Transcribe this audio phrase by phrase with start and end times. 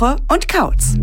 [0.00, 0.94] Woche und Kautz.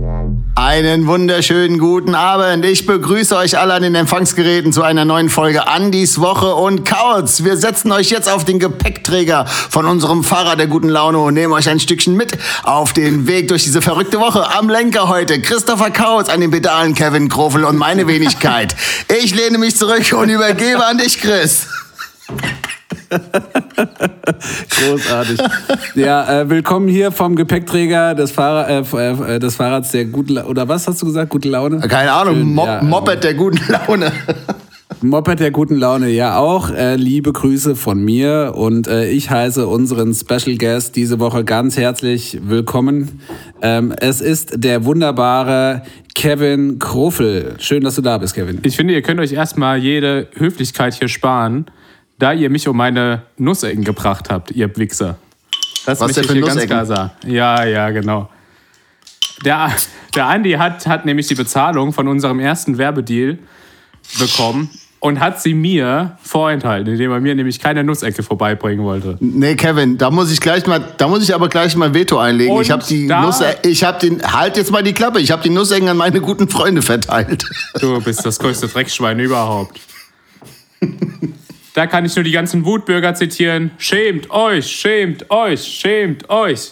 [0.55, 2.65] Einen wunderschönen guten Abend.
[2.65, 7.43] Ich begrüße euch alle an den Empfangsgeräten zu einer neuen Folge Andis Woche und Kautz.
[7.43, 11.53] Wir setzen euch jetzt auf den Gepäckträger von unserem Fahrrad der guten Laune und nehmen
[11.53, 14.49] euch ein Stückchen mit auf den Weg durch diese verrückte Woche.
[14.55, 18.75] Am Lenker heute Christopher Kautz, an den Pedalen Kevin Krofel und meine Wenigkeit.
[19.21, 21.67] Ich lehne mich zurück und übergebe an dich, Chris.
[24.69, 25.39] Großartig.
[25.95, 30.67] Ja, äh, willkommen hier vom Gepäckträger des, Fahrrad, äh, äh, des Fahrrads der guten oder
[30.67, 31.29] was hast du gesagt?
[31.29, 31.79] Gute Laune?
[31.79, 34.11] Keine Ahnung, Mo ja, Moped der guten Laune.
[35.01, 36.71] Moped der guten Laune, ja auch.
[36.71, 41.77] Äh, liebe Grüße von mir und äh, ich heiße unseren Special Guest diese Woche ganz
[41.77, 43.21] herzlich willkommen.
[43.61, 45.83] Ähm, es ist der wunderbare
[46.15, 47.55] Kevin Krofel.
[47.59, 48.59] Schön, dass du da bist, Kevin.
[48.63, 51.67] Ich finde, ihr könnt euch erstmal jede Höflichkeit hier sparen
[52.17, 55.17] da ihr mich um meine Nussecken gebracht habt, ihr Wichser.
[55.85, 57.11] Das Was möchte ich hier ganz klar sagen.
[57.25, 58.29] Ja, ja, genau.
[59.45, 59.71] Der,
[60.15, 63.37] der Andi hat, hat nämlich die Bezahlung von unserem ersten Werbedeal
[64.19, 69.17] bekommen und hat sie mir vorenthalten, indem er mir nämlich keine Nussecke vorbeibringen wollte.
[69.19, 72.55] Nee, Kevin, da muss ich gleich mal, da muss ich aber gleich mal Veto einlegen.
[72.55, 75.43] Und ich habe die Nuss, ich habe den, halt jetzt mal die Klappe, ich habe
[75.43, 77.45] die Nussecken an meine guten Freunde verteilt.
[77.79, 79.79] Du bist das größte Dreckschwein überhaupt.
[81.77, 83.69] Da kann ich nur die ganzen Wutbürger zitieren.
[83.77, 86.71] Schämt euch, schämt euch, schämt euch.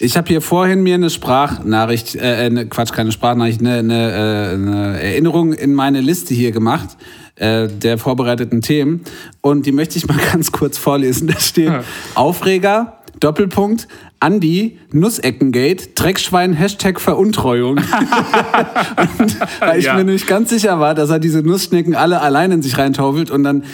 [0.00, 4.54] Ich habe hier vorhin mir eine Sprachnachricht, äh, eine, Quatsch, keine Sprachnachricht, eine, eine, äh,
[4.54, 6.96] eine Erinnerung in meine Liste hier gemacht
[7.36, 9.02] äh, der vorbereiteten Themen
[9.42, 11.28] und die möchte ich mal ganz kurz vorlesen.
[11.28, 11.84] Da steht ja.
[12.16, 13.88] Aufreger, Doppelpunkt,
[14.20, 17.76] Andi, Nusseckengate, Dreckschwein, Hashtag Veruntreuung.
[19.18, 19.94] und, weil ich ja.
[19.94, 23.44] mir nicht ganz sicher war, dass er diese Nussschnecken alle allein in sich reintaufelt und
[23.44, 23.64] dann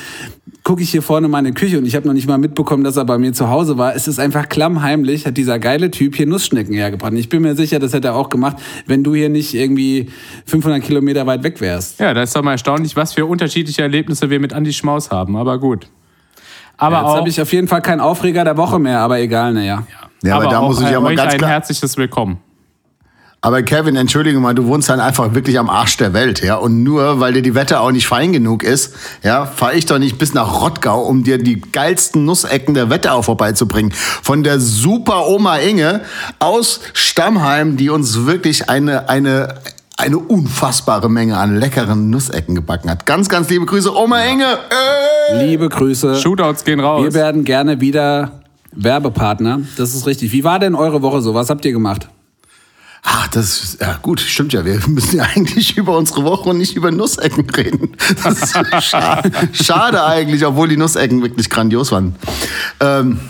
[0.65, 3.05] gucke ich hier vorne meine Küche und ich habe noch nicht mal mitbekommen, dass er
[3.05, 3.97] bei mir zu Hause war.
[3.97, 7.13] Es ist einfach klammheimlich, hat dieser geile Typ hier Nussschnecken hergebracht.
[7.15, 10.09] Ich bin mir sicher, das hätte er auch gemacht, wenn du hier nicht irgendwie
[10.47, 11.99] 500 Kilometer weit weg wärst.
[11.99, 15.37] Ja, da ist doch mal erstaunlich, was für unterschiedliche Erlebnisse wir mit Andi Schmaus haben.
[15.37, 15.89] Aber gut.
[16.83, 19.53] Aber ja, jetzt habe ich auf jeden Fall keinen Aufreger der Woche mehr, aber egal,
[19.53, 19.85] naja.
[19.89, 20.03] Ja.
[20.25, 21.49] Ja, aber, aber da muss ich ja mal ganz klar.
[21.49, 22.39] Ein herzliches Willkommen.
[23.45, 26.55] Aber Kevin, entschuldige mal, du wohnst dann einfach wirklich am Arsch der Welt, ja.
[26.55, 28.95] Und nur weil dir die Wette auch nicht fein genug ist,
[29.25, 33.23] ja, fahre ich doch nicht bis nach Rottgau, um dir die geilsten Nussecken der Wetterau
[33.23, 33.93] vorbeizubringen.
[33.93, 36.03] Von der super Oma Inge
[36.39, 39.57] aus Stammheim, die uns wirklich eine, eine,
[39.97, 43.07] eine unfassbare Menge an leckeren Nussecken gebacken hat.
[43.07, 44.59] Ganz, ganz liebe Grüße, Oma Inge.
[45.31, 45.47] Äh!
[45.47, 46.17] Liebe Grüße.
[46.17, 47.05] Shootouts gehen raus.
[47.05, 48.43] Wir werden gerne wieder
[48.73, 50.33] Werbepartner, das ist richtig.
[50.33, 51.35] Wie war denn eure Woche so?
[51.35, 52.09] Was habt ihr gemacht?
[53.05, 54.65] Ach, das ist, ja gut, stimmt ja.
[54.65, 57.97] Wir müssen ja eigentlich über unsere Woche und nicht über Nussecken reden.
[58.23, 62.15] Das ist schade, schade eigentlich, obwohl die Nussecken wirklich grandios waren.
[62.81, 63.21] Ähm,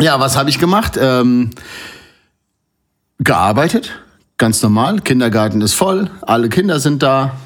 [0.00, 0.98] ja, was habe ich gemacht?
[1.00, 1.50] Ähm,
[3.18, 3.92] gearbeitet,
[4.40, 5.00] ganz normal.
[5.00, 7.36] Kindergarten ist voll, alle Kinder sind da.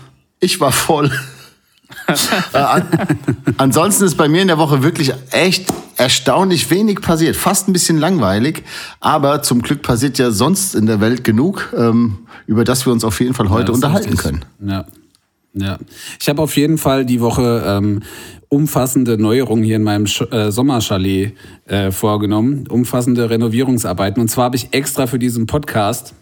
[0.40, 1.10] Ich war voll.
[2.54, 2.86] äh, an,
[3.58, 5.66] ansonsten ist bei mir in der Woche wirklich echt
[5.96, 7.36] erstaunlich wenig passiert.
[7.36, 8.62] Fast ein bisschen langweilig,
[9.00, 13.04] aber zum Glück passiert ja sonst in der Welt genug, ähm, über das wir uns
[13.04, 14.44] auf jeden Fall heute ja, unterhalten können.
[14.64, 14.86] Ja.
[15.56, 15.78] Ja,
[16.20, 18.02] ich habe auf jeden Fall die Woche ähm,
[18.48, 21.34] umfassende Neuerungen hier in meinem Sch äh, Sommerchalet
[21.66, 24.20] äh, vorgenommen, umfassende Renovierungsarbeiten.
[24.20, 26.12] Und zwar habe ich extra für diesen Podcast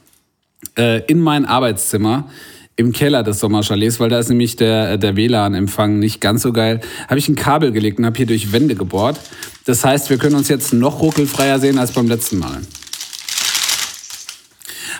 [0.76, 2.28] äh, in mein Arbeitszimmer
[2.76, 6.80] im Keller des Sommerchalets, weil da ist nämlich der, der WLAN-Empfang nicht ganz so geil,
[7.08, 9.20] habe ich ein Kabel gelegt und habe hier durch Wände gebohrt.
[9.66, 12.62] Das heißt, wir können uns jetzt noch ruckelfreier sehen als beim letzten Mal.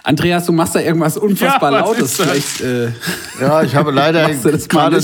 [0.04, 2.16] Andreas, du machst da irgendwas unfassbar ja, Lautes.
[2.16, 2.88] Vielleicht, äh,
[3.40, 4.28] ja, ich habe leider
[4.68, 5.00] gerade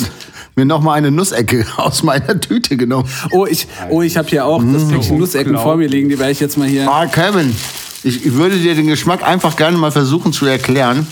[0.58, 3.08] mir noch mal eine Nussecke aus meiner Tüte genommen.
[3.30, 4.90] Oh, ich, oh, ich habe hier auch mmh, das mm.
[4.90, 6.08] Päckchen Nussecken vor mir liegen.
[6.08, 6.90] Die werde ich jetzt mal hier.
[6.90, 7.54] Ah, Kevin,
[8.02, 11.06] ich würde dir den Geschmack einfach gerne mal versuchen zu erklären.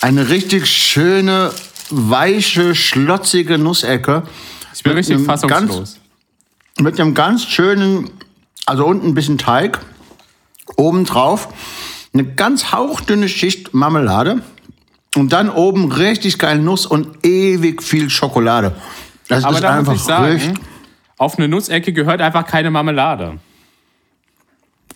[0.00, 1.52] Eine richtig schöne,
[1.90, 4.24] weiche, schlotzige Nussecke.
[4.74, 5.76] Ich bin richtig fassungslos.
[5.76, 5.98] Ganz,
[6.80, 8.10] mit einem ganz schönen,
[8.66, 9.78] also unten ein bisschen Teig,
[10.76, 11.48] obendrauf
[12.14, 14.42] eine ganz hauchdünne Schicht Marmelade
[15.16, 18.74] und dann oben richtig geil Nuss und ewig viel Schokolade.
[19.28, 20.58] Das Aber ist da einfach muss ich sagen,
[21.18, 23.38] auf eine Nussecke gehört einfach keine Marmelade.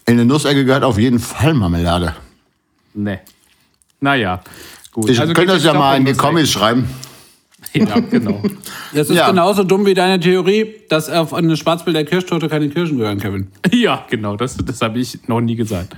[0.07, 2.15] In eine Nussecke gehört auf jeden Fall Marmelade.
[2.95, 3.19] Nee.
[4.01, 4.43] Naja.
[4.93, 5.11] Gut.
[5.11, 6.89] Ich also könnte das ja mal in die Comics schreiben.
[7.75, 8.43] Ja, genau.
[8.95, 9.29] Das ist ja.
[9.29, 13.49] genauso dumm wie deine Theorie, dass auf eine Schwarzbild der Kirschtorte keine Kirschen gehören, Kevin.
[13.71, 14.37] Ja, genau.
[14.37, 15.95] Das, das habe ich noch nie gesagt.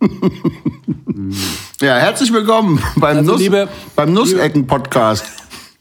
[1.80, 5.24] ja, herzlich willkommen beim, also Nuss, liebe, beim Nussecken-Podcast.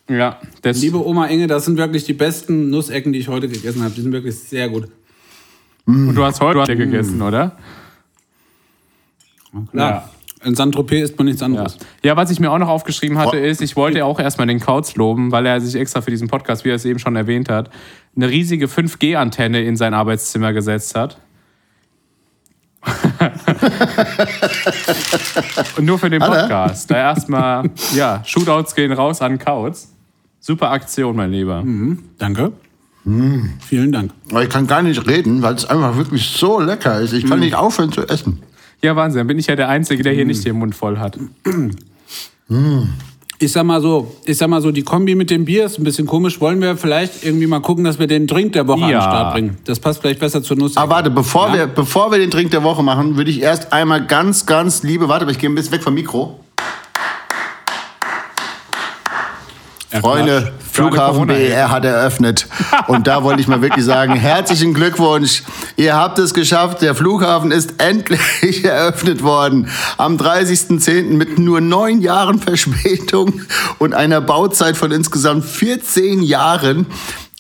[0.10, 3.84] Ja, das liebe Oma Inge, das sind wirklich die besten Nussecken, die ich heute gegessen
[3.84, 3.94] habe.
[3.94, 4.88] Die sind wirklich sehr gut.
[5.86, 7.58] Und du hast heute gegessen, oder?
[9.72, 10.10] Klar.
[10.44, 11.48] In Saint-Tropez isst man nichts Ja.
[11.48, 11.78] anderes.
[12.04, 14.96] ja, was ich mir auch noch aufgeschrieben hatte, ist, ich wollte auch erstmal den Kauz
[14.96, 17.70] loben, weil er sich extra für diesen Podcast, wie er es eben schon erwähnt hat,
[18.16, 21.20] eine riesige 5G-Antenne in sein Arbeitszimmer gesetzt hat.
[25.78, 26.20] Und nur für den?
[26.20, 26.90] Podcast.
[26.92, 29.90] Da erstmal, ja, Shootouts gehen raus an Kauz.
[30.40, 31.64] Super Aktion, mein Lieber.
[32.18, 32.52] Danke.
[33.04, 34.12] Vielen Dank.
[34.32, 37.14] Aber ich kann gar nicht reden, weil es einfach wirklich so lecker ist.
[37.14, 38.44] Ich kann nicht aufhören zu essen.
[38.82, 39.20] Ja, Wahnsinn.
[39.20, 41.18] Dann bin ich ja der Einzige, der hier nicht den Mund voll hat.
[43.40, 45.84] Ich sag mal so, ich sag mal so, die Kombi mit dem Bier ist ein
[45.84, 46.42] bisschen komisch.
[46.42, 48.98] Wollen wir vielleicht irgendwie mal gucken, dass wir den Drink der Woche an Ja.
[49.00, 49.58] den Start bringen?
[49.66, 50.76] Das passt vielleicht besser zur Nuss.
[50.76, 51.54] Aber warte, bevor, Ja?
[51.54, 55.08] wir, bevor wir den Trink der Woche machen, würde ich erst einmal ganz, ganz liebe,
[55.08, 56.40] warte, aber ich gehe ein bisschen weg vom Mikro.
[56.58, 56.64] Ja,
[59.90, 60.52] Freunde.
[60.72, 62.48] Flughafen BER hat eröffnet.
[62.88, 65.44] Und da wollte ich mal wirklich sagen, herzlichen Glückwunsch.
[65.76, 66.82] Ihr habt es geschafft.
[66.82, 68.22] Der Flughafen ist endlich
[68.64, 69.70] eröffnet worden.
[69.98, 71.14] Am 30.10.
[71.14, 73.42] mit nur neun Jahren Verspätung
[73.80, 76.86] und einer Bauzeit von insgesamt 14 Jahren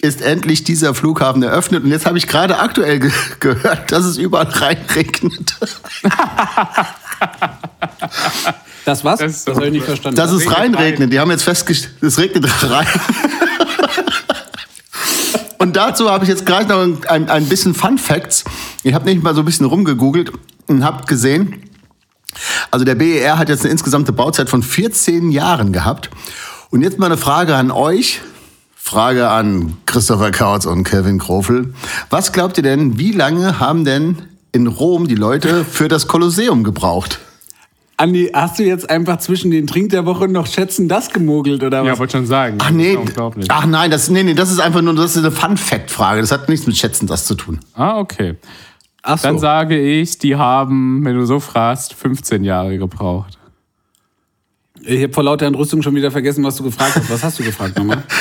[0.01, 1.83] ist endlich dieser Flughafen eröffnet.
[1.83, 5.55] Und jetzt habe ich gerade aktuell ge gehört, dass es überall reinregnet.
[8.87, 9.19] Das was?
[9.19, 10.15] Das Das, habe ich nicht verstanden.
[10.15, 11.11] Dass es regnet reinregnet.
[11.11, 12.87] Die haben jetzt festgestellt, es regnet rein.
[15.57, 16.79] Und dazu habe ich jetzt gleich noch
[17.09, 18.45] ein, ein bisschen Fun Facts.
[18.83, 20.31] Ich habe nicht mal so ein bisschen rumgegoogelt
[20.67, 21.63] und habe gesehen,
[22.71, 26.09] also der BER hat jetzt eine insgesamte Bauzeit von 14 Jahren gehabt.
[26.69, 28.21] Und jetzt mal eine Frage an euch.
[28.73, 31.73] Frage an Christopher Kautz und Kevin Krofel.
[32.09, 34.21] Was glaubt ihr denn, wie lange haben denn
[34.53, 37.19] in Rom die Leute für das Kolosseum gebraucht?
[37.99, 41.81] Andi, hast du jetzt einfach zwischen den Trink der Woche noch Schätzen das gemogelt oder
[41.81, 41.87] was?
[41.87, 42.59] Ja, wollte schon sagen.
[42.61, 42.95] Ach nee,
[43.47, 46.21] ach nein, das, nee, nee, das ist einfach nur, das ist eine Fun-Fact-Frage.
[46.21, 47.59] Das hat nichts mit Schätzen das zu tun.
[47.73, 48.35] Ah, okay.
[49.01, 49.27] Ach so.
[49.27, 53.39] Dann sage ich, die haben, wenn du so fragst, 15 Jahre gebraucht.
[54.81, 57.09] ich habe vor lauter Entrüstung schon wieder vergessen, was du gefragt hast.
[57.09, 58.03] Was hast du gefragt nochmal?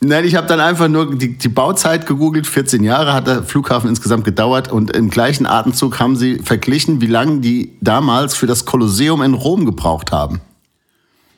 [0.00, 2.46] Nein, ich habe dann einfach nur die, die Bauzeit gegoogelt.
[2.46, 7.06] 14 Jahre hat der Flughafen insgesamt gedauert und im gleichen Atemzug haben sie verglichen, wie
[7.06, 10.40] lange die damals für das Kolosseum in Rom gebraucht haben.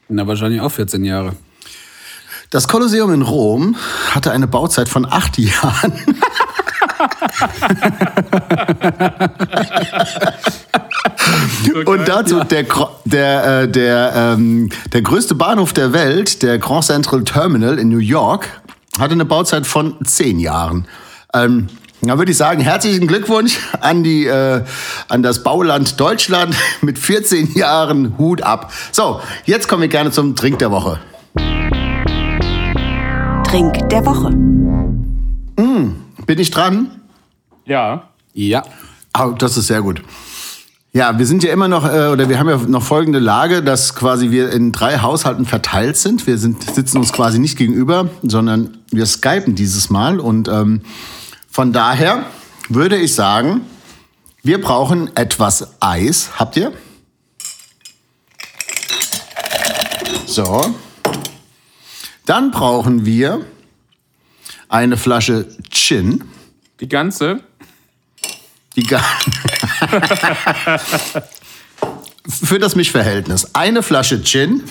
[0.08, 1.34] Na, wahrscheinlich auch 14 Jahre.
[2.50, 3.76] Das Kolosseum in Rom
[4.10, 5.92] hatte eine Bauzeit von acht Jahren.
[11.86, 16.84] Und dazu der, Gro- der, äh, der, ähm, der größte Bahnhof der Welt, der Grand
[16.84, 18.48] Central Terminal in New York,
[18.98, 20.86] hatte eine Bauzeit von zehn Jahren.
[21.34, 21.68] Ähm,
[22.00, 24.62] da würde ich sagen, herzlichen Glückwunsch an, die, äh,
[25.08, 28.72] an das Bauland Deutschland mit 14 Jahren Hut ab.
[28.92, 31.00] So, jetzt kommen wir gerne zum Trink der Woche.
[33.44, 34.30] Trink der Woche.
[36.26, 36.90] Bin ich dran?
[37.64, 38.08] Ja.
[38.34, 38.62] Ja.
[39.14, 40.02] Ah, das ist sehr gut.
[40.98, 43.94] Ja, wir sind ja immer noch, äh, oder wir haben ja noch folgende Lage, dass
[43.94, 46.26] quasi wir in drei Haushalten verteilt sind.
[46.26, 50.18] Wir sind, sitzen uns quasi nicht gegenüber, sondern wir skypen dieses Mal.
[50.18, 50.80] Und ähm,
[51.48, 52.26] von daher
[52.68, 53.60] würde ich sagen,
[54.42, 56.30] wir brauchen etwas Eis.
[56.36, 56.72] Habt ihr?
[60.26, 60.74] So.
[62.26, 63.46] Dann brauchen wir
[64.68, 66.24] eine Flasche Gin.
[66.80, 67.38] Die ganze.
[68.74, 69.00] Die ga-
[72.28, 73.54] Für das Mischverhältnis.
[73.54, 74.62] Eine Flasche Gin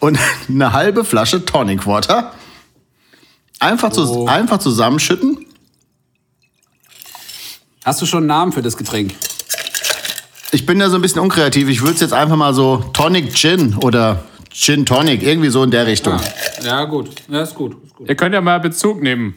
[0.00, 2.32] und eine halbe Flasche Tonic Water.
[3.60, 5.46] Einfach, zu, einfach zusammenschütten.
[7.84, 9.14] Hast du schon einen Namen für das Getränk?
[10.50, 11.68] Ich bin da so ein bisschen unkreativ.
[11.68, 15.70] Ich würde es jetzt einfach mal so Tonic Gin oder Gin Tonic, irgendwie so in
[15.70, 16.18] der Richtung.
[16.62, 17.10] Ja, gut.
[17.28, 17.76] Ja, ist gut.
[17.84, 18.08] Ist gut.
[18.08, 19.36] Ihr könnt ja mal Bezug nehmen.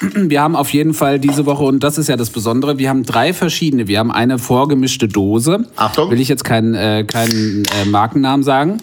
[0.00, 3.04] Wir haben auf jeden Fall diese Woche, und das ist ja das Besondere, wir haben
[3.04, 3.86] drei verschiedene.
[3.86, 5.66] Wir haben eine vorgemischte Dose.
[5.76, 6.10] Achtung.
[6.10, 8.78] Will ich jetzt keinen, äh, keinen äh, Markennamen sagen.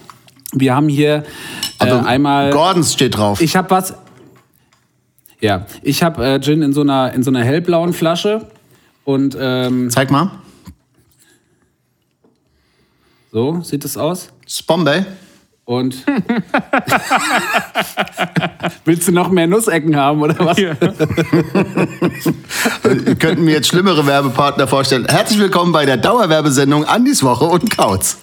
[0.54, 1.24] Wir haben hier äh,
[1.80, 2.52] Also einmal.
[2.52, 3.42] Gordons steht drauf.
[3.42, 3.96] Ich habe was.
[5.40, 8.48] Ja, ich habe äh, Gin in so einer in so einer hellblauen Flasche
[9.04, 10.32] und ähm, Zeig mal.
[13.32, 14.30] so sieht es aus.
[14.48, 15.06] Spombay.
[15.68, 16.06] Und
[18.86, 20.56] willst du noch mehr Nussecken haben oder was?
[20.56, 20.78] Hier.
[23.06, 25.06] Ihr könnt mir jetzt schlimmere Werbepartner vorstellen.
[25.10, 28.18] Herzlich willkommen bei der Dauerwerbesendung Andis Woche und Kauz.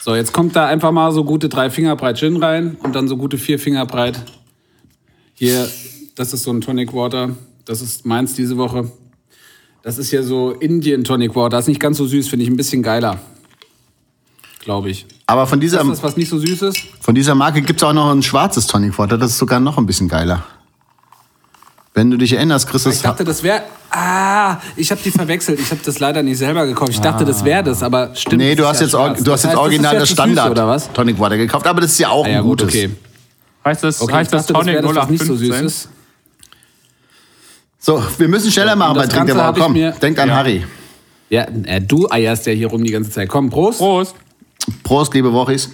[0.00, 3.08] So, jetzt kommt da einfach mal so gute drei Finger breit Gin rein und dann
[3.08, 4.22] so gute vier Finger breit.
[5.34, 5.68] Hier,
[6.14, 7.30] das ist so ein Tonic Water.
[7.64, 8.92] Das ist meins diese Woche.
[9.82, 11.56] Das ist hier so Indian Tonic Water.
[11.56, 13.18] Das ist nicht ganz so süß, finde ich ein bisschen geiler.
[14.60, 15.06] Glaube ich.
[15.30, 16.78] Aber von dieser, Ist das was nicht so süß ist?
[17.00, 19.16] von dieser Marke gibt es auch noch ein schwarzes Tonic Water.
[19.16, 20.42] Das ist sogar noch ein bisschen geiler.
[21.94, 23.62] Wenn du dich erinnerst, Chris, Ich dachte, das wäre.
[23.90, 25.60] Ah, ich habe die verwechselt.
[25.60, 26.90] Ich habe das leider nicht selber gekauft.
[26.90, 28.38] Ich dachte, das wäre das, aber stimmt.
[28.42, 29.22] Nee, du das hast ist jetzt, ja or- schwarz.
[29.22, 30.92] du hast Das jetzt original das das ist jetzt Standard Süß, oder was?
[30.92, 32.74] Tonic Water gekauft, aber das ist ja auch Ah, ja, ein gut, gutes.
[32.74, 32.90] okay.
[33.64, 35.66] Heißt das, okay heißt das dachte, das Tonic das, was nicht so süß 0815?
[35.66, 35.88] ist.
[37.78, 39.54] So, wir müssen schneller machen bei das Trink der Woche.
[39.60, 40.34] Komm, denkt an Ja.
[40.34, 40.64] Harry.
[41.28, 43.28] Ja, äh, du eierst ja hier rum die ganze Zeit.
[43.28, 43.78] Komm, Prost.
[43.78, 44.14] Prost.
[44.82, 45.70] Prost, liebe Wochis.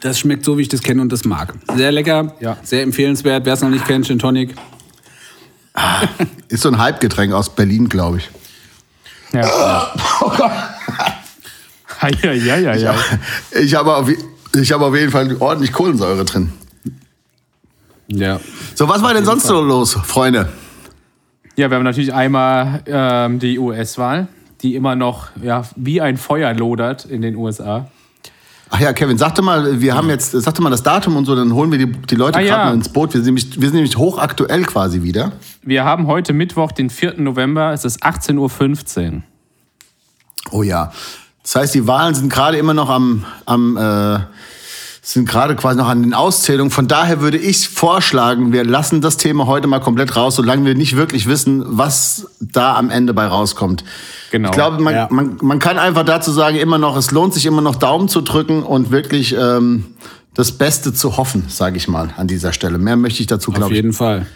[0.00, 1.54] Das schmeckt so, wie ich das kenne und das mag.
[1.74, 2.56] Sehr lecker, Ja.
[2.62, 3.46] sehr empfehlenswert.
[3.46, 4.54] Wer es noch nicht kennt, Gin Tonic.
[6.48, 8.30] Ist so ein Hype-Getränk aus Berlin, glaube ich.
[9.32, 9.92] Ja.
[10.20, 10.52] Oh Gott.
[12.22, 12.94] Ja, ja, ja, ja.
[13.52, 14.08] Ich habe auf,
[14.54, 16.52] ich habe auf jeden Fall ordentlich Kohlensäure drin.
[18.08, 18.38] Ja.
[18.74, 20.52] So, was war denn sonst so los, Freunde?
[21.56, 24.28] Ja, wir haben natürlich einmal ähm, die US-Wahl,
[24.64, 27.88] die immer noch ja, wie ein Feuer lodert in den USA.
[28.70, 31.52] Ach ja, Kevin, sagte mal, wir haben jetzt, sagte mal das Datum und so, dann
[31.52, 32.64] holen wir die, die Leute Ah, gerade ja.
[32.64, 33.14] mal ins Boot.
[33.14, 35.32] Wir sind, nämlich, wir sind nämlich hochaktuell quasi wieder.
[35.62, 37.20] Wir haben heute Mittwoch, den 4.
[37.20, 39.22] November, es ist 18.15 Uhr.
[40.50, 40.92] Oh ja.
[41.42, 44.18] Das heißt, die Wahlen sind gerade immer noch am, am äh,
[45.06, 46.70] sind gerade quasi noch an den Auszählungen.
[46.70, 50.74] Von daher würde ich vorschlagen, wir lassen das Thema heute mal komplett raus, solange wir
[50.74, 53.84] nicht wirklich wissen, was da am Ende bei rauskommt.
[54.30, 54.48] Genau.
[54.48, 55.08] Ich glaube, man, Ja.
[55.10, 58.22] man, man kann einfach dazu sagen, immer noch, es lohnt sich immer noch Daumen zu
[58.22, 59.84] drücken und wirklich ähm,
[60.32, 62.78] das Beste zu hoffen, sage ich mal an dieser Stelle.
[62.78, 64.26] Mehr möchte ich dazu, Auf glaube ich, jeden Fall.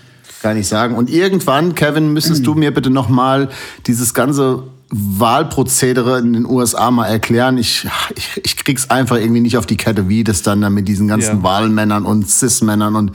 [0.42, 0.96] gar nicht sagen.
[0.96, 3.48] Und irgendwann, Kevin, müsstest du mir bitte noch mal
[3.87, 7.59] dieses ganze Wahlprozedere in den USA mal erklären.
[7.59, 10.88] Ich, ich, ich krieg's einfach irgendwie nicht auf die Kette, wie das dann da mit
[10.88, 11.42] diesen ganzen Ja.
[11.42, 13.12] Wahlmännern und Cis-Männern und,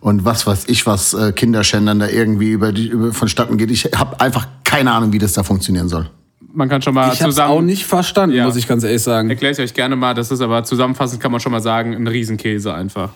[0.00, 3.70] und was weiß ich, was äh, Kinderschändern da irgendwie über die, über, vonstatten geht.
[3.70, 6.10] Ich habe einfach keine Ahnung, wie das da funktionieren soll.
[6.52, 7.52] Man kann schon mal Ich habe es zusammen.
[7.52, 8.44] auch nicht verstanden, Ja.
[8.44, 9.28] muss ich ganz ehrlich sagen.
[9.30, 12.06] Erkläre ich euch gerne mal, das ist aber zusammenfassend kann man schon mal sagen, ein
[12.06, 13.10] Riesenkäse einfach.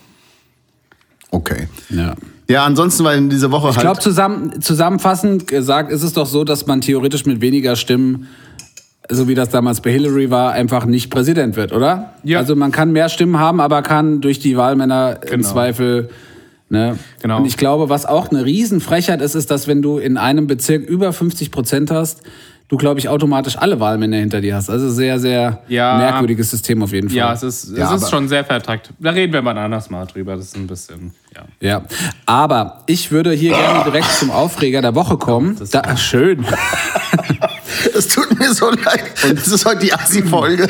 [1.31, 1.67] Okay.
[1.89, 2.15] Ja.
[2.49, 3.85] Ja, ansonsten war in dieser Woche Ich halt.
[3.85, 8.27] glaube, zusammen, zusammenfassend gesagt ist es doch so, dass man theoretisch mit weniger Stimmen,
[9.07, 12.13] so wie das damals bei Hillary war, einfach nicht Präsident wird, oder?
[12.23, 12.39] Ja.
[12.39, 15.47] Also man kann mehr Stimmen haben, aber kann durch die Wahlmänner im Genau.
[15.47, 16.09] Zweifel.
[16.69, 16.97] Ne?
[17.21, 17.37] Genau.
[17.37, 20.83] Und ich glaube, was auch eine Riesenfrechheit ist, ist, dass wenn du in einem Bezirk
[20.87, 22.21] über 50 Prozent hast,
[22.69, 24.69] du, glaube ich, automatisch alle Wahlmänner hinter dir hast.
[24.69, 25.97] Also sehr, sehr Ja.
[25.97, 27.17] merkwürdiges System auf jeden Fall.
[27.17, 28.91] Ja, es ist, Ja, es ist schon sehr vertrackt.
[28.99, 30.35] Da reden wir mal anders mal drüber.
[30.37, 31.41] Das ist ein bisschen, ja.
[31.59, 31.81] Ja,
[32.25, 35.57] aber ich würde hier gerne direkt zum Aufreger der Woche kommen.
[35.71, 36.45] Da, schön.
[37.95, 39.03] Es tut mir so leid.
[39.23, 40.67] Und es ist heute die Assi-Folge.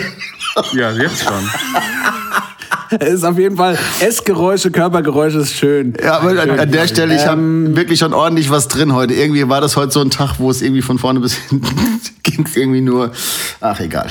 [0.74, 1.34] Ja, jetzt schon.
[2.92, 5.94] Es ist auf jeden Fall Essgeräusche, Körpergeräusche ist schön.
[6.04, 9.14] Ja, aber an, an der Stelle, ich habe wirklich schon ordentlich was drin heute.
[9.14, 11.68] Irgendwie war das heute so ein Tag, wo es irgendwie von vorne bis hinten
[12.24, 13.12] ging irgendwie nur.
[13.62, 14.08] Ach, egal.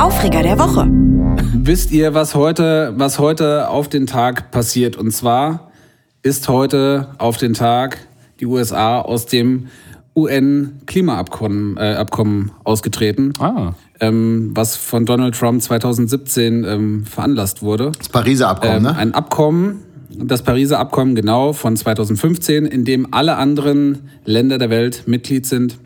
[0.00, 0.88] Aufreger der Woche.
[1.54, 4.96] Wisst ihr, was heute, was heute auf den Tag passiert?
[4.96, 5.70] Und zwar
[6.24, 7.98] ist heute auf den Tag
[8.40, 9.68] die USA aus dem
[10.18, 13.74] UN-Klimaabkommen äh, Abkommen ausgetreten, Ah.
[14.00, 17.92] ähm, was von Donald Trump 2017 ähm, veranlasst wurde.
[17.98, 18.96] Das Pariser Abkommen, Ähm, ne?
[18.96, 25.04] Ein Abkommen, das Pariser Abkommen genau von 2015, in dem alle anderen Länder der Welt
[25.06, 25.78] Mitglied sind,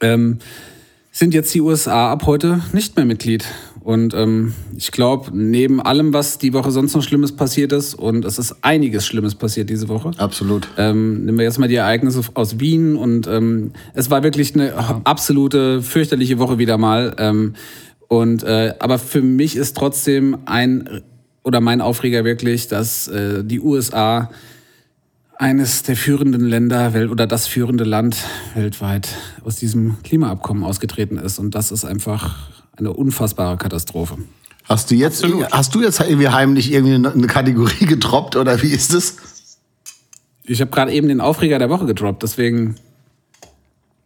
[0.00, 0.38] ähm,
[1.12, 3.44] sind jetzt die USA ab heute nicht mehr Mitglied.
[3.86, 8.24] Und ähm, ich glaube, neben allem, was die Woche sonst noch Schlimmes passiert ist, und
[8.24, 10.66] es ist einiges Schlimmes passiert diese Woche, Absolut.
[10.76, 14.74] ähm, nehmen wir jetzt mal die Ereignisse aus Wien und ähm, es war wirklich eine
[15.04, 17.14] absolute fürchterliche Woche wieder mal.
[17.16, 17.54] Ähm,
[18.08, 21.02] und äh, aber für mich ist trotzdem ein
[21.44, 24.30] oder mein Aufreger wirklich, dass äh, die USA
[25.38, 28.16] eines der führenden Länder oder das führende Land
[28.56, 29.10] weltweit
[29.44, 34.18] aus diesem Klimaabkommen ausgetreten ist und das ist einfach eine unfassbare Katastrophe.
[34.64, 38.92] Hast du jetzt, hast du jetzt irgendwie heimlich irgendwie eine- Kategorie getroppt oder wie ist
[38.92, 39.16] es?
[40.44, 42.76] Ich habe gerade eben den Aufreger der Woche gedroppt, deswegen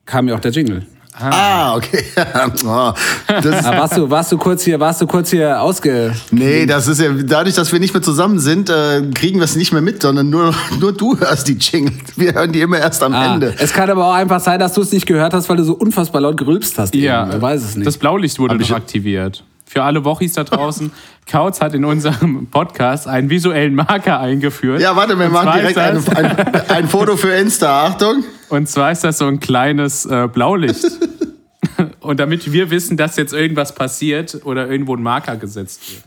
[0.06, 0.86] kam mir auch der Jingle.
[1.22, 2.04] Ah, okay.
[2.66, 2.92] oh,
[3.28, 6.12] das ist, Ah, warst du, warst du kurz hier, warst du kurz hier ausge.
[6.30, 9.56] nee, das ist ja dadurch, dass wir nicht mehr zusammen sind, äh, kriegen wir es
[9.56, 11.92] nicht mehr mit, sondern nur, nur du hörst die Jingle.
[12.16, 13.54] Wir hören die immer erst am Ah, Ende.
[13.58, 15.74] es kann aber auch einfach sein, dass du es nicht gehört hast, weil du so
[15.74, 16.94] unfassbar laut gerülpst hast.
[16.94, 17.30] Ja, eben.
[17.32, 17.86] Man weiß es nicht.
[17.86, 19.44] Das Blaulicht wurde noch aktiviert.
[19.66, 20.90] Für alle Wochis da draußen,
[21.30, 24.80] Kautz hat in unserem Podcast einen visuellen Marker eingeführt.
[24.80, 26.36] Ja, warte, wir machen direkt ein, ein,
[26.70, 27.86] ein Foto für Insta.
[27.86, 28.24] Achtung.
[28.50, 30.84] Und zwar ist das so ein kleines äh, Blaulicht.
[32.00, 36.02] Und damit wir wissen, dass jetzt irgendwas passiert oder irgendwo ein Marker gesetzt wird.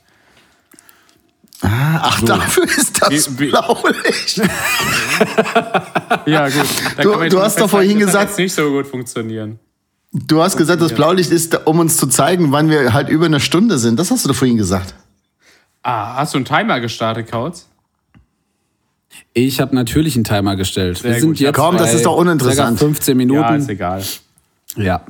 [1.65, 4.41] Ach, dafür ist das Wie- wie- Blaulicht.
[6.25, 6.65] Ja, gut.
[6.97, 9.59] Da Du- du hast doch vorhin das gesagt- jetzt nicht so gut funktionieren.
[10.11, 13.39] Du hast gesagt, das Blaulicht ist, um uns zu zeigen, wann wir halt über eine
[13.39, 13.97] Stunde sind.
[13.97, 14.93] Das hast du doch vorhin gesagt.
[15.81, 17.67] Ah, hast du einen Timer gestartet, Kautz?
[19.33, 20.99] Ich habe natürlich einen Timer gestellt.
[20.99, 21.47] Sehr Wir sind gut, ja.
[21.49, 22.77] jetzt Komm, das ist doch uninteressant.
[22.77, 23.27] Circa 15 Ja, ist
[23.57, 23.69] Minuten.
[23.69, 24.03] egal.
[24.77, 25.01] Ja.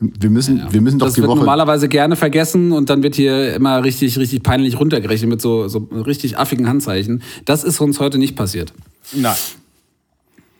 [0.00, 1.38] Wir müssen, wir müssen doch Das die wird Woche.
[1.38, 5.88] normalerweise gerne vergessen und dann wird hier immer richtig, richtig peinlich runtergerechnet mit so, so
[5.92, 7.22] richtig affigen Handzeichen.
[7.46, 8.72] Das ist uns heute nicht passiert.
[9.12, 9.34] Nein.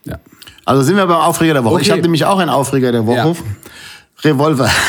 [0.03, 0.19] Ja.
[0.65, 1.75] Also sind wir beim Aufreger der Woche.
[1.75, 1.83] Okay.
[1.83, 3.17] Ich habe nämlich auch einen Aufreger der Woche.
[3.17, 3.33] Ja.
[4.23, 4.69] Revolver.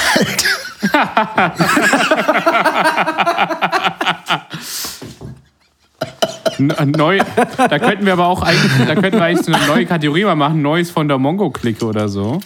[6.61, 7.19] Neu,
[7.57, 10.37] da könnten wir aber auch eigentlich, da könnten wir eigentlich so eine neue Kategorie mal
[10.37, 12.41] machen, Neues von der Mongo-Clique oder so.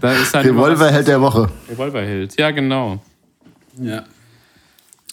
[0.00, 1.48] Da ist halt Revolverheld der Woche.
[1.70, 2.38] Revolverheld.
[2.38, 3.00] Ja, genau.
[3.80, 4.02] ja.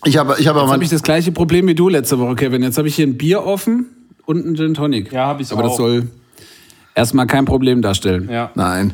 [0.06, 2.64] Ich habe ich hab Jetzt habe ich das gleiche Problem wie du letzte Woche, Kevin.
[2.64, 3.86] Jetzt habe ich hier ein Bier offen
[4.26, 5.12] und einen Gin Tonic.
[5.12, 5.78] Ja, hab ich Aber das auch.
[5.78, 6.08] soll
[6.96, 8.30] erstmal kein Problem darstellen.
[8.32, 8.52] Ja.
[8.56, 8.94] Nein.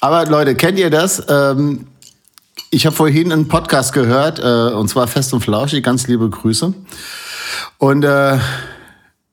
[0.00, 1.24] Aber Leute, kennt ihr das?
[1.28, 1.86] Ähm,
[2.70, 6.72] ich habe vorhin einen Podcast gehört, äh, und zwar Fest und Flauschig, ganz liebe Grüße.
[7.78, 8.38] Und, äh,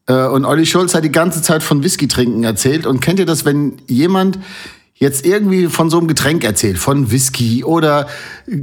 [0.08, 2.88] äh, und Olli Schulz hat die ganze Zeit von Whisky trinken erzählt.
[2.88, 4.39] Und kennt ihr das, wenn jemand
[4.96, 8.08] jetzt irgendwie von so einem Getränk erzählt, von Whisky oder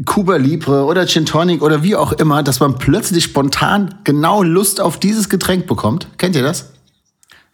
[0.04, 4.80] Cuba Libre oder Gin Tonic oder wie auch immer, dass man plötzlich spontan genau Lust
[4.80, 6.08] auf dieses Getränk bekommt?
[6.18, 6.72] Kennt ihr das?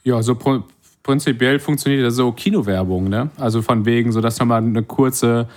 [0.02, 0.64] Ja, so pr
[1.02, 3.30] prinzipiell funktioniert das so Kinowerbung, ne?
[3.36, 5.48] Also von wegen, so dass nochmal eine kurze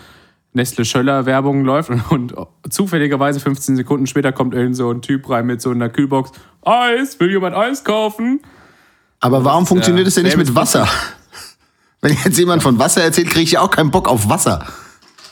[0.54, 2.02] Nestle Schöller Werbung läuft und,
[2.34, 6.32] und zufälligerweise 15 Sekunden später kommt irgend so ein Typ rein mit so einer Kühlbox.
[6.62, 8.42] Eis, will jemand Eis kaufen?
[9.20, 10.88] Aber warum funktioniert äh, es denn nicht mit Wasser?
[12.02, 14.66] Wenn jetzt jemand von Wasser erzählt, kriege ich ja auch keinen Bock auf Wasser.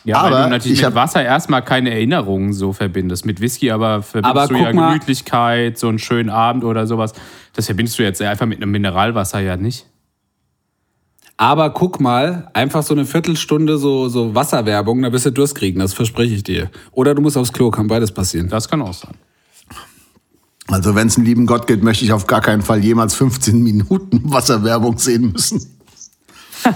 [0.04, 3.25] Ja, weil Aber du natürlich ich mit Wasser erstmal keine Erinnerungen so verbindest.
[3.25, 7.13] Mit Whisky aber verbindest Aber du ja mal- Gemütlichkeit, so einen schönen Abend oder sowas.
[7.54, 9.86] Das verbindest du jetzt einfach mit einem Mineralwasser ja nicht.
[11.42, 15.80] Aber guck mal, einfach so eine Viertelstunde so, so Wasserwerbung, da wirst du Durst kriegen,
[15.80, 16.70] das verspreche ich dir.
[16.92, 18.48] Oder du musst aufs Klo, kann beides passieren.
[18.48, 19.16] Das kann auch sein.
[20.68, 23.60] Also wenn es einen lieben Gott gibt, möchte ich auf gar keinen Fall jemals 15
[23.64, 25.66] Minuten Wasserwerbung sehen müssen.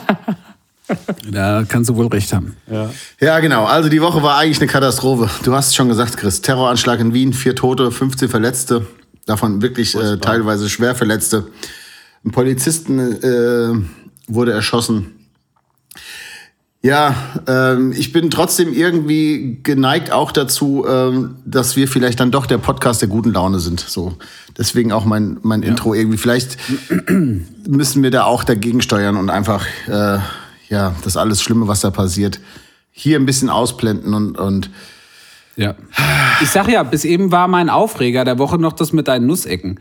[1.31, 2.55] Da kannst du wohl recht haben.
[2.69, 2.91] Ja.
[3.19, 3.65] Ja, genau.
[3.65, 5.27] Also die Woche war eigentlich eine Katastrophe.
[5.41, 6.41] Du hast es schon gesagt, Chris.
[6.41, 8.85] Terroranschlag in Wien, vier Tote, 15 Verletzte,
[9.25, 11.47] davon wirklich äh, teilweise schwer Verletzte.
[12.23, 15.11] Ein Polizisten äh, wurde erschossen.
[16.85, 17.15] Ja,
[17.47, 22.59] ähm, ich bin trotzdem irgendwie geneigt auch dazu, ähm, dass wir vielleicht dann doch der
[22.59, 23.79] Podcast der guten Laune sind.
[23.79, 24.13] So,
[24.55, 26.19] deswegen auch mein mein Intro irgendwie.
[26.19, 26.57] Vielleicht
[27.65, 30.19] müssen wir da auch dagegen steuern und einfach äh,
[30.69, 32.39] ja das alles Schlimme, was da passiert,
[32.91, 34.69] hier ein bisschen ausblenden und und
[35.55, 35.73] Ja.
[36.41, 39.79] Ich sag ja, bis eben war mein Aufreger der Woche noch das mit deinen Nussecken.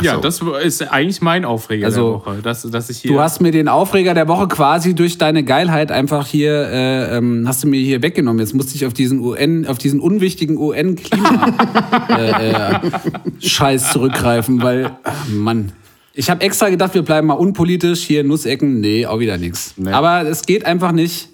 [0.00, 0.20] Ja, so.
[0.20, 2.42] das ist eigentlich mein Aufreger Also, der Woche.
[2.42, 5.90] Dass, dass ich hier Du hast mir den Aufreger der Woche quasi durch deine Geilheit
[5.90, 8.40] einfach hier, äh, ähm, hast du mir hier weggenommen.
[8.40, 12.70] Jetzt musste ich auf diesen UN, auf diesen unwichtigen UN-Klima-Scheiß
[13.92, 15.72] zurückgreifen, weil, ach, Mann.
[16.12, 19.74] Ich habe extra gedacht, wir bleiben mal unpolitisch, hier Nussecken, nee, auch wieder nichts.
[19.76, 19.92] Nee.
[19.92, 21.28] Aber es geht einfach nicht.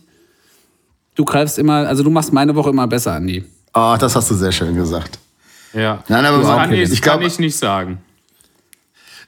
[1.15, 3.45] Du greifst immer, also du machst meine Woche immer besser, Andi.
[3.75, 5.19] oh, das hast du sehr schön gesagt.
[5.73, 6.03] Ja.
[6.09, 7.99] Nein, aber das kann, ich, ich kann glaub- ich nicht sagen.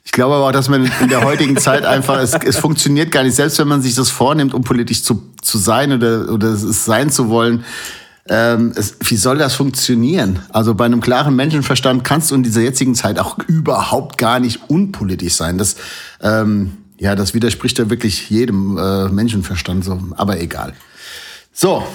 [0.08, 3.24] Ich glaube aber auch, dass man in der heutigen Zeit einfach, es, es funktioniert gar
[3.24, 6.86] nicht, selbst wenn man sich das vornimmt, um politisch zu, zu sein oder, oder es
[6.86, 7.62] sein zu wollen.
[8.26, 10.38] Ähm, es, wie soll das funktionieren?
[10.48, 14.70] Also bei einem klaren Menschenverstand kannst du in dieser jetzigen Zeit auch überhaupt gar nicht
[14.70, 15.58] unpolitisch sein.
[15.58, 15.76] Das,
[16.22, 20.72] ähm, ja, das widerspricht ja wirklich jedem äh, Menschenverstand so, aber egal.
[21.52, 21.86] So,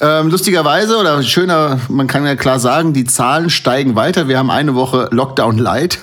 [0.00, 4.26] ähm, lustigerweise oder schöner, man kann ja klar sagen, die Zahlen steigen weiter.
[4.26, 6.00] Wir haben eine Woche Lockdown Light.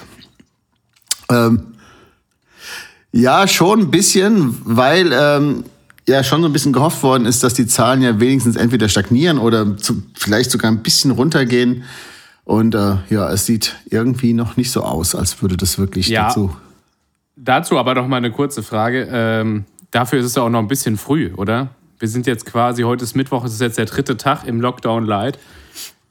[1.30, 1.74] Ähm,
[3.12, 5.64] ja, schon ein bisschen, weil ähm,
[6.08, 9.38] ja schon so ein bisschen gehofft worden ist, dass die Zahlen ja wenigstens entweder stagnieren
[9.40, 11.84] oder zu, vielleicht sogar ein bisschen runtergehen.
[12.46, 16.28] Und äh, ja, es sieht irgendwie noch nicht so aus, als würde das wirklich Ja.
[16.28, 16.56] dazu.
[17.36, 19.08] Dazu aber noch mal eine kurze Frage.
[19.12, 21.70] Ähm, dafür ist es ja auch noch ein bisschen früh, oder?
[22.00, 25.06] Wir sind jetzt quasi, heute ist Mittwoch, es ist jetzt der dritte Tag im Lockdown
[25.06, 25.38] Light.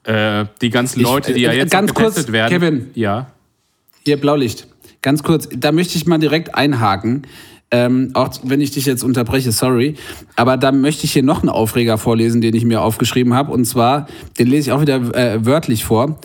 [0.03, 2.49] Äh, die ganzen Ich- Leute, die ja äh, jetzt ganz kurz, getestet werden.
[2.51, 2.89] Kevin.
[2.95, 3.27] Ja.
[4.05, 4.67] Hier, Blaulicht.
[5.01, 7.23] Ganz kurz, da möchte ich mal direkt einhaken.
[7.71, 9.95] Ähm, auch wenn ich dich jetzt unterbreche, sorry.
[10.35, 13.51] Aber da möchte ich hier noch einen Aufreger vorlesen, den ich mir aufgeschrieben habe.
[13.51, 14.07] Und zwar,
[14.39, 16.19] den lese ich auch wieder äh, wörtlich vor.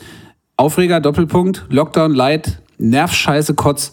[0.57, 3.93] Aufreger, Doppelpunkt, Lockdown Light, Nervscheiße, Kotz.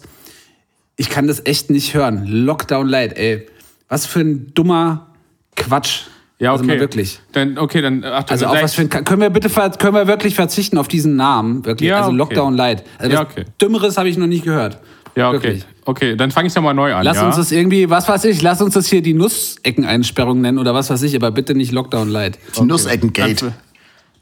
[0.96, 2.24] Ich kann das echt nicht hören.
[2.26, 3.46] Lockdown Light, ey.
[3.88, 5.08] Was für ein dummer
[5.56, 6.04] Quatsch.
[6.38, 6.60] Ja, okay.
[6.60, 7.20] Also mal wirklich.
[7.32, 10.34] Dann, okay, dann, ach, Also auf was für ein, können wir bitte können wir wirklich
[10.34, 12.18] verzichten auf diesen Namen wirklich Ja, also okay.
[12.18, 13.44] Lockdown Light also Ja, okay.
[13.60, 14.78] dümmeres habe ich noch nicht gehört
[15.14, 15.34] Ja, okay.
[15.34, 15.64] Wirklich.
[15.84, 17.04] Okay, dann fange ich nochmal neu an.
[17.04, 17.26] lass ja?
[17.26, 20.90] uns das irgendwie was weiß ich lass uns das hier die Nusseckeneinsperrung nennen oder was
[20.90, 23.52] weiß ich aber bitte nicht Lockdown Light Die Nusseckengate.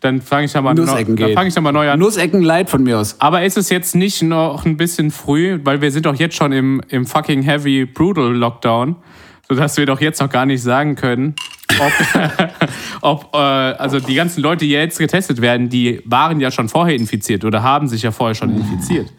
[0.01, 1.99] Dann, Dann fange ich, da mal Nussecken neu- dann fang ich da mal neu an.
[1.99, 3.17] Nussecken light von mir aus.
[3.19, 6.53] Aber ist es jetzt nicht noch ein bisschen früh, weil wir sind doch jetzt schon
[6.53, 8.97] im, im fucking heavy brutal Lockdown,
[9.49, 11.35] sodass wir doch jetzt noch gar nicht sagen können,
[11.81, 11.93] ob,
[13.01, 16.95] ob äh, also die ganzen Leute, die jetzt getestet werden, die waren ja schon vorher
[16.95, 19.13] infiziert oder haben sich ja vorher schon infiziert.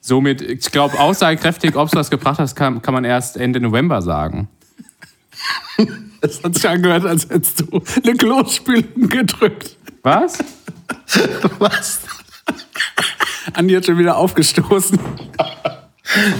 [0.00, 4.00] Somit, ich glaube, aussagekräftig, ob es was gebracht hat, kann, kann man erst Ende November
[4.02, 4.48] sagen.
[6.20, 9.76] Es hat sich angehört, als hättest du eine Klospülung gedrückt.
[10.02, 10.38] Was?
[11.58, 12.00] Was?
[13.52, 14.98] Andi hat schon wieder aufgestoßen.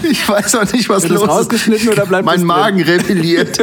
[0.02, 1.92] Ich weiß auch nicht, was Wird das los rausgeschnitten ist.
[1.92, 2.46] oder bleibt mein das drin?
[2.46, 3.58] Magen rebelliert.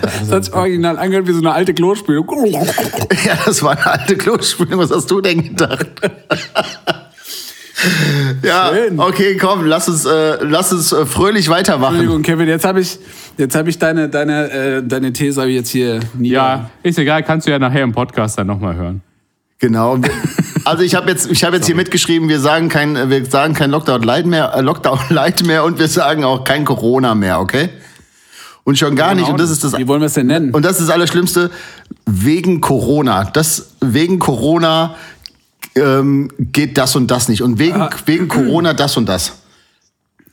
[0.00, 2.28] Das hat sich original angehört wie so eine alte Klospülung.
[3.24, 4.78] ja, das war eine alte Klospülung.
[4.78, 5.86] Was hast du denn gedacht?
[8.42, 8.98] ja, Schön.
[8.98, 11.96] okay, komm, lass uns, äh, lass uns äh, fröhlich weitermachen.
[11.96, 12.98] Entschuldigung, Kevin, jetzt habe ich,
[13.36, 16.30] jetzt hab ich deine, deine, äh, deine These hab ich jetzt hier nie.
[16.30, 19.02] Ja, ist egal, kannst du ja nachher im Podcast dann nochmal hören.
[19.58, 19.98] Genau.
[20.64, 23.70] Also ich habe jetzt, ich habe jetzt hier mitgeschrieben, wir sagen kein, wir sagen kein
[23.70, 27.70] Lockdown Light mehr, äh, Lockdown Light mehr und wir sagen auch kein Corona mehr, okay?
[28.68, 29.30] Und schon gar nicht.
[29.30, 29.78] Und das ist das.
[29.78, 30.50] Wie wollen wir es denn nennen?
[30.50, 31.50] Und das ist das Allerschlimmste
[32.04, 33.24] wegen Corona.
[33.24, 34.94] Das wegen Corona
[35.74, 37.40] ähm, geht das und das nicht.
[37.40, 39.38] Und wegen wegen Corona das und das.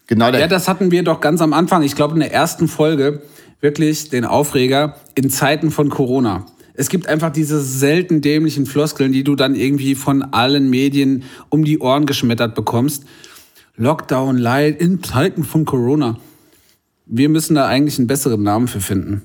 [0.08, 0.32] Genau.
[0.32, 3.22] Ja, das hatten wir doch ganz am Anfang, ich glaube in der ersten Folge,
[3.62, 6.46] wirklich den Aufreger in Zeiten von Corona.
[6.74, 11.64] Es gibt einfach diese selten dämlichen Floskeln, die du dann irgendwie von allen Medien um
[11.64, 13.06] die Ohren geschmettert bekommst.
[13.78, 16.18] Lockdown light in Zeiten von Corona.
[17.06, 19.22] Wir müssen da eigentlich einen besseren Namen für finden.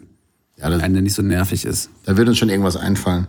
[0.59, 1.91] ja, das, Einen, der nicht so nervig ist.
[2.05, 3.27] da wird uns schon irgendwas einfallen.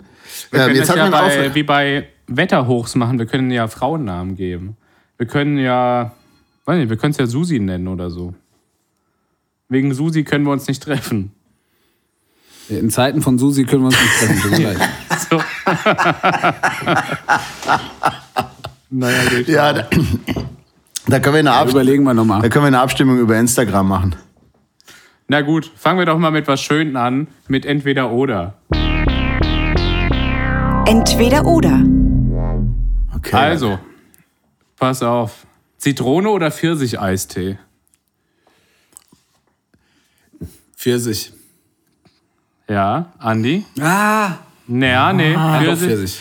[0.52, 3.18] Wir Ähm, können jetzt das hat ja man bei, auf, wie bei Wetterhochs machen.
[3.20, 4.76] Wir können ja Frauennamen geben.
[5.18, 6.14] Wir können ja,
[6.66, 8.34] weiß nicht, wir können es ja Susi nennen oder so.
[9.70, 11.32] Wegen Susi können wir uns nicht treffen.
[12.70, 14.42] In Zeiten von Susi können wir uns nicht treffen.
[14.42, 14.78] tut mir leid.
[15.30, 15.38] So.
[18.90, 19.48] naja, gut.
[19.48, 19.88] ja, da,
[21.08, 22.42] da können wir eine Ab Überlegen wir da nochmal.
[22.50, 24.16] können wir eine Abstimmung über Instagram machen.
[25.32, 28.56] Na gut, fangen wir doch mal mit was Schönen an, mit entweder oder.
[30.86, 31.82] Entweder oder.
[33.16, 33.38] Okay.
[33.38, 33.80] Also,
[34.76, 35.48] pass auf.
[35.78, 37.58] Zitrone oder Pfirsich-Eistee?
[40.76, 41.32] Pfirsich.
[42.68, 43.64] Ja, Andi?
[43.80, 44.34] Ah,
[44.68, 45.88] Naja, nee, doch Pfirsich.
[45.88, 46.20] Pfirsich.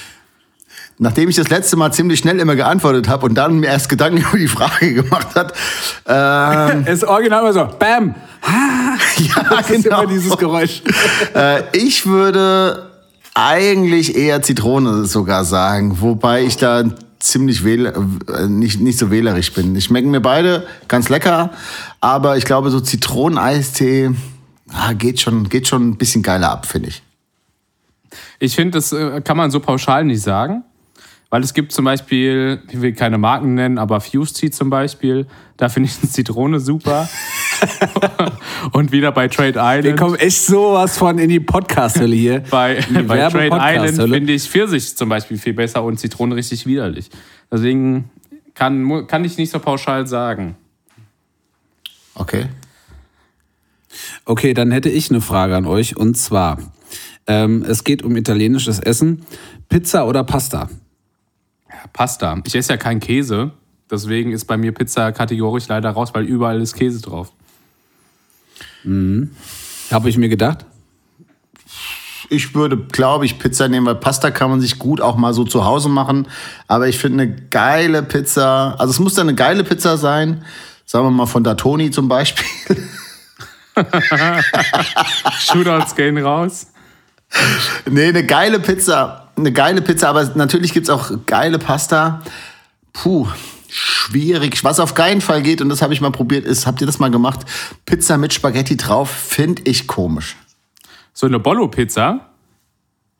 [1.02, 4.18] Nachdem ich das letzte Mal ziemlich schnell immer geantwortet habe und dann mir erst Gedanken
[4.28, 5.54] über die Frage gemacht hat,
[6.06, 8.14] ähm, Es ist original immer so, bam.
[9.16, 10.02] ja, Das ist genau.
[10.02, 10.82] immer dieses Geräusch.
[11.34, 12.90] äh, ich würde
[13.32, 16.84] eigentlich eher Zitrone sogar sagen, wobei ich da
[17.18, 19.74] ziemlich wähl äh, nicht, nicht so wählerisch bin.
[19.76, 21.50] Ich schmecken mir beide ganz lecker,
[22.02, 24.10] aber ich glaube, so Zitroneneistee
[24.70, 27.02] ah, geht, schon, geht schon ein bisschen geiler ab, finde ich.
[28.38, 30.64] Ich finde, das äh, kann man so pauschal nicht sagen.
[31.30, 35.26] Weil es gibt zum Beispiel, ich will keine Marken nennen, aber Fuse Tea zum Beispiel,
[35.56, 37.08] da finde ich eine Zitrone super.
[38.72, 39.98] Und wieder bei Trade Wir Island.
[39.98, 42.40] kommen echt sowas von in die Podcast-Hölle hier.
[42.50, 47.10] Bei, bei Trade Island finde ich Pfirsich zum Beispiel viel besser und Zitrone richtig widerlich.
[47.52, 48.10] Deswegen
[48.54, 50.56] kann, kann ich nicht so pauschal sagen.
[52.14, 52.46] Okay.
[54.24, 55.96] Okay, dann hätte ich eine Frage an euch.
[55.96, 56.58] Und zwar,
[57.26, 59.24] ähm, es geht um italienisches Essen.
[59.68, 60.68] Pizza oder Pasta?
[61.92, 62.40] Pasta.
[62.44, 63.52] Ich esse ja keinen Käse.
[63.90, 67.32] Deswegen ist bei mir Pizza kategorisch leider raus, weil überall ist Käse drauf.
[69.90, 70.64] Habe ich mir gedacht.
[72.32, 75.42] Ich würde, glaube ich, Pizza nehmen, weil Pasta kann man sich gut auch mal so
[75.44, 76.28] zu Hause machen.
[76.68, 80.44] Aber ich finde eine geile Pizza, also es muss dann eine geile Pizza sein,
[80.86, 82.46] sagen wir mal von Datoni zum Beispiel.
[85.40, 86.68] Shootouts gehen raus.
[87.90, 92.22] nee, eine geile Pizza, eine geile Pizza, aber natürlich gibt's auch geile Pasta.
[92.92, 93.26] Puh,
[93.68, 94.62] schwierig.
[94.64, 96.98] Was auf keinen Fall geht, und das habe ich mal probiert, ist, habt ihr das
[96.98, 97.40] mal gemacht?
[97.86, 100.36] Pizza mit Spaghetti drauf, finde ich komisch.
[101.12, 102.26] So eine Bollo-Pizza.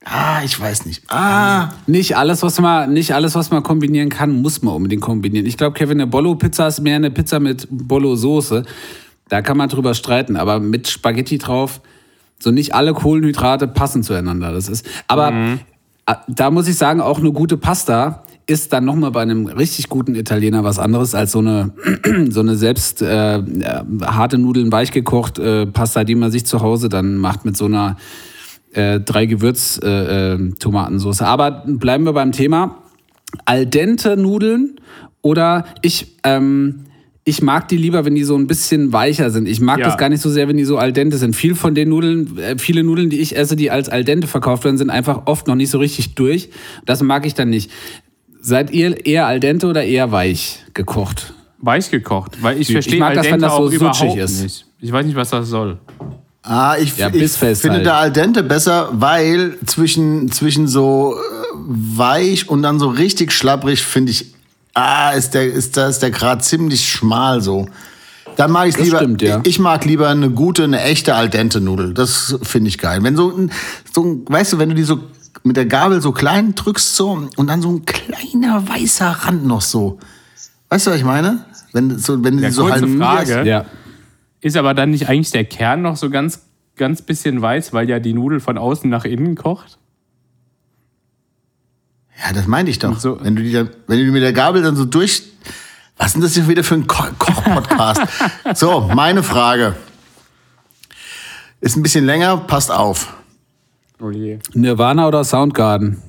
[0.05, 1.03] Ah, ich weiß nicht.
[1.11, 5.45] Ah, Nicht alles, was man, nicht alles, was man kombinieren kann, muss man unbedingt kombinieren.
[5.47, 8.65] Ich glaube, Kevin, eine Bollo-Pizza ist mehr eine Pizza mit Bollo-Soße.
[9.29, 11.83] Da kann man drüber streiten, aber mit Spaghetti drauf,
[12.39, 14.53] so nicht alle Kohlenhydrate passen zueinander.
[14.53, 15.59] Das ist, aber äh,
[16.29, 20.15] da muss ich sagen, auch eine gute Pasta ist dann nochmal bei einem richtig guten
[20.15, 21.73] Italiener was anderes als so eine,
[22.31, 26.61] so eine selbst äh, äh, harte Nudeln weich gekocht äh, Pasta, die man sich zu
[26.61, 27.97] Hause dann macht mit so einer
[28.73, 30.53] äh, drei Gewürz äh, äh.
[31.21, 32.79] Aber bleiben wir beim Thema
[33.45, 34.81] al dente Nudeln
[35.23, 36.87] oder ich ähm,
[37.25, 39.47] ich mag die lieber, wenn die so ein bisschen weicher sind.
[39.47, 39.87] Ich mag Ja.
[39.87, 41.37] das gar nicht so sehr, wenn die so al dente sind.
[41.37, 44.65] Viel von den Nudeln, äh, viele Nudeln, die ich esse, die als al dente verkauft
[44.65, 46.49] werden, sind einfach oft noch nicht so richtig durch.
[46.87, 47.71] Das mag ich dann nicht.
[48.41, 51.35] Seid ihr eher al dente oder eher weich gekocht?
[51.59, 54.17] Weich gekocht, weil ich Ich verstehe mag al das, wenn das so auch überhaupt sutschig
[54.17, 54.43] ist.
[54.43, 54.67] nicht.
[54.81, 55.79] Ich weiß nicht, was das soll.
[56.43, 57.87] Ah, ich, Ja, ich finde halt.
[57.87, 61.19] da al dente besser, weil zwischen, zwischen so äh,
[61.99, 64.33] weich und dann so richtig schlapprig finde ich,
[64.75, 67.67] ah, ist der, ist da ist der Grad ziemlich schmal so.
[68.37, 69.41] Dann mag ich lieber, stimmt, ja.
[69.45, 71.95] ich mag lieber eine gute, eine echte al dente Nudel.
[71.95, 73.03] Das finde ich geil.
[73.03, 73.51] Wenn so ein,
[73.93, 75.01] so ein, weißt du, wenn du die so
[75.43, 79.61] mit der Gabel so klein drückst so und dann so ein kleiner weißer Rand noch
[79.61, 79.99] so.
[80.69, 81.45] Weißt du, was ich meine?
[81.73, 82.97] Wenn, so, wenn du Ja, die so halbierst.
[82.97, 83.49] Frage.
[83.49, 83.65] Ja.
[84.41, 86.43] Ist aber dann nicht eigentlich der Kern noch so ganz,
[86.77, 89.79] ganz bisschen weiß, weil ja die Nudel von außen nach innen kocht?
[92.25, 92.99] Ja, das meinte ich doch.
[92.99, 95.23] so- wenn, du die dann, wenn du mit der Gabel dann so durch.
[95.97, 98.01] Was ist denn das hier wieder für ein Ko Koch-Podcast?
[98.55, 99.77] so, meine Frage.
[101.61, 103.13] Ist ein bisschen länger, passt auf.
[104.01, 104.39] Oh je.
[104.55, 106.01] Nirvana oder Soundgarden?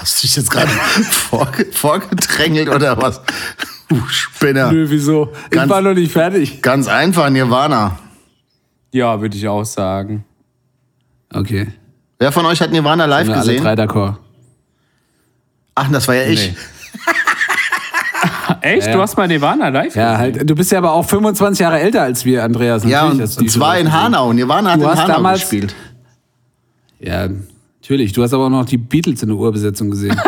[0.00, 0.68] Hast du dich jetzt gerade
[1.10, 3.20] vorge vorgedrängelt oder was?
[3.88, 4.72] Du Spinner.
[4.72, 5.32] Nö, wieso?
[5.44, 6.60] Ich Ganz- war noch nicht fertig.
[6.60, 7.98] Ganz einfach, Nirvana.
[8.90, 10.24] Ja, würde ich auch sagen.
[11.32, 11.68] Okay.
[12.22, 13.62] Wer von euch hat Nirvana live alle gesehen?
[13.64, 14.14] drei d'accord.
[15.74, 16.52] Ach, das war ja ich.
[16.52, 16.56] Nee.
[18.60, 18.86] Echt?
[18.86, 18.92] Ja.
[18.92, 19.94] Du hast mal Nirvana live?
[19.96, 22.84] Ja, halt, du bist ja aber auch 25 Jahre älter als wir, Andreas.
[22.84, 24.00] Ja, und, und zwar in gesehen.
[24.00, 24.32] Hanau.
[24.32, 25.74] Nirvana hat Du in hast Hanau damals- gespielt.
[27.00, 27.28] Ja,
[27.80, 28.12] natürlich.
[28.12, 30.16] Du hast aber auch noch die Beatles in der Urbesetzung gesehen.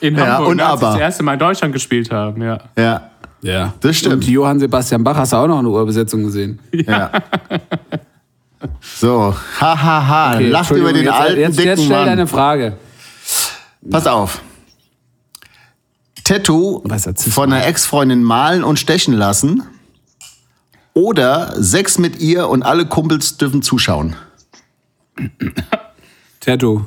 [0.00, 0.92] In Ja, Hamburg, und als sie aber.
[0.94, 2.58] das erste Mal in Deutschland gespielt haben, ja.
[2.78, 3.10] Ja,
[3.42, 3.72] ja.
[3.80, 4.14] Das stimmt.
[4.14, 6.60] Und Johann Sebastian Bach hast du auch noch in der Urbesetzung gesehen.
[6.72, 7.10] ja.
[8.80, 10.34] So, hahaha, ha, ha.
[10.34, 12.06] Okay, lacht über den jetzt, alten, jetzt, dicken jetzt stell Mann.
[12.06, 12.76] deine Frage.
[13.88, 14.40] Pass auf.
[16.24, 16.82] Tattoo
[17.30, 19.62] von einer Ex-Freundin malen und stechen lassen.
[20.92, 24.16] Oder Sex mit ihr und alle Kumpels dürfen zuschauen.
[26.40, 26.86] Tattoo.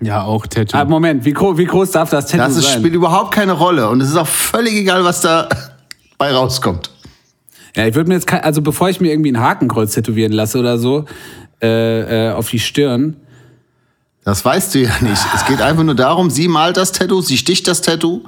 [0.00, 0.76] Ja, auch Tattoo.
[0.76, 2.80] Ah, Moment, wie, gro wie groß darf das Tattoo Das ist, sein?
[2.80, 3.88] spielt überhaupt keine Rolle.
[3.88, 5.48] Und es ist auch völlig egal, was da
[6.18, 6.90] bei rauskommt.
[7.76, 10.58] Ja, ich würde mir jetzt, kein, also bevor ich mir irgendwie ein Hakenkreuz tätowieren lasse
[10.58, 11.06] oder so,
[11.62, 13.16] äh, äh, auf die Stirn,
[14.24, 15.22] Das weißt du ja nicht.
[15.34, 18.22] Es geht einfach nur darum, sie malt das Tattoo, sie sticht das Tattoo.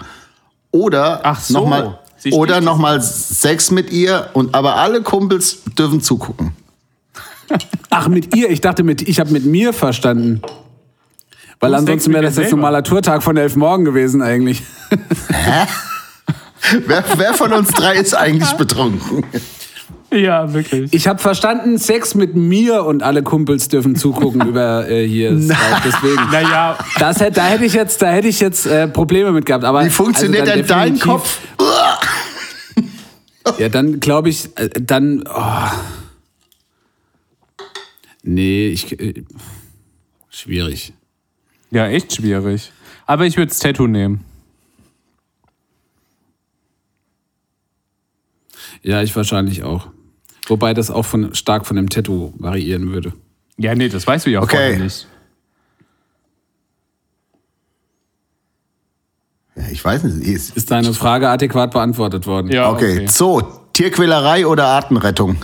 [0.71, 1.55] Oder Ach so.
[1.55, 1.99] nochmal
[2.33, 2.65] oder es.
[2.65, 6.53] noch mal Sex mit ihr und aber alle Kumpels dürfen zugucken.
[7.91, 8.51] Ach, mit ihr?
[8.51, 10.41] Ich dachte, mit, ich habe mit mir verstanden.
[11.61, 14.63] Weil ansonsten wäre das jetzt normaler Tourtag von elf Morgen gewesen eigentlich.
[16.87, 19.25] Wer, wer von uns drei ist eigentlich betrunken?
[20.11, 20.93] ja, wirklich.
[20.93, 25.83] Ich habe verstanden, Sex mit mir und alle Kumpels dürfen zugucken über äh, hier Skype.
[25.85, 26.31] Deswegen.
[26.31, 29.65] Naja, Das da hätte ich jetzt, da hätte ich jetzt äh, Probleme mit gehabt.
[29.65, 31.39] Aber Wie funktioniert also denn dein Kopf?
[33.59, 35.23] Ja, dann glaube ich, äh, dann.
[35.29, 35.71] Oh.
[38.23, 38.99] Nee, ich.
[38.99, 39.23] Äh,
[40.31, 40.95] schwierig.
[41.71, 42.73] ja, echt schwierig.
[43.07, 44.25] Aber ich würde das Tattoo nehmen.
[48.85, 49.89] Ja, ich wahrscheinlich auch.
[50.47, 53.15] Wobei das auch von, stark von dem Tattoo variieren würde.
[53.57, 54.57] Ja, nee, das weißt du ja Okay.
[54.57, 55.07] vorher nicht.
[59.57, 60.27] Ja, ich weiß nicht.
[60.29, 62.51] Ist- Ist deine Frage adäquat beantwortet worden?
[62.51, 63.07] Ja, Okay, okay.
[63.09, 63.41] Zoo,
[63.73, 65.37] Tierquälerei oder Artenrettung?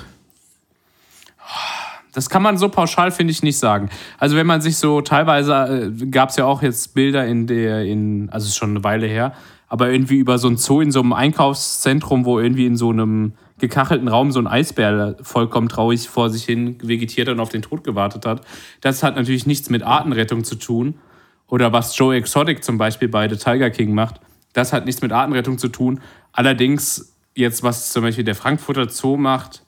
[2.13, 3.89] Das kann man so pauschal, finde ich, nicht sagen.
[4.19, 7.85] Also wenn man sich so teilweise, äh, gab es ja auch jetzt Bilder in der,
[7.85, 9.33] in, also es ist schon eine Weile her,
[9.71, 13.35] aber irgendwie über so ein Zoo in so einem Einkaufszentrum, wo irgendwie in so einem
[13.59, 17.85] gekachelten Raum so ein Eisbär vollkommen traurig vor sich hin vegetiert und auf den Tod
[17.85, 18.45] gewartet hat.
[18.81, 20.99] Das hat natürlich nichts mit Artenrettung zu tun.
[21.47, 24.21] Oder was Joe Exotic zum Beispiel bei The Tiger King macht.
[24.53, 26.01] Das hat nichts mit Artenrettung zu tun.
[26.33, 29.65] Allerdings jetzt, was zum Beispiel der Frankfurter Zoo macht,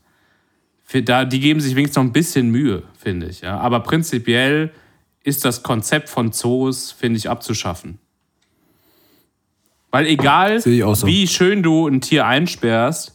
[0.82, 3.42] für da, die geben sich wenigstens noch ein bisschen Mühe, finde ich.
[3.42, 3.58] Ja.
[3.58, 4.72] Aber prinzipiell
[5.22, 7.98] ist das Konzept von Zoos, finde ich, abzuschaffen.
[9.92, 11.06] Weil egal, Sehe ich auch so.
[11.06, 13.14] wie schön du ein Tier einsperrst,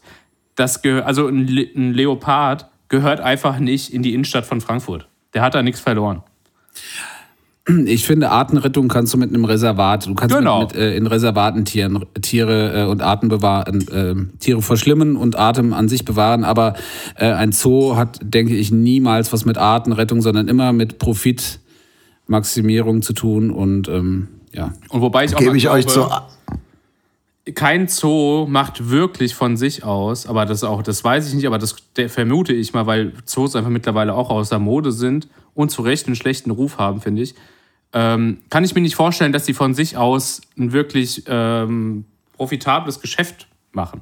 [0.56, 5.10] das also ein, Le ein Leopard gehört einfach nicht in die Innenstadt von Frankfurt.
[5.34, 6.24] Der hat da nichts verloren.
[7.86, 10.08] Ich finde, Artenrettung kannst du mit einem Reservat.
[10.08, 10.62] Du kannst Genau.
[10.62, 15.38] mit, mit, äh, in Reservaten Tieren, Tiere äh, und Arten bewahren, äh, Tiere verschlimmen und
[15.38, 16.46] Atem an sich bewahren.
[16.46, 16.76] Aber
[17.18, 23.12] äh, ein Zoo hat, denke ich, niemals was mit Artenrettung, sondern immer mit Profitmaximierung zu
[23.12, 23.52] tun.
[23.52, 26.16] Und ähm, ja, Und wobei ich auch Gebe ich euch glaube, so.
[27.56, 31.58] Kein Zoo macht wirklich von sich aus, aber das auch, das weiß ich nicht, aber
[31.58, 31.76] das
[32.08, 36.16] vermute ich mal, weil Zoos einfach mittlerweile auch außer Mode sind und zu Recht einen
[36.16, 37.36] schlechten Ruf haben, finde ich.
[37.94, 43.00] Ähm, kann ich mir nicht vorstellen, dass sie von sich aus ein wirklich ähm, profitables
[43.00, 44.02] Geschäft machen.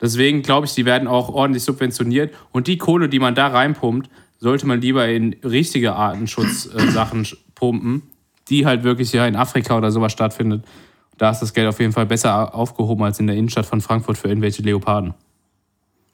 [0.00, 2.34] Deswegen glaube ich, die werden auch ordentlich subventioniert.
[2.52, 8.02] Und die Kohle, die man da reinpumpt, sollte man lieber in richtige Artenschutzsachen äh, pumpen,
[8.48, 10.64] die halt wirklich ja in Afrika oder sowas stattfindet.
[11.18, 14.16] Da ist das Geld auf jeden Fall besser aufgehoben als in der Innenstadt von Frankfurt
[14.16, 15.14] für irgendwelche Leoparden.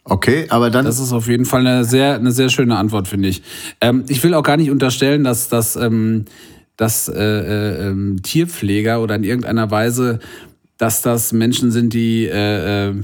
[0.04, 0.84] Okay, aber dann.
[0.84, 3.42] Das ist auf jeden Fall eine sehr, eine sehr schöne Antwort, finde ich.
[3.80, 6.26] Ähm, ich will auch gar nicht unterstellen, dass, dass, ähm,
[6.76, 10.18] dass äh, äh, ähm, Tierpfleger oder in irgendeiner Weise,
[10.76, 12.94] dass das Menschen sind, die äh, äh,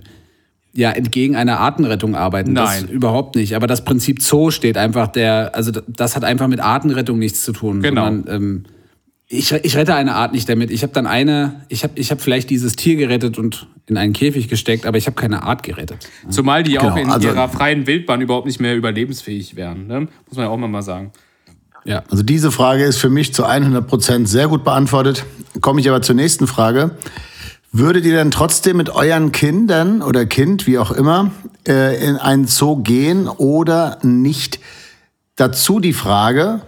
[0.74, 2.52] ja entgegen einer Artenrettung arbeiten.
[2.52, 2.82] Nein.
[2.82, 3.56] Das überhaupt nicht.
[3.56, 7.52] Aber das Prinzip Zoo steht einfach der, also das hat einfach mit Artenrettung nichts zu
[7.52, 7.80] tun.
[7.80, 8.04] Genau.
[8.04, 8.64] Sondern, ähm,
[9.33, 10.73] ich, ich rette eine Art nicht damit.
[10.73, 14.12] Ich habe dann eine, ich habe ich hab vielleicht dieses Tier gerettet und in einen
[14.12, 16.09] Käfig gesteckt, aber ich habe keine Art gerettet.
[16.29, 19.87] Zumal die Genau, auch in also- ihrer freien Wildbahn überhaupt nicht mehr überlebensfähig wären.
[19.87, 20.01] Ne?
[20.27, 21.12] Muss man ja auch mal sagen.
[21.85, 22.03] Ja.
[22.11, 25.25] Also diese Frage ist für mich zu 100 Prozent sehr gut beantwortet.
[25.61, 26.97] Komme ich aber zur nächsten Frage.
[27.73, 31.31] Würdet ihr denn trotzdem mit euren Kindern oder Kind, wie auch immer,
[31.69, 34.59] äh, in einen Zoo gehen oder nicht?
[35.37, 36.62] Dazu die Frage,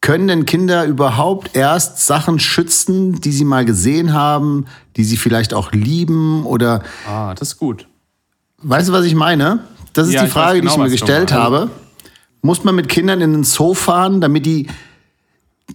[0.00, 5.52] können denn Kinder überhaupt erst Sachen schützen, die sie mal gesehen haben, die sie vielleicht
[5.54, 7.86] auch lieben oder Ah, das ist gut.
[8.62, 9.60] Weißt du, was ich meine?
[9.92, 11.70] Das ist Ja, die Frage, genau, die ich mir gestellt habe.
[12.42, 14.68] Muss man mit Kindern in den Zoo fahren, damit die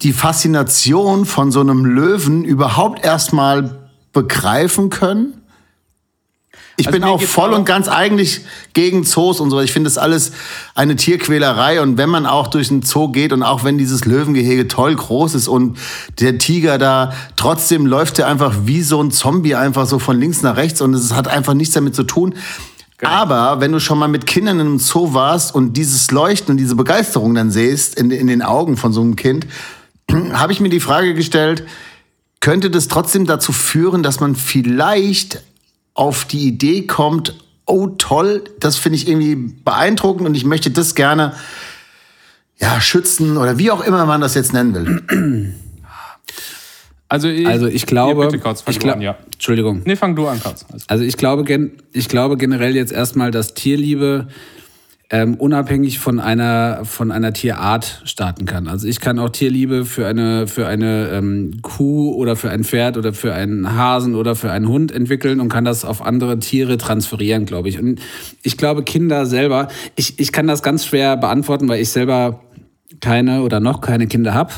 [0.02, 5.43] die Faszination von so einem Löwen überhaupt erstmal begreifen können?
[6.76, 8.42] Ich Also bin auch voll und ganz eigentlich
[8.74, 9.60] gegen Zoos und so.
[9.62, 10.32] Ich finde das alles
[10.74, 11.82] eine Tierquälerei.
[11.82, 15.36] Und wenn man auch durch einen Zoo geht und auch wenn dieses Löwengehege toll groß
[15.36, 15.78] ist und
[16.20, 20.42] der Tiger da, trotzdem läuft er einfach wie so ein Zombie einfach so von links
[20.42, 22.34] nach rechts und es hat einfach nichts damit zu tun.
[23.04, 26.58] Aber wenn du schon mal mit Kindern in einem Zoo warst und dieses Leuchten und
[26.58, 29.46] diese Begeisterung dann siehst in, in den Augen von so einem Kind,
[30.34, 31.66] habe ich mir die Frage gestellt,
[32.40, 35.44] könnte das trotzdem dazu führen, dass man vielleicht
[35.94, 40.96] auf die Idee kommt, oh toll, das finde ich irgendwie beeindruckend und ich möchte das
[40.96, 41.34] gerne
[42.60, 45.54] ja, schützen oder wie auch immer man das jetzt nennen will.
[47.10, 49.16] Also ich, Also ich glaube, bitte, Kautz, ich du glaub, an, ja.
[49.32, 49.84] Entschuldigung.
[49.86, 50.66] Nee, fang du an, Katz.
[50.68, 50.90] Alles gut.
[50.90, 54.30] Also ich glaube, gen ich glaube generell jetzt erstmal, dass Tierliebe
[55.10, 58.68] ähm, unabhängig von einer von einer Tierart starten kann.
[58.68, 62.98] Also ich kann auch Tierliebe für eine für eine ähm, Kuh oder für ein Pferd
[62.98, 66.78] oder für einen Hasen oder für einen Hund entwickeln und kann das auf andere Tiere
[66.78, 67.80] transferieren, glaube ich.
[67.80, 68.00] Und
[68.42, 72.42] ich glaube, Kinder selber, ich, ich kann das ganz schwer beantworten, weil ich selber
[73.02, 74.54] keine oder noch keine Kinder habe.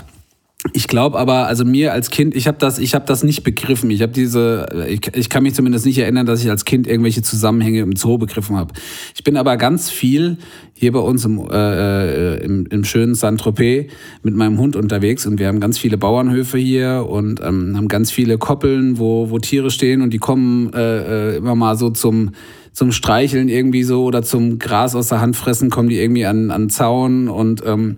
[0.73, 3.91] Ich glaube aber, also mir als Kind, ich habe das, ich habe das nicht begriffen.
[3.91, 7.21] Ich habe diese, ich, ich kann mich zumindest nicht erinnern, dass ich als Kind irgendwelche
[7.21, 8.73] Zusammenhänge im Zoo begriffen habe.
[9.15, 10.37] Ich bin aber ganz viel
[10.73, 13.91] hier bei uns im, äh, im, im schönen Saint-Tropez
[14.23, 18.11] mit meinem Hund unterwegs und wir haben ganz viele Bauernhöfe hier und ähm, haben ganz
[18.11, 22.31] viele Koppeln, wo, wo Tiere stehen und die kommen äh, äh, immer mal so zum
[22.73, 26.51] zum Streicheln irgendwie so oder zum Gras aus der Hand fressen, kommen die irgendwie an,
[26.51, 27.95] an Zaun und ähm,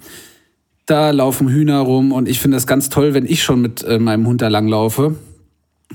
[0.88, 4.00] da laufen Hühner rum und ich finde das ganz toll, wenn ich schon mit äh,
[4.00, 5.16] meinem Hund da langlaufe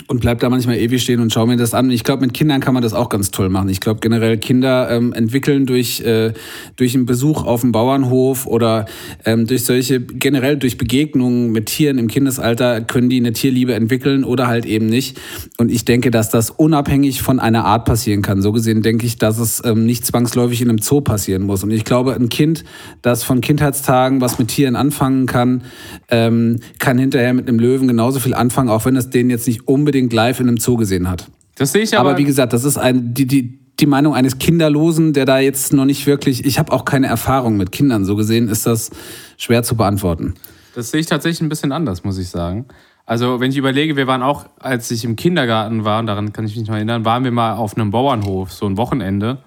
[0.08, 1.90] und bleib da manchmal ewig stehen und schau mir das an.
[1.90, 3.68] Ich glaube, mit Kindern kann man das auch ganz toll machen.
[3.68, 6.32] Ich glaube generell Kinder ähm, entwickeln durch äh,
[6.76, 8.86] durch einen Besuch auf dem Bauernhof oder
[9.26, 14.24] ähm, durch solche generell durch Begegnungen mit Tieren im Kindesalter können die eine Tierliebe entwickeln
[14.24, 15.20] oder halt eben nicht.
[15.58, 18.40] Und ich denke, dass das unabhängig von einer Art passieren kann.
[18.40, 21.64] So gesehen denke ich, dass es ähm, nicht zwangsläufig in einem Zoo passieren muss.
[21.64, 22.64] Und ich glaube, ein Kind,
[23.02, 25.64] das von Kindheitstagen was mit Tieren anfangen kann,
[26.08, 29.68] ähm, kann hinterher mit einem Löwen genauso viel anfangen, auch wenn es den jetzt nicht
[29.82, 31.26] unbedingt live in einem Zoo gesehen hat.
[31.56, 32.10] Das sehe ich aber.
[32.10, 35.72] Aber, wie gesagt, das ist ein, die, die, die Meinung eines Kinderlosen, der da jetzt
[35.72, 38.90] noch nicht wirklich, ich habe auch keine Erfahrung mit Kindern, so gesehen ist das
[39.36, 40.34] schwer zu beantworten.
[40.74, 42.66] Das sehe ich tatsächlich ein bisschen anders, muss ich sagen.
[43.04, 46.46] Also, wenn ich überlege, wir waren auch, als ich im Kindergarten war, und daran kann
[46.46, 49.38] ich mich noch erinnern, waren wir mal auf einem Bauernhof, so ein Wochenende.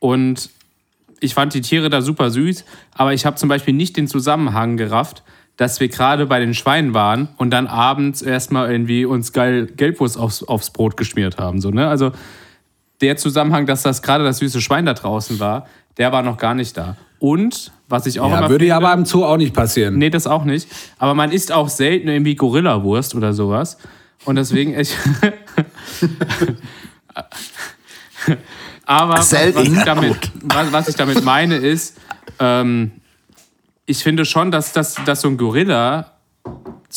[0.00, 0.50] Und
[1.20, 4.76] ich fand die Tiere da super süß, aber ich habe zum Beispiel nicht den Zusammenhang
[4.76, 5.22] gerafft,
[5.56, 10.18] dass wir gerade bei den Schweinen waren und dann abends erstmal irgendwie uns geil Gelbwurst
[10.18, 11.60] aufs, aufs Brot geschmiert haben.
[11.60, 11.88] So, ne?
[11.88, 12.12] Also
[13.00, 15.66] der Zusammenhang, dass das gerade das süße Schwein da draußen war,
[15.98, 16.96] der war noch gar nicht da.
[17.18, 19.98] Und was ich auch Ja, immer würde ja finde- aber im Zoo auch nicht passieren.
[19.98, 20.66] Nee, das auch nicht.
[20.98, 23.76] Aber man isst auch selten irgendwie Gorillawurst oder sowas.
[24.24, 24.96] Und deswegen ich.
[28.86, 31.98] Aber was, ich damit, was, was ich damit meine ist,
[32.38, 32.92] ähm,
[33.86, 36.12] ich finde schon, dass, dass, dass so ein Gorilla,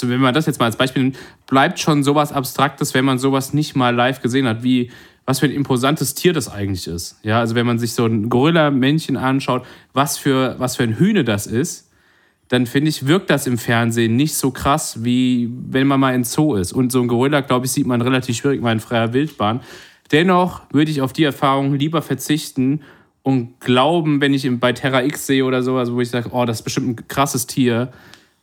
[0.02, 1.18] wenn man das jetzt mal als Beispiel nimmt,
[1.48, 4.92] bleibt schon sowas Abstraktes, wenn man sowas nicht mal live gesehen hat, wie
[5.26, 7.18] was für ein imposantes Tier das eigentlich ist.
[7.24, 11.24] Ja, also wenn man sich so ein Gorilla-Männchen anschaut, was für, was für ein Hühne
[11.24, 11.90] das ist,
[12.48, 16.24] dann finde ich, wirkt das im Fernsehen nicht so krass, wie wenn man mal in
[16.24, 16.74] Zoo ist.
[16.74, 19.62] Und so ein Gorilla, glaube ich, sieht man relativ schwierig mal in freier Wildbahn.
[20.12, 22.82] Dennoch würde ich auf die Erfahrung lieber verzichten
[23.26, 26.60] und glauben, wenn ich bei Terra X sehe oder sowas, wo ich sage, oh, das
[26.60, 27.92] ist bestimmt ein krasses Tier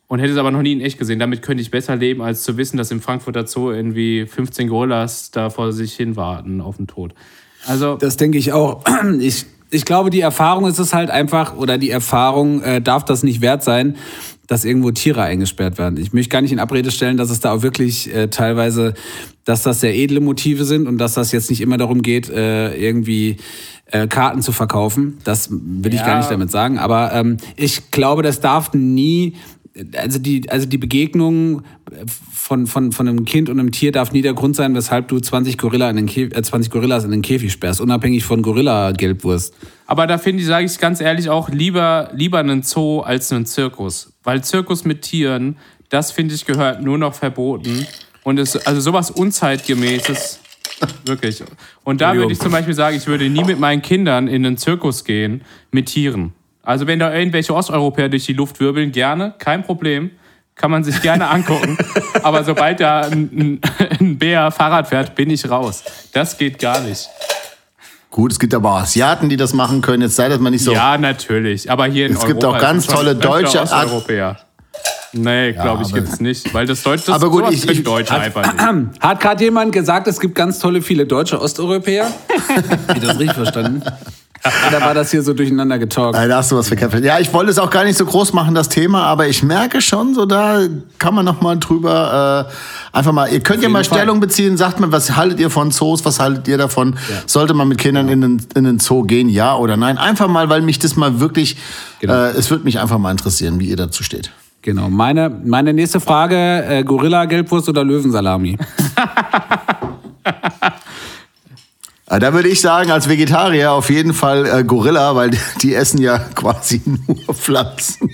[0.09, 1.21] und hätte es aber noch nie in echt gesehen.
[1.21, 5.31] Damit könnte ich besser leben, als zu wissen, dass im Frankfurter Zoo irgendwie 15 Gorillas
[5.31, 7.15] da vor sich hin warten auf den Tod.
[7.65, 8.85] Also das denke ich auch.
[9.21, 13.23] Ich ich glaube, die Erfahrung ist es halt einfach, oder die Erfahrung äh, darf das
[13.23, 13.97] nicht wert sein,
[14.47, 15.99] dass irgendwo Tiere eingesperrt werden.
[15.99, 18.93] Ich möchte gar nicht in Abrede stellen, dass es da auch wirklich äh, teilweise,
[19.45, 22.75] dass das sehr edle Motive sind und dass das jetzt nicht immer darum geht, äh,
[22.75, 23.39] irgendwie
[23.87, 25.19] äh, Karten zu verkaufen.
[25.25, 26.07] Das will ich ja.
[26.07, 26.79] gar nicht damit sagen.
[26.79, 29.37] Aber ähm, ich glaube, das darf nie
[29.97, 31.63] also die, also die Begegnung
[32.33, 35.19] von, von, von einem Kind und einem Tier darf nie der Grund sein, weshalb du
[35.19, 39.55] 20, Gorilla in den Käf äh, 20 Gorillas in den Käfig sperrst, unabhängig von Gorilla-Gelbwurst.
[39.87, 43.47] Aber da finde ich, sage ich ganz ehrlich, auch lieber, lieber einen Zoo als einen
[43.47, 44.13] Zirkus.
[44.23, 45.57] Weil Zirkus mit Tieren,
[45.89, 47.87] das finde ich gehört nur noch verboten.
[48.25, 50.41] Und es, also sowas Unzeitgemäßes,
[51.05, 51.43] wirklich.
[51.85, 54.57] Und da würde ich zum Beispiel sagen, ich würde nie mit meinen Kindern in einen
[54.57, 56.33] Zirkus gehen mit Tieren.
[56.63, 60.11] Also wenn da irgendwelche Osteuropäer durch die Luft wirbeln, gerne, kein Problem.
[60.55, 61.79] Kann man sich gerne angucken.
[62.23, 63.61] Aber sobald da ein,
[63.99, 65.83] ein Bär Fahrrad fährt, bin ich raus.
[66.13, 67.09] Das geht gar nicht.
[68.11, 70.03] Gut, es gibt aber auch Asiaten, die das machen können.
[70.03, 70.73] Jetzt sei das mal nicht so.
[70.73, 71.71] Ja, natürlich.
[71.71, 72.29] Aber hier in es Europa.
[72.29, 74.39] Es gibt auch ganz tolle deutsche Osteuropäer.
[75.15, 76.53] Nee, glaube ja, ich, gibt es nicht.
[76.53, 79.01] Weil das Deutsche aber gut, ich, ich, Deutsche hat, einfach nicht.
[79.01, 82.07] Hat gerade jemand gesagt, es gibt ganz tolle viele deutsche Osteuropäer?
[82.89, 83.83] Habe ich das richtig verstanden?
[84.69, 86.17] Oder war das hier so durcheinander getalkt?
[86.17, 86.99] Da hast du was verkämpft.
[87.05, 89.81] Ja, ich wollte es auch gar nicht so groß machen, das Thema, aber ich merke
[89.81, 90.63] schon, so da
[90.99, 93.33] kann man noch mal drüber äh, einfach mal.
[93.33, 93.99] Ihr könnt ja mal Fall.
[93.99, 94.57] Stellung beziehen.
[94.57, 96.05] Sagt mal, was haltet ihr von Zoos?
[96.05, 96.97] Was haltet ihr davon?
[97.09, 97.17] Ja.
[97.27, 98.15] Sollte man mit Kindern ja.
[98.15, 99.29] in, den, in den Zoo gehen?
[99.29, 99.97] Ja oder nein?
[99.97, 101.57] Einfach mal, weil mich das mal wirklich.
[102.01, 102.13] Genau.
[102.13, 104.33] Äh, es würde mich einfach mal interessieren, wie ihr dazu steht.
[104.63, 104.89] Genau.
[104.89, 108.59] Meine, meine nächste Frage: äh, Gorilla, Gelbwurst oder Löwensalami?
[112.13, 115.75] Äh, da würde ich sagen, als Vegetarier auf jeden Fall äh, Gorilla, weil die, die
[115.75, 118.11] essen ja quasi nur Pflanzen.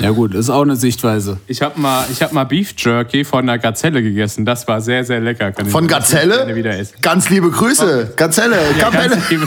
[0.00, 1.38] Ja gut, ist auch eine Sichtweise.
[1.48, 4.44] Ich habe mal, hab mal Beef Jerky von einer Gazelle gegessen.
[4.44, 5.50] Das war sehr, sehr lecker.
[5.50, 6.46] Kann von Gazelle?
[7.02, 8.12] Ganz liebe Grüße.
[8.14, 8.58] Gazelle.
[8.78, 9.46] Ja, ganz, liebe,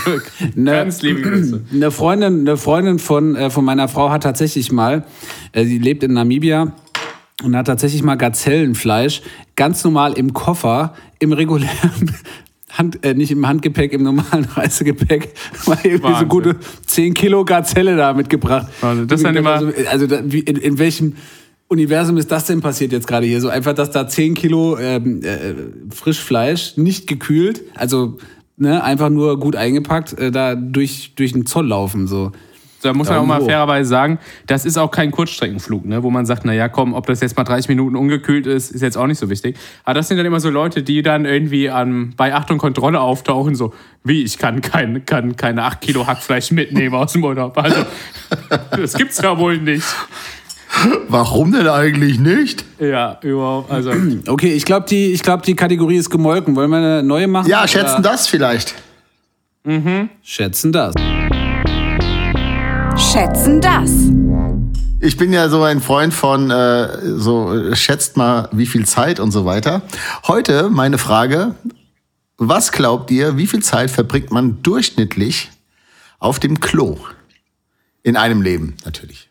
[0.65, 1.61] ganz liebe Grüße.
[1.71, 5.05] Eine Freundin, eine Freundin von, äh, von meiner Frau hat tatsächlich mal,
[5.53, 6.73] äh, sie lebt in Namibia,
[7.43, 9.21] und hat tatsächlich mal Gazellenfleisch
[9.55, 12.15] ganz normal im Koffer, im regulären
[12.71, 15.33] Hand, äh, nicht im Handgepäck, im normalen Reisegepäck,
[15.67, 16.19] mal irgendwie Wahnsinn.
[16.21, 18.67] so gute 10 Kilo Gazelle da mitgebracht.
[18.79, 19.07] Wahnsinn.
[19.07, 21.15] Das dann immer also, also in, in welchem
[21.67, 23.41] Universum ist das denn passiert jetzt gerade hier?
[23.41, 25.53] So einfach, dass da 10 Kilo ähm, äh,
[25.93, 28.17] Frischfleisch, nicht gekühlt, also
[28.57, 32.07] ne, einfach nur gut eingepackt, äh, da durch, durch den Zoll laufen.
[32.07, 32.31] So
[32.81, 36.03] da muss man auch mal fairerweise sagen, das ist auch kein Kurzstreckenflug, ne?
[36.03, 38.97] wo man sagt, naja, komm, ob das jetzt mal 30 Minuten ungekühlt ist, ist jetzt
[38.97, 39.57] auch nicht so wichtig.
[39.83, 43.55] Aber das sind dann immer so Leute, die dann irgendwie an, bei Achtung Kontrolle auftauchen,
[43.55, 43.73] so,
[44.03, 47.57] wie, ich kann, kein, kann keine 8 Kilo Hackfleisch mitnehmen aus dem Urlaub.
[47.57, 47.85] Also,
[48.71, 49.85] das gibt's ja wohl nicht.
[51.09, 52.63] Warum denn eigentlich nicht?
[52.79, 53.69] Ja, überhaupt.
[53.71, 53.91] Also.
[54.27, 56.55] Okay, ich glaube, die, glaub, die Kategorie ist gemolken.
[56.55, 57.49] Wollen wir eine neue machen?
[57.49, 58.09] Ja, schätzen oder?
[58.09, 58.73] das vielleicht.
[59.63, 60.09] Mhm.
[60.23, 60.95] Schätzen das
[63.01, 63.91] schätzen das.
[64.99, 66.87] Ich bin ja so ein Freund von äh,
[67.17, 69.81] so schätzt mal wie viel Zeit und so weiter.
[70.27, 71.55] Heute meine Frage:
[72.37, 75.49] Was glaubt ihr, wie viel Zeit verbringt man durchschnittlich
[76.19, 76.97] auf dem Klo
[78.03, 79.29] in einem Leben natürlich?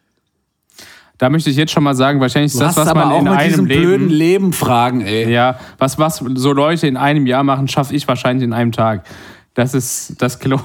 [1.18, 3.82] Da möchte ich jetzt schon mal sagen, wahrscheinlich ist das, was man in einem Leben,
[3.82, 5.30] blöden Leben fragen, ey.
[5.30, 9.04] Ja, was was so Leute in einem Jahr machen, schaffe ich wahrscheinlich in einem Tag.
[9.54, 10.58] Das ist das Klo.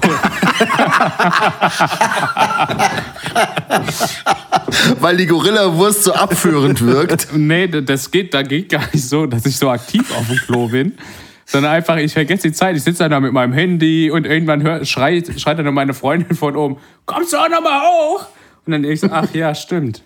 [5.00, 7.28] Weil die Gorilla-Wurst so abführend wirkt.
[7.34, 10.68] nee, das geht, da geht gar nicht so, dass ich so aktiv auf dem Klo
[10.68, 10.96] bin.
[11.44, 12.76] Sondern einfach, ich vergesse die Zeit.
[12.76, 16.56] Ich sitze da mit meinem Handy und irgendwann hört, schreit, schreit dann meine Freundin von
[16.56, 16.76] oben:
[17.06, 18.26] Kommst du auch nochmal hoch?
[18.66, 20.02] Und dann denke ich so: Ach ja, stimmt.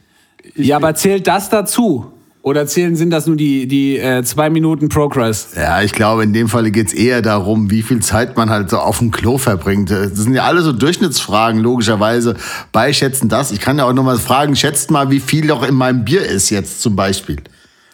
[0.55, 2.12] Ich ja, aber zählt das dazu?
[2.43, 5.51] Oder zählen sind das nur die, die äh, zwei Minuten Progress?
[5.57, 8.70] Ja, ich glaube, in dem Fall geht es eher darum, wie viel Zeit man halt
[8.70, 9.91] so auf dem Klo verbringt.
[9.91, 12.36] Das sind ja alle so Durchschnittsfragen, logischerweise.
[12.72, 13.53] Beischätzen das.
[13.53, 16.24] Ich kann ja auch noch mal fragen, schätzt mal, wie viel noch in meinem Bier
[16.24, 17.43] ist jetzt zum Beispiel.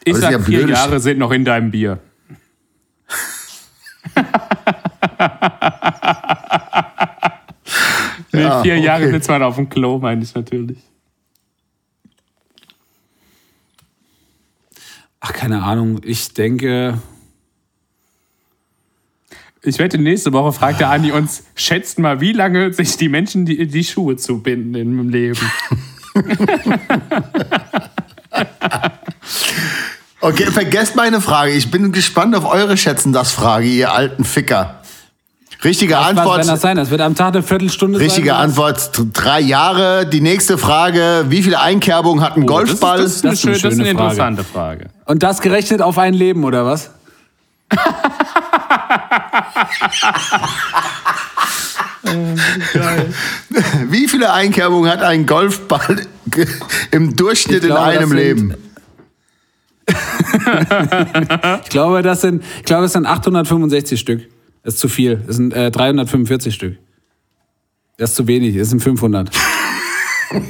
[0.04, 1.98] Ich sag, ja vier Jahre sind noch in deinem Bier.
[8.32, 9.12] nee, ja, vier Jahre okay.
[9.12, 10.78] sitzt man auf dem Klo, meine ich natürlich.
[15.20, 16.00] Ach, keine Ahnung.
[16.04, 17.00] Ich denke.
[19.62, 23.46] Ich wette, nächste Woche fragt der Andi uns, schätzt mal, wie lange sich die Menschen
[23.46, 25.40] die, die Schuhe zubinden im Leben.
[30.26, 31.52] Okay, vergesst meine Frage.
[31.52, 34.82] Ich bin gespannt auf eure Schätzen das Frage, ihr alten Ficker.
[35.66, 36.38] Richtige Was Antwort.
[36.38, 36.76] kann das sein?
[36.76, 38.36] Das wird am Tag eine Viertelstunde Richtige sein.
[38.36, 40.06] Antwort, drei Jahre.
[40.06, 43.00] Die nächste Frage, wie viele Einkerbungen hat ein Golfball?
[43.00, 44.86] Oh, Das ist, das ist, eine, Das ist schön, ist eine schöne interessante Frage.
[45.06, 46.90] Und das gerechnet auf ein Leben, oder was?
[53.88, 56.06] Wie viele Einkerbungen hat ein Golfball
[56.92, 58.54] im Durchschnitt glaube, in einem Leben?
[61.64, 64.28] Ich glaube, das sind, ich glaube, es sind 865 Stück.
[64.66, 65.22] Das ist zu viel.
[65.28, 66.76] Es sind äh, 345 Stück.
[67.98, 68.56] Das ist zu wenig.
[68.56, 69.30] Es sind 500.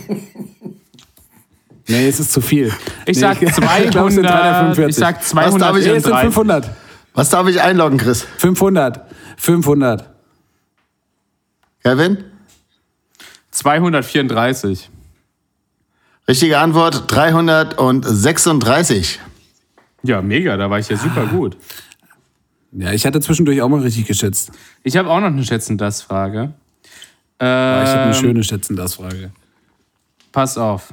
[1.86, 2.72] nee, es ist zu viel.
[3.04, 3.52] Ich nee, sag ich
[3.90, 4.88] glaube, es sind 200, 345.
[4.88, 6.22] ich sag Was darf ich nee, es sind 203.
[6.22, 6.70] 500.
[7.12, 8.26] Was darf ich einloggen, Chris?
[8.38, 9.02] 500.
[9.36, 10.08] 500.
[11.82, 12.24] Kevin?
[13.50, 14.88] 234.
[16.26, 19.20] Richtige Antwort, 336.
[20.04, 21.58] Ja, mega, da war ich ja super gut.
[22.78, 24.52] Ja, ich hatte zwischendurch auch mal richtig geschätzt.
[24.82, 26.52] Ich habe auch noch eine Schätzen das Frage.
[27.38, 29.30] Aber ich habe eine Ähm, schöne Schätzen das Frage.
[30.32, 30.92] Pass auf.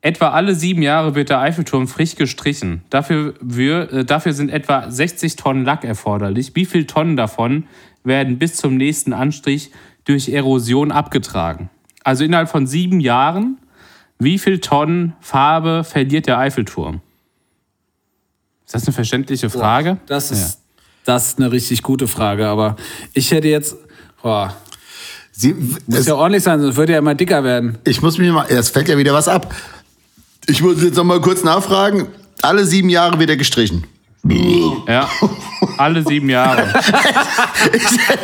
[0.00, 2.82] Etwa alle sieben Jahre wird der Eiffelturm frisch gestrichen.
[2.90, 6.52] Dafür, wir, äh, dafür sind etwa 60 Tonnen Lack erforderlich.
[6.54, 7.64] Wie viel Tonnen davon
[8.04, 9.70] werden bis zum nächsten Anstrich
[10.04, 11.68] durch Erosion abgetragen?
[12.04, 13.58] Also innerhalb von sieben Jahren,
[14.18, 17.00] wie viel Tonnen Farbe verliert der Eiffelturm?
[18.66, 19.98] Ist das eine verständliche Frage?
[20.06, 20.58] Das ist,
[21.04, 22.76] das ist eine richtig gute Frage, aber
[23.12, 23.76] ich hätte jetzt.
[24.22, 24.56] Boah,
[25.30, 27.78] Sie, muss es, ja ordentlich sein, sonst würde er immer dicker werden.
[27.84, 29.54] ich muss mich mal, es fällt ja wieder was ab.
[30.46, 32.08] Ich muss jetzt noch mal kurz nachfragen.
[32.42, 33.84] Alle sieben Jahre wird er gestrichen.
[34.88, 35.08] Ja,
[35.76, 36.62] alle sieben Jahre.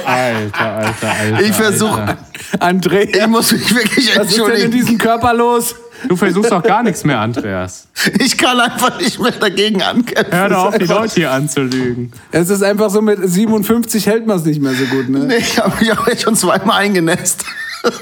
[0.05, 1.40] Alter, alter, alter.
[1.43, 2.18] Ich versuche,
[2.59, 4.70] André, ich muss mich wirklich was ist denn in entschuldigen.
[4.72, 5.76] diesem Körper los?
[6.09, 7.88] Du versuchst doch gar nichts mehr, Andreas.
[8.18, 10.32] Ich kann einfach nicht mehr dagegen ankämpfen.
[10.32, 12.12] Hör doch auf, die ist Leute hier anzulügen.
[12.30, 15.20] Es ist einfach so, mit 57 hält man es nicht mehr so gut, ne?
[15.20, 17.44] Nee, ich habe mich auch jetzt schon zweimal eingenässt.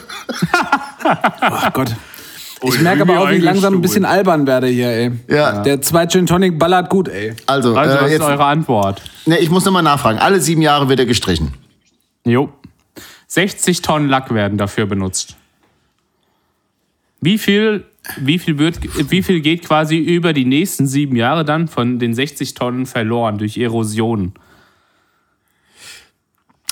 [1.03, 1.95] Ach Gott.
[2.63, 5.13] Ich merke aber auch, wie ich langsam ein bisschen albern werde hier, ey.
[5.29, 5.63] Ja.
[5.63, 7.35] Der zwei Gin Tonic ballert gut, ey.
[7.47, 9.01] Also, Also, was äh, ist jetzt, eure Antwort?
[9.25, 10.19] nee, ich muss nochmal nachfragen.
[10.19, 11.55] Alle sieben Jahre wird er gestrichen.
[12.25, 12.51] Jo.
[13.29, 15.37] 60 Tonnen Lack werden dafür benutzt.
[17.23, 17.85] Wie viel,
[18.19, 18.79] wie viel, wird,
[19.11, 23.39] wie viel geht quasi über die nächsten sieben Jahre dann von den 60 Tonnen verloren
[23.39, 24.33] durch Erosion?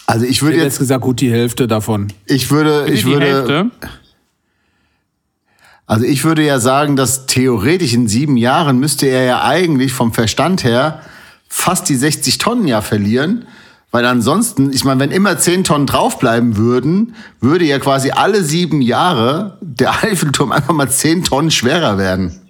[0.07, 2.09] Also ich Ich würde jetzt, jetzt gesagt, gut die Hälfte davon.
[2.27, 3.71] ich würde, ich die würde, Hälfte?
[5.87, 10.13] also ich würde ja sagen, dass theoretisch in sieben Jahren müsste er ja eigentlich vom
[10.13, 11.03] Verstand her
[11.49, 13.47] fast die 60 Tonnen ja verlieren.
[13.91, 18.83] Weil ansonsten, ich meine, wenn immer 10 Tonnen draufbleiben würden, würde ja quasi alle sieben
[18.83, 22.41] Jahre der Eiffelturm einfach mal 10 Tonnen schwerer werden.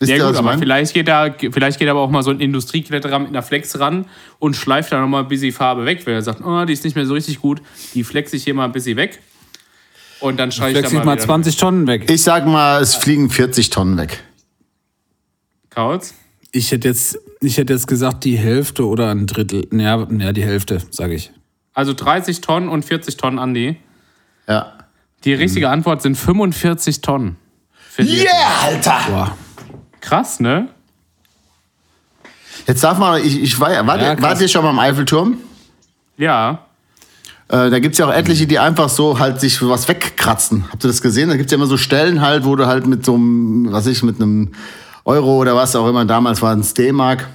[0.00, 2.40] Wisst Ja ihr, gut, aber vielleicht geht, da, vielleicht geht aber auch mal so ein
[2.40, 4.06] Industriekletterer mit einer Flex ran
[4.40, 6.96] und schleift da nochmal ein bisschen Farbe weg, weil er sagt, oh, die ist nicht
[6.96, 7.62] mehr so richtig gut,
[7.94, 9.20] die flex ich hier mal ein bisschen weg.
[10.18, 12.10] Und dann streiche ich Flex da ich mal, mal wieder 20 Tonnen weg.
[12.10, 14.22] Ich sag mal, es fliegen 40 Tonnen weg.
[15.70, 16.14] Kauz.
[16.52, 19.66] Ich hätte jetzt, ich hätte jetzt gesagt, die Hälfte oder ein Drittel.
[19.72, 21.30] Ja, ja die Hälfte, sage ich.
[21.74, 23.76] Also 30 Tonnen und 40 Tonnen, Andi.
[24.48, 24.72] Ja.
[25.24, 25.72] Die richtige Mhm.
[25.72, 27.36] Antwort sind 45 Tonnen.
[27.98, 28.30] Yeah,
[28.62, 29.00] Alter!
[29.08, 29.36] Boah.
[30.00, 30.68] Krass, ne?
[32.66, 35.36] Jetzt darf man, ich, ich war, wart, Ja, wart ihr schon mal am Eiffelturm?
[36.16, 36.66] Ja.
[37.48, 40.64] Äh, da gibt's ja auch etliche, die einfach so halt sich was wegkratzen.
[40.70, 41.28] Habt ihr das gesehen?
[41.28, 44.02] Da gibt's ja immer so Stellen halt, wo du halt mit so einem, was ich,
[44.02, 44.52] mit einem
[45.04, 47.28] Euro oder was auch immer, damals war ein D-Mark,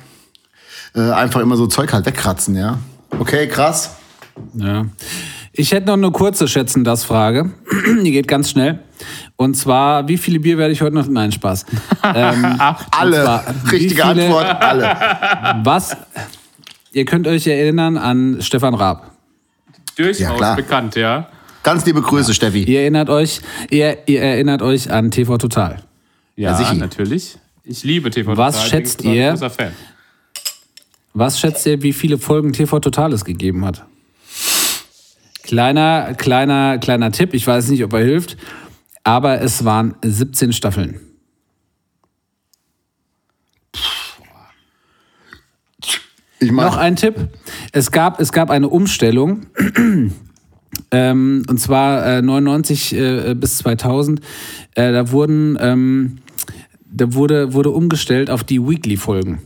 [0.96, 2.78] äh, einfach immer so Zeug halt wegkratzen, ja.
[3.20, 3.96] Okay, krass.
[4.54, 4.86] Ja.
[5.54, 7.52] Ich hätte noch eine kurze Schätzen das Frage.
[8.04, 8.80] Die geht ganz schnell.
[9.36, 11.08] Und zwar, wie viele Bier werde ich heute noch?
[11.08, 11.66] Nein, Spaß.
[12.16, 12.58] Ähm,
[12.92, 13.24] Alle.
[13.24, 14.96] zwar, Richtige viele- Antwort, alle.
[15.66, 15.98] was?
[16.94, 19.12] Ihr könnt euch erinnern an Stefan Raab.
[19.98, 20.56] Durchaus Ja, klar.
[20.56, 21.28] bekannt, ja.
[21.64, 22.64] Ganz liebe Grüße, Steffi.
[22.64, 25.78] Ihr erinnert euch, ihr, ihr erinnert euch an TV Total.
[26.38, 26.76] Ja, sicher.
[26.76, 27.38] natürlich.
[27.70, 29.30] Ich liebe TV Was Total, schätzt bin ein ihr?
[29.32, 29.72] großer Fan.
[31.14, 33.86] Was schätzt ihr, wie viele Folgen TV Total es gegeben hat?
[35.44, 37.34] Kleiner, kleiner, kleiner Tipp.
[37.34, 38.38] Ich weiß nicht, ob er hilft.
[39.04, 41.02] Aber es waren 17 Staffeln.
[46.40, 47.30] Ich Noch mach, ein Tipp.
[47.72, 49.48] Es gab, es gab eine Umstellung.
[50.92, 54.22] ähm, und zwar äh, 99 äh, bis 2000.
[54.76, 56.20] Äh, da wurden, ähm,
[56.92, 59.40] da wurde, wurde umgestellt auf die Weekly-Folgen.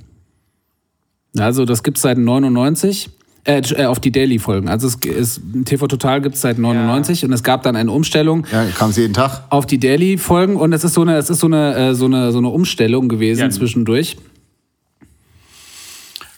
[1.37, 3.09] Also das gibt's seit 99.
[3.43, 4.69] Äh, äh, auf die Daily-Folgen.
[4.69, 8.45] Also es ist, TV Total gibt es seit 99 und es gab dann eine Umstellung
[8.51, 9.45] Ja, kam jeden Tag.
[9.49, 12.31] auf die Daily-Folgen und es ist so eine, es ist so eine, äh, so eine,
[12.31, 13.49] so eine Umstellung gewesen Ja.
[13.49, 14.17] zwischendurch.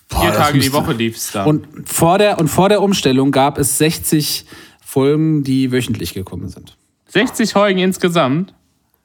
[0.09, 1.43] Boah, Vier Tage die Woche lief's da.
[1.43, 4.45] Und vor der, und vor der Umstellung gab es 60
[4.81, 6.77] Folgen, die wöchentlich gekommen sind.
[7.09, 8.53] 60 Folgen insgesamt.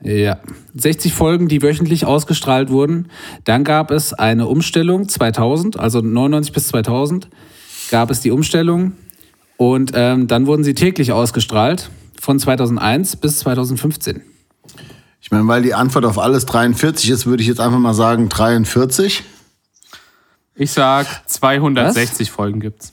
[0.01, 0.39] Ja,
[0.75, 3.09] 60 Folgen, die wöchentlich ausgestrahlt wurden.
[3.45, 7.29] Dann gab es eine Umstellung 2000, also 99 bis 2000
[7.91, 8.93] gab es die Umstellung
[9.57, 11.91] und ähm, dann wurden sie täglich ausgestrahlt
[12.21, 14.23] von 2001 bis 2015.
[15.21, 18.29] Ich meine, weil die Antwort auf alles 43 ist, würde ich jetzt einfach mal sagen
[18.29, 19.25] 43.
[20.55, 22.93] Ich sag 260 Folgen gibt's.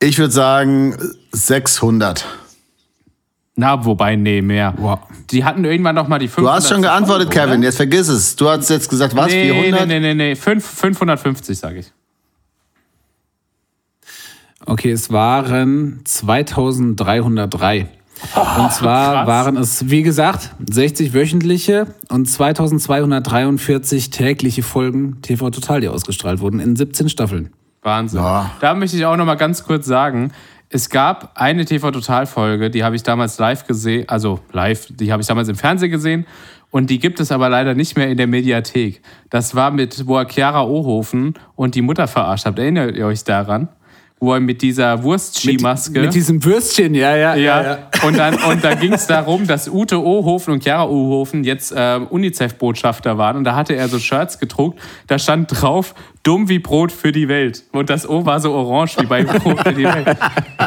[0.00, 0.96] Ich würde sagen
[1.32, 2.26] 600.
[3.54, 4.72] Na, wobei, nee, mehr.
[4.78, 4.98] Wow.
[5.30, 6.52] Die hatten irgendwann noch mal die 500.
[6.52, 7.58] Du hast schon geantwortet, Folge, Kevin.
[7.58, 7.66] oder?
[7.68, 8.34] Jetzt vergiss es.
[8.36, 9.26] Du hast jetzt gesagt, was?
[9.30, 9.86] Nee, 400?
[9.88, 10.34] nee, nee, nee, nee.
[10.36, 11.92] Fünf- 550, sage ich.
[14.64, 17.88] Okay, es waren 2303.
[18.56, 19.26] Und zwar krass.
[19.26, 26.60] waren es, wie gesagt, 60 wöchentliche und 2243 tägliche Folgen TV Total, die ausgestrahlt wurden
[26.60, 27.52] in 17 Staffeln.
[27.82, 28.20] Wahnsinn.
[28.20, 28.52] Ja.
[28.60, 30.30] Da möchte ich auch noch mal ganz kurz sagen,
[30.74, 35.28] es gab eine TV-Total-Folge, die habe ich damals live gesehen, also live, die habe ich
[35.28, 36.26] damals im Fernsehen gesehen
[36.70, 39.02] und die gibt es aber leider nicht mehr in der Mediathek.
[39.28, 42.58] Das war mit, wo er Chiara Ohofen und die Mutter verarscht habt.
[42.58, 43.68] Erinnert ihr euch daran?
[44.24, 46.00] Wo er mit dieser Wurstskimaske...
[46.00, 47.34] Mit diesem Würstchen, ja, ja.
[47.34, 51.72] Ja, und dann, und da ging es darum, dass Ute Ohofen und Chiara Ohofen jetzt
[51.72, 53.36] äh, UNICEF-Botschafter waren.
[53.38, 57.26] Und da hatte er so Shirts gedruckt, da stand drauf, dumm wie Brot für die
[57.26, 57.64] Welt.
[57.72, 60.16] Und das O war so orange wie bei Brot für die Welt.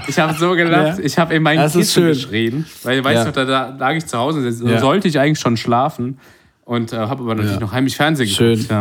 [0.07, 1.05] Ich habe so gelacht, Ja.
[1.05, 2.65] ich habe in meinen Das Kissen geschrien.
[2.83, 3.31] Weil, weißt Ja.
[3.31, 4.79] du, da, da lag ich zu Hause, Ja.
[4.79, 6.19] sollte ich eigentlich schon schlafen.
[6.65, 7.59] Und äh, habe aber natürlich Ja.
[7.61, 8.53] noch heimlich Fernsehen Schön.
[8.59, 8.71] geguckt.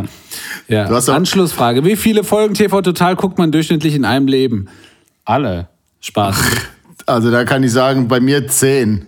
[0.69, 0.79] Ja.
[0.83, 0.89] ja.
[0.89, 1.85] Du hast Anschlussfrage.
[1.85, 4.69] Wie viele Folgen TV Total guckt man durchschnittlich in einem Leben?
[5.25, 5.69] Alle.
[6.01, 6.37] Spaß.
[7.07, 9.07] Also da kann ich sagen, bei mir 10.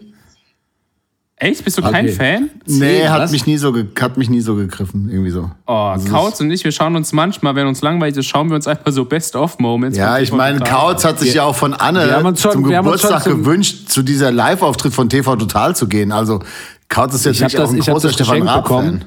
[1.37, 1.65] Echt?
[1.65, 2.13] Bist du kein Okay.
[2.15, 2.51] Fan?
[2.67, 3.31] Nee, Zehn, hat was?
[3.31, 5.09] mich, nie so hat mich nie so gegriffen.
[5.11, 5.51] Irgendwie so.
[5.67, 8.67] Oh, Kautz und ich, wir schauen uns manchmal, wenn uns langweilig ist, schauen wir uns
[8.67, 9.97] einfach so Best-of-Moments.
[9.97, 13.89] Ja, ich meine, Kautz hat sich ja auch von Anne schon- zum Geburtstag zum- gewünscht,
[13.89, 16.13] zu dieser Live-Auftritt von TV Total zu gehen.
[16.13, 16.41] Also
[16.89, 19.05] Kautz ist jetzt Ich hab wirklich auch das- ein ich großer das Stefan bekommen.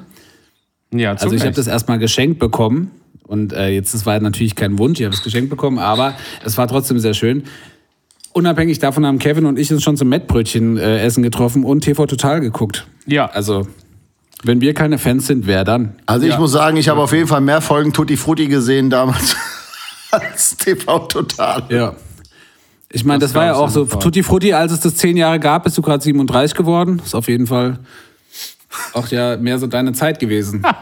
[0.92, 1.58] Ja, Also ich habe Recht.
[1.58, 2.90] das erstmal geschenkt bekommen
[3.26, 6.14] und äh, jetzt das war natürlich kein Wunsch, ich habe es geschenkt bekommen, aber
[6.44, 7.44] es war trotzdem sehr schön.
[8.32, 12.06] Unabhängig davon haben Kevin und ich uns schon zum Mettbrötchen äh, essen getroffen und TV
[12.06, 12.86] Total geguckt.
[13.06, 13.26] Ja.
[13.26, 13.66] Also
[14.42, 15.94] wenn wir keine Fans sind, wer dann?
[16.06, 16.38] Also ich Ja.
[16.40, 19.36] muss sagen, ich habe auf jeden Fall mehr Folgen Tutti Frutti gesehen damals
[20.10, 21.62] als TV Total.
[21.70, 21.94] Ja.
[22.92, 23.84] Ich meine, das, Das war ja auch so.
[23.84, 27.00] Tutti Frutti, als es das zehn Jahre gab, bist du gerade 37 geworden.
[27.04, 27.78] Ist auf jeden Fall
[28.92, 30.64] auch ja mehr so deine Zeit gewesen.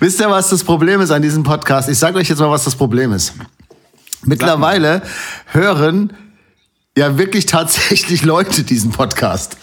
[0.00, 1.88] Wisst ihr, was das Problem ist an diesem Podcast?
[1.88, 3.34] Ich sage euch jetzt mal, was das Problem ist.
[4.24, 5.02] Mittlerweile
[5.46, 6.12] hören
[6.96, 9.56] ja wirklich tatsächlich Leute diesen Podcast.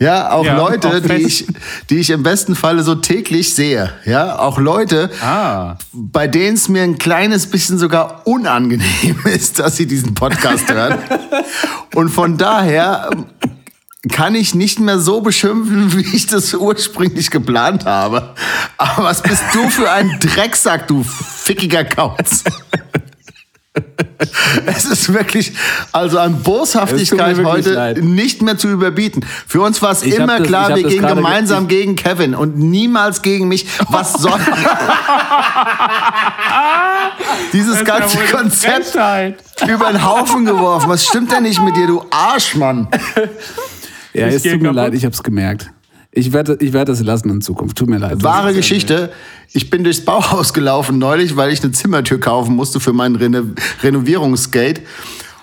[0.00, 1.46] Ja, auch Ja, Leute, auch die ich,
[1.90, 3.92] die ich im besten Falle so täglich sehe.
[4.04, 5.76] Ja, auch Leute, Ah.
[5.92, 10.98] bei denen es mir ein kleines bisschen sogar unangenehm ist, dass sie diesen Podcast hören.
[11.96, 13.10] Und von daher
[14.12, 18.34] kann ich nicht mehr so beschimpfen, wie ich das ursprünglich geplant habe.
[18.78, 22.44] Aber was bist du für ein Drecksack, du fickiger Kauz?
[24.66, 25.52] Es ist wirklich,
[25.92, 28.02] also an Boshaftigkeit heute leid.
[28.02, 29.24] nicht mehr zu überbieten.
[29.46, 32.58] Für uns war es immer das- klar, wir gehen ge- gemeinsam ich- gegen Kevin und
[32.58, 33.66] niemals gegen mich.
[33.90, 34.32] Was soll
[37.52, 38.96] dieses ganze Konzept
[39.68, 40.88] über den Haufen geworfen?
[40.90, 42.88] Was stimmt denn nicht mit dir, du Arschmann?
[44.12, 44.74] Ja, es tut mir kaputt.
[44.74, 45.70] leid, ich habe es gemerkt.
[46.18, 47.78] Ich werde, ich werde das lassen in Zukunft.
[47.78, 48.24] Tut mir leid.
[48.24, 49.12] Wahre Geschichte.
[49.52, 53.42] Ich bin durchs Bauhaus gelaufen neulich, weil ich eine Zimmertür kaufen musste für mein Reno
[53.82, 54.82] Renovierungsgate.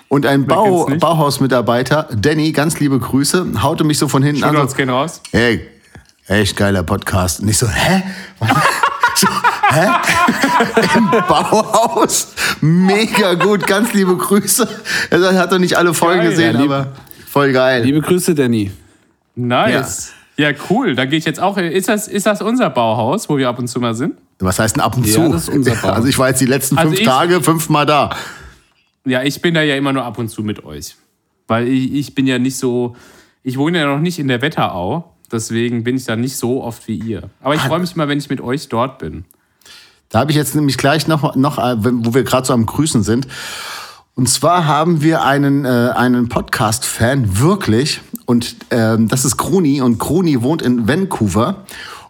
[0.08, 0.86] Und ein Bau?
[1.00, 4.54] Bauhausmitarbeiter, Danny, ganz liebe Grüße, haute mich so von hinten an.
[4.54, 5.20] Shoutouts So, gehen raus.
[5.32, 5.66] hey,
[6.28, 7.40] echt geiler Podcast.
[7.40, 8.02] Und ich so, hä?
[9.16, 9.26] so,
[9.70, 9.86] hä?
[10.98, 12.28] Im Bauhaus?
[12.60, 14.68] Mega gut, ganz liebe Grüße.
[15.10, 16.30] Er er hat doch nicht alle Folgen Geil.
[16.30, 16.92] gesehen, Ja, aber
[17.28, 17.82] voll geil.
[17.82, 18.70] Liebe Grüße, Danny.
[19.34, 20.12] Nice.
[20.12, 20.15] Ja,
[20.70, 20.94] cool.
[20.94, 21.56] Da gehe ich jetzt auch.
[21.56, 24.14] Ist das, ist das unser Bauhaus, wo wir ab und zu mal sind?
[24.38, 25.32] Was heißt denn ab und Ja, zu?
[25.32, 25.88] das ist unser Bau.
[25.88, 28.10] Also ich war jetzt die letzten Also fünf ich- Tage fünfmal da.
[29.04, 30.96] Ja, ich bin da ja immer nur ab und zu mit euch.
[31.48, 32.96] Weil ich, ich bin ja nicht so.
[33.42, 35.12] Ich wohne ja noch nicht in der Wetterau.
[35.30, 37.30] Deswegen bin ich da nicht so oft wie ihr.
[37.42, 39.24] Aber ich freue mich mal, wenn ich mit euch dort bin.
[40.08, 43.02] Da habe ich jetzt nämlich gleich noch, noch äh, wo wir gerade so am Grüßen
[43.02, 43.26] sind.
[44.18, 48.00] Und zwar haben wir einen, äh, einen Podcast-Fan, wirklich.
[48.24, 49.82] Und ähm, das ist Kroni.
[49.82, 51.66] Und Kroni wohnt in Vancouver.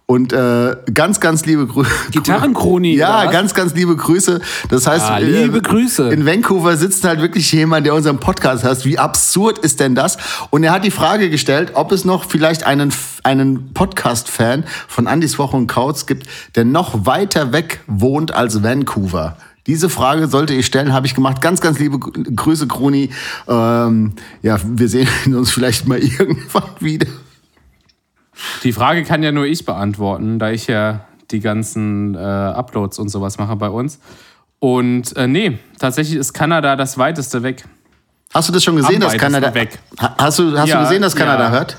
[0.06, 1.90] Und äh, ganz, ganz liebe Grüße.
[2.12, 2.94] Gitarrenkroni.
[2.94, 4.40] Ja, ganz, ganz liebe Grüße.
[4.68, 6.10] Das heißt, Ah, liebe Grüße.
[6.10, 8.84] In Vancouver sitzt halt wirklich jemand, der unseren Podcast hört.
[8.84, 10.16] Wie absurd ist denn das?
[10.50, 12.92] Und er hat die Frage gestellt, ob es noch vielleicht einen,
[13.24, 19.36] einen Podcast-Fan von Andys Woche und Kautz gibt, der noch weiter weg wohnt als Vancouver.
[19.66, 21.40] Diese Frage sollte ich stellen, habe ich gemacht.
[21.40, 23.10] Ganz, ganz liebe Grüße, Kroni.
[23.48, 24.12] Ähm,
[24.42, 27.06] ja, wir sehen uns vielleicht mal irgendwann wieder.
[28.62, 33.08] Die Frage kann ja nur ich beantworten, da ich ja die ganzen äh, Uploads und
[33.08, 33.98] sowas mache bei uns.
[34.58, 37.64] Und äh, nee, tatsächlich ist Kanada das weiteste weg.
[38.34, 39.78] Hast du das schon gesehen, Am dass Kanada weg.
[40.00, 41.50] Ha- Hast du hast Ja, du gesehen, dass Kanada ja.
[41.50, 41.76] hört?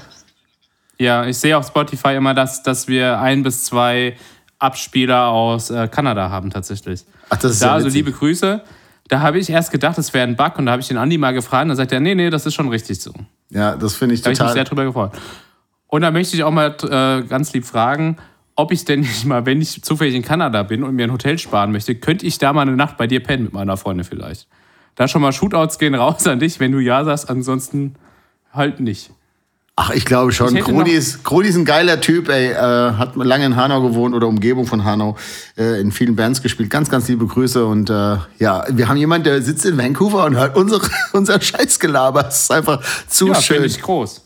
[0.99, 4.17] Ja, ich sehe auf Spotify immer, dass, dass wir ein bis zwei
[4.59, 7.05] Abspieler aus äh, Kanada haben tatsächlich.
[7.29, 8.61] Ach, das ist da ja also liebe Grüße.
[9.07, 11.17] Da habe ich erst gedacht, das wäre ein Bug und da habe ich den Andi
[11.17, 13.13] mal gefragt und dann sagt er, nee, nee, das ist schon richtig so.
[13.49, 14.85] Ja, das finde ich Da habe ich mich sehr total.
[14.85, 15.21] drüber gefreut.
[15.87, 18.17] Und da möchte ich auch mal äh, ganz lieb fragen,
[18.55, 21.37] ob ich denn nicht mal, wenn ich zufällig in Kanada bin und mir ein Hotel
[21.37, 24.47] sparen möchte, könnte ich da mal eine Nacht bei dir pennen mit meiner Freundin vielleicht.
[24.95, 27.95] Da schon mal Shootouts gehen raus an dich, wenn du ja sagst, ansonsten
[28.51, 29.11] halt nicht.
[29.79, 30.55] Ach, ich glaube schon.
[30.55, 32.47] Kroni ist, Kroni ist ein geiler Typ, ey.
[32.51, 35.15] Äh, hat lange in Hanau gewohnt oder Umgebung von Hanau,
[35.55, 36.71] äh, in vielen Bands gespielt.
[36.71, 37.63] Ganz, ganz liebe Grüße.
[37.63, 40.81] Und äh, ja, wir haben jemanden, der sitzt in Vancouver und hört unsere,
[41.13, 42.23] unser Scheißgelaber.
[42.23, 43.63] Das ist einfach zu Ja, schön.
[43.63, 44.21] ich groß.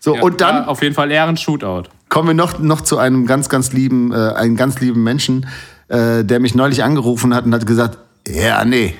[0.00, 1.84] So, Ja, und dann da auf jeden Fall eher ein Shootout.
[2.10, 5.46] kommen wir noch, noch zu einem ganz, ganz lieben, äh, einen ganz lieben Menschen,
[5.88, 7.96] äh, der mich neulich angerufen hat und hat gesagt,
[8.28, 8.94] ja, nee,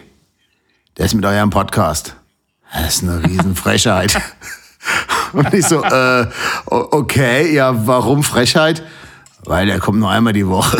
[0.96, 2.16] der ist mit eurem Podcast.
[2.72, 4.16] Das ist eine Riesenfrechheit.
[5.34, 6.26] und ich so, äh,
[6.66, 8.82] okay, ja, warum Frechheit?
[9.44, 10.78] Weil der kommt nur einmal die Woche.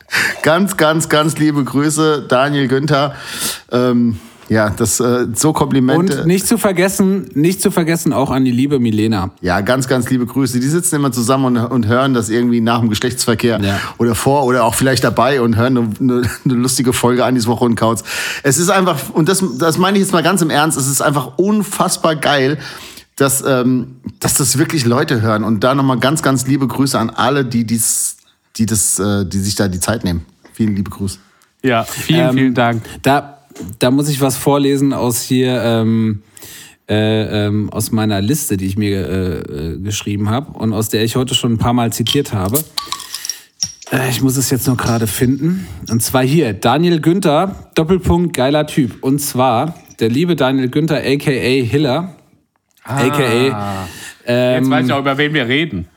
[0.42, 3.14] ganz, ganz, ganz liebe Grüße, Daniel Günther.
[3.70, 6.20] Ähm, ja, das äh, so Komplimente.
[6.20, 9.30] Und nicht zu vergessen, nicht zu vergessen auch an die liebe Milena.
[9.40, 10.60] Ja, ganz, ganz liebe Grüße.
[10.60, 13.80] Die sitzen immer zusammen und, und hören das irgendwie nach dem Geschlechtsverkehr Ja.
[13.98, 17.48] oder vor oder auch vielleicht dabei und hören eine, eine, eine lustige Folge an diese
[17.48, 18.04] Woche und Kauz.
[18.44, 21.02] Es ist einfach, und das, das meine ich jetzt mal ganz im Ernst, es ist
[21.02, 22.58] einfach unfassbar geil,
[23.16, 25.42] dass, ähm, dass das wirklich Leute hören.
[25.42, 28.18] Und da nochmal ganz, ganz liebe Grüße an alle, die, dies,
[28.56, 30.24] die, das, äh, die sich da die Zeit nehmen.
[30.52, 31.18] Vielen liebe Grüße.
[31.62, 32.82] Ja, vielen, Ähm, vielen Dank.
[33.02, 33.38] Da,
[33.78, 36.22] da muss ich was vorlesen aus hier, ähm,
[36.88, 41.02] äh, ähm, aus meiner Liste, die ich mir äh, äh, geschrieben habe und aus der
[41.02, 42.62] ich heute schon ein paar Mal zitiert habe.
[43.90, 45.66] Äh, ich muss es jetzt nur gerade finden.
[45.90, 49.02] Und zwar hier, Daniel Günther, Doppelpunkt, geiler Typ.
[49.02, 51.64] Und zwar der liebe Daniel Günther, a.k.a.
[51.64, 52.15] Hiller,
[52.86, 53.86] a.k.a.
[54.26, 55.88] Jetzt weiß ich auch, über wen wir reden.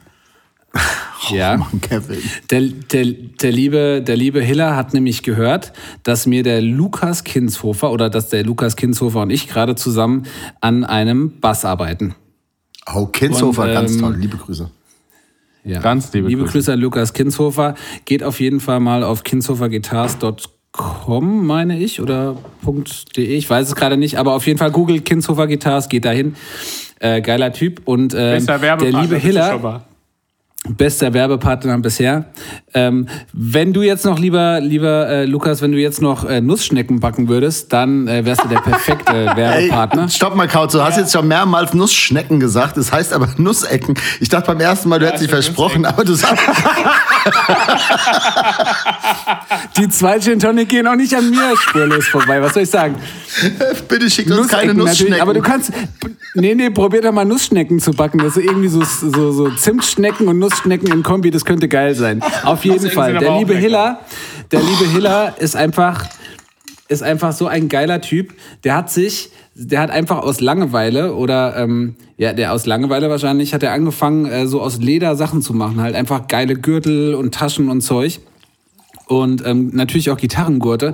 [1.29, 1.57] ja.
[1.57, 2.19] Mann, Kevin.
[2.49, 5.73] Der, der, der, liebe, der liebe Hiller hat nämlich gehört,
[6.03, 10.25] dass mir der Lukas Kinshofer oder dass der Lukas Kinshofer und ich gerade zusammen
[10.61, 12.15] an einem Bass arbeiten.
[12.93, 14.15] Oh, Kinshofer, Und, ganz ähm, toll.
[14.17, 14.69] Liebe Grüße.
[15.63, 15.81] Ja.
[15.81, 16.53] Ganz liebe liebe Grüße.
[16.53, 17.75] Grüße an Lukas Kinshofer.
[18.05, 20.37] Geht auf jeden Fall mal auf kinshoferguitars.com,
[21.45, 22.37] meine ich, oder
[23.15, 26.35] .de, ich weiß es gerade nicht, aber auf jeden Fall googelt Kinshofer Guitars, geht dahin.
[26.99, 27.81] Äh, geiler Typ.
[27.85, 29.83] Und Bester der liebe Hiller.
[30.67, 32.25] Bester Werbepartner bisher.
[32.73, 36.99] Ähm, wenn du jetzt noch, lieber, lieber äh, Lukas, wenn du jetzt noch äh, Nussschnecken
[36.99, 40.03] backen würdest, dann äh, wärst du der perfekte Werbepartner.
[40.03, 40.73] Ey, stopp mal, Kaut.
[40.73, 42.75] Du hast jetzt schon mehrmals Nussschnecken gesagt.
[42.75, 43.95] Das heißt aber Nussecken.
[44.19, 46.43] Ich dachte beim ersten Mal, du hättest dich versprochen, aber du sagst,
[49.77, 52.41] Die zwei Gin Tonic gehen auch nicht an mir spurlos vorbei.
[52.41, 52.95] Was soll ich sagen?
[53.87, 55.21] bitte schickt uns keine natürlich, Nussschnecken.
[55.21, 55.71] Aber du kannst.
[56.35, 58.19] Nee, nee, probier doch mal Nussschnecken zu backen.
[58.19, 62.21] Das ist irgendwie so, so, so Zimtschnecken und Nussschnecken im Kombi, das könnte geil sein.
[62.43, 63.13] Auf jeden Fall.
[63.17, 63.55] Der liebe.
[63.55, 63.99] Hiller,
[64.51, 66.05] der liebe Hiller ist einfach,
[66.87, 68.33] ist einfach so ein geiler Typ.
[68.63, 73.53] Der hat sich, der hat einfach aus Langeweile oder ähm, ja, der aus Langeweile wahrscheinlich
[73.53, 75.81] hat er angefangen, äh, so aus Leder Sachen zu machen.
[75.81, 78.19] Halt einfach geile Gürtel und Taschen und Zeug
[79.09, 80.93] und ähm, natürlich auch Gitarrengurte.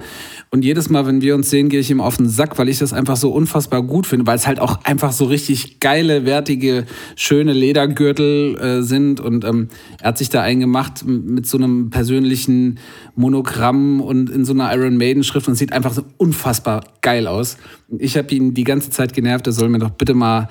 [0.49, 2.79] Und jedes Mal, wenn wir uns sehen, gehe ich ihm auf den Sack, weil ich
[2.79, 6.85] das einfach so unfassbar gut finde, weil es halt auch einfach so richtig geile, wertige,
[7.17, 9.19] schöne Ledergürtel äh, sind.
[9.19, 9.67] Und ähm,
[9.99, 12.79] er hat sich da einen gemacht m- mit so einem persönlichen
[13.15, 17.57] Monogramm und in so einer Iron Maiden-Schrift und sieht einfach so unfassbar geil aus.
[17.99, 20.47] Ich habe ihn die ganze Zeit genervt, er soll mir doch bitte mal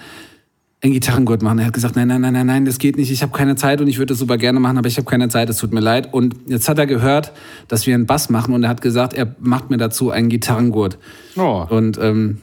[0.85, 1.59] einen Gitarrengurt machen.
[1.59, 3.11] Er hat gesagt, nein, nein, nein, nein, nein, das geht nicht.
[3.11, 5.28] Ich habe keine Zeit und ich würde das super gerne machen, aber ich habe keine
[5.28, 5.49] Zeit.
[5.49, 6.12] Es tut mir leid.
[6.12, 7.32] Und jetzt hat er gehört,
[7.68, 10.99] dass wir einen Bass machen und er hat gesagt, er macht mir dazu einen Gitarrengurt.
[11.37, 11.66] Oh.
[11.68, 12.43] Und ähm,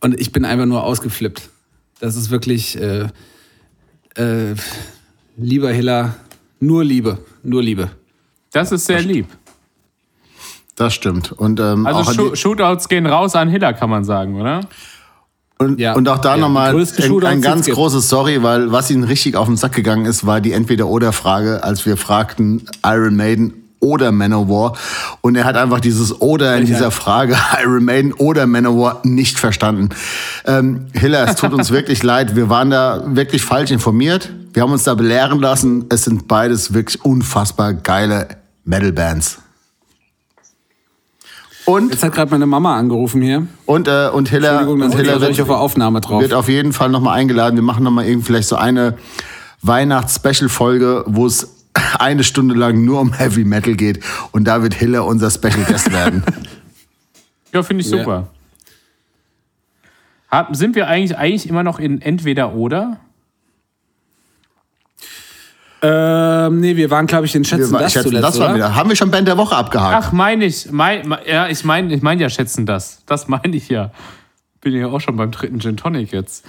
[0.00, 1.48] und ich bin einfach nur ausgeflippt.
[2.00, 3.08] Das ist wirklich äh,
[4.14, 4.54] äh,
[5.36, 6.14] lieber Hiller,
[6.60, 7.90] nur Liebe, nur Liebe.
[8.52, 9.26] Das ist sehr lieb.
[10.76, 11.32] das stimmt.
[11.32, 14.60] Und ähm, Also Shootouts gehen raus an Hiller, kann man sagen, oder?
[15.58, 15.94] Und, Ja.
[15.94, 19.46] und auch da Ja, nochmal ein, ein ganz großes Sorry, weil was ihnen richtig auf
[19.46, 24.76] den Sack gegangen ist, war die Entweder-Oder-Frage, als wir fragten Iron Maiden oder Manowar.
[25.20, 29.90] Und er hat einfach dieses Oder in dieser Frage, Iron Maiden oder Manowar, nicht verstanden.
[30.46, 32.36] Ähm, Hiller, es tut uns wirklich leid.
[32.36, 34.30] Wir waren da wirklich falsch informiert.
[34.52, 35.84] Wir haben uns da belehren lassen.
[35.90, 38.28] Es sind beides wirklich unfassbar geile
[38.64, 39.38] Metal-Bands.
[41.68, 43.46] Und, Jetzt hat gerade meine Mama angerufen hier.
[43.66, 46.22] und, äh, und Hiller, Entschuldigung, und Hiller ich auf Aufnahme drauf.
[46.22, 47.56] wird auf jeden Fall nochmal eingeladen.
[47.56, 48.96] Wir machen nochmal irgendwie vielleicht so eine
[49.60, 51.66] Weihnachts-Special-Folge, wo es
[51.98, 54.00] eine Stunde lang nur um Heavy Metal geht.
[54.32, 56.22] Und da wird Hiller unser Special Guest werden.
[57.52, 57.98] Ja, finde ich Ja.
[57.98, 58.28] super.
[60.30, 62.98] Hab, sind wir eigentlich, eigentlich immer noch in entweder oder?
[65.80, 68.54] Ähm, nee, wir waren, glaube ich, in Schätzen Wir- das schätzen, zuletzt, das war oder?
[68.56, 68.74] wieder.
[68.74, 70.06] Haben wir schon Band der Woche abgehakt?
[70.08, 70.70] Ach, meine ich.
[70.72, 73.02] Mein, ja, ich meine ich mein ja schätzen das.
[73.06, 73.92] Das meine ich ja.
[74.60, 76.44] Bin ja auch schon beim dritten Gin Tonic jetzt.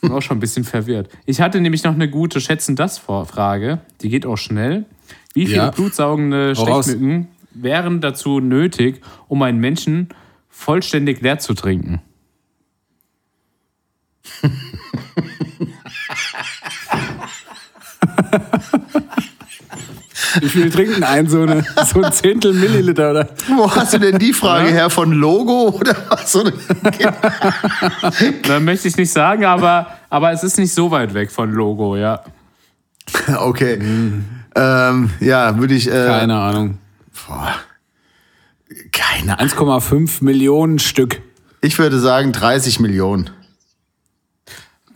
[0.00, 1.08] Bin auch schon ein bisschen verwirrt.
[1.24, 3.80] Ich hatte nämlich noch eine gute Schätzen das Frage.
[4.02, 4.84] Die geht auch schnell.
[5.34, 5.70] Wie viele Ja.
[5.70, 6.54] blutsaugende.
[6.54, 10.10] Stechmücken wären dazu nötig, um einen Menschen
[10.48, 12.00] vollständig leer zu trinken?
[20.40, 23.28] Wie viel trinken ein so, eine, so ein Zehntel Milliliter, oder?
[23.54, 24.88] Wo hast du denn die Frage her?
[24.90, 26.32] Von Logo oder was?
[26.32, 26.52] So eine-
[28.42, 31.96] Da möchte ich nicht sagen, aber, aber es ist nicht so weit weg von Logo,
[31.96, 32.22] ja.
[33.38, 33.78] Okay.
[34.54, 35.86] Ähm, ja, würde ich.
[35.88, 36.78] Äh, Keine Ahnung.
[37.28, 37.54] boah.
[38.92, 39.50] keine Ahnung.
[39.80, 41.20] 1,5 Millionen Stück.
[41.60, 43.30] Ich würde sagen 30 Millionen.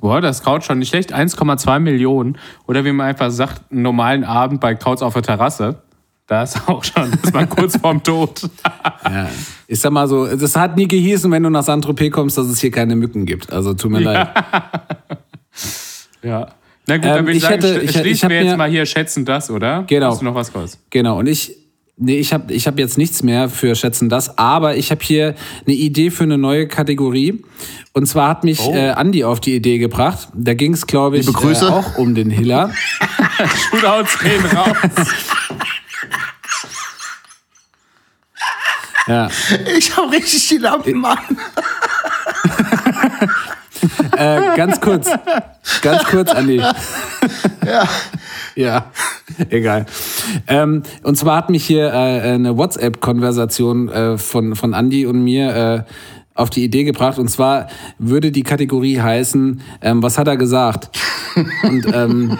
[0.00, 1.14] Boah, das Kraut schon nicht schlecht.
[1.14, 2.38] 1,2 Millionen.
[2.66, 5.82] Oder wie man einfach sagt, einen normalen Abend bei Krauts auf der Terrasse.
[6.26, 8.48] Da ist auch schon, ist man kurz vorm Tod.
[9.04, 9.28] Ja.
[9.66, 12.60] Ich sag mal so, das hat nie gehießen, wenn du nach Saint-Tropez kommst, dass es
[12.60, 13.52] hier keine Mücken gibt.
[13.52, 14.28] Also tut mir leid.
[16.22, 16.48] Ja.
[16.86, 18.56] Na gut, Ähm, dann würde ich, ich sagen, hätte- ich- ich hab wir jetzt mir-
[18.56, 19.84] mal hier schätzen das, oder?
[19.86, 20.10] Genau.
[20.10, 20.78] Hast du noch was raus?
[20.90, 21.56] Genau, und ich,
[22.00, 25.34] nee, ich habe ich hab jetzt nichts mehr für Schätzen das, aber ich habe hier
[25.66, 27.44] eine Idee für eine neue Kategorie.
[27.92, 28.72] Und zwar hat mich Oh.
[28.74, 30.28] äh, Andi auf die Idee gebracht.
[30.34, 31.26] Da ging es, glaube ich.
[31.28, 32.72] Äh, auch um den Hiller.
[33.70, 34.76] Shootouts gehen raus.
[39.06, 39.28] ja.
[39.76, 41.18] Ich habe richtig die Lampen, Mann.
[44.16, 45.10] Äh, ganz kurz,
[45.82, 46.56] ganz kurz, Andi.
[46.56, 47.88] Ja.
[48.56, 48.90] Ja,
[49.48, 49.86] egal.
[50.46, 55.54] Ähm, und zwar hat mich hier äh, eine WhatsApp-Konversation äh, von, von Andy und mir
[55.54, 55.82] äh,
[56.34, 57.18] auf die Idee gebracht.
[57.18, 57.68] Und zwar
[57.98, 60.90] würde die Kategorie heißen, ähm, was hat er gesagt?
[61.62, 62.38] Und ähm,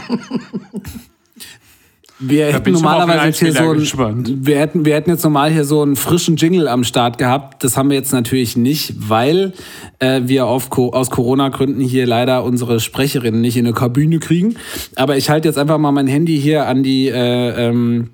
[2.21, 3.71] wir hätten normalerweise jetzt hier so
[4.05, 7.65] ein, wir hätten, wir hätten jetzt normal hier so einen frischen Jingle am Start gehabt.
[7.65, 9.53] Das haben wir jetzt natürlich nicht, weil
[9.99, 14.57] äh, wir auf, aus Corona-Gründen hier leider unsere Sprecherinnen nicht in eine Kabine kriegen.
[14.97, 18.11] Aber ich halte jetzt einfach mal mein Handy hier an die äh, ähm,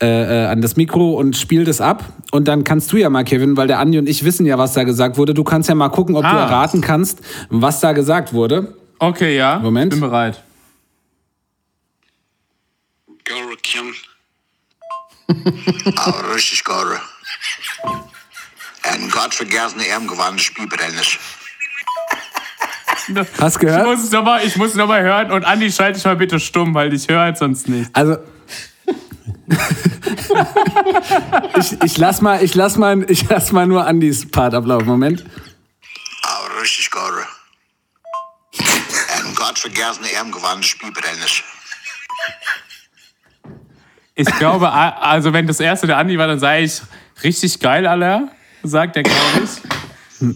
[0.00, 2.04] äh, äh, an das Mikro und spiel das ab.
[2.30, 4.72] Und dann kannst du ja mal, Kevin, weil der Andi und ich wissen ja, was
[4.74, 5.34] da gesagt wurde.
[5.34, 6.42] Du kannst ja mal gucken, ob du Ah.
[6.44, 7.18] erraten kannst,
[7.50, 8.74] was da gesagt wurde.
[9.00, 9.58] Okay, ja.
[9.58, 9.92] Moment.
[9.92, 10.40] Ich bin bereit.
[13.68, 13.94] Kim.
[15.96, 17.00] Aber richtig Gore.
[18.82, 21.18] En gottvergessene Ermgewandte Spielbrennisch.
[23.38, 23.86] Hast Ich gehört?
[23.86, 26.40] muss es noch mal, ich muss noch mal hören und Andi, schalte dich mal bitte
[26.40, 27.90] stumm, weil ich höre halt sonst nicht.
[27.92, 28.16] Also.
[31.58, 34.86] ich, ich lass mal, ich lass mal, ich lass mal nur Andys Part ablaufen.
[34.86, 35.24] Moment.
[36.22, 37.26] Aber richtig Gore.
[39.18, 41.44] En gottvergessene Ermgewandte Spielbrennisch.
[44.18, 46.82] Ich glaube, also wenn das erste der Andi war, dann sage ich
[47.22, 48.28] richtig geil, Alter,
[48.64, 50.26] sagt er, glaube ich.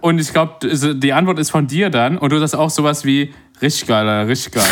[0.00, 3.34] Und ich glaube, die Antwort ist von dir dann und du sagst auch sowas wie
[3.60, 4.64] richtig geil, Alter, richtig geil.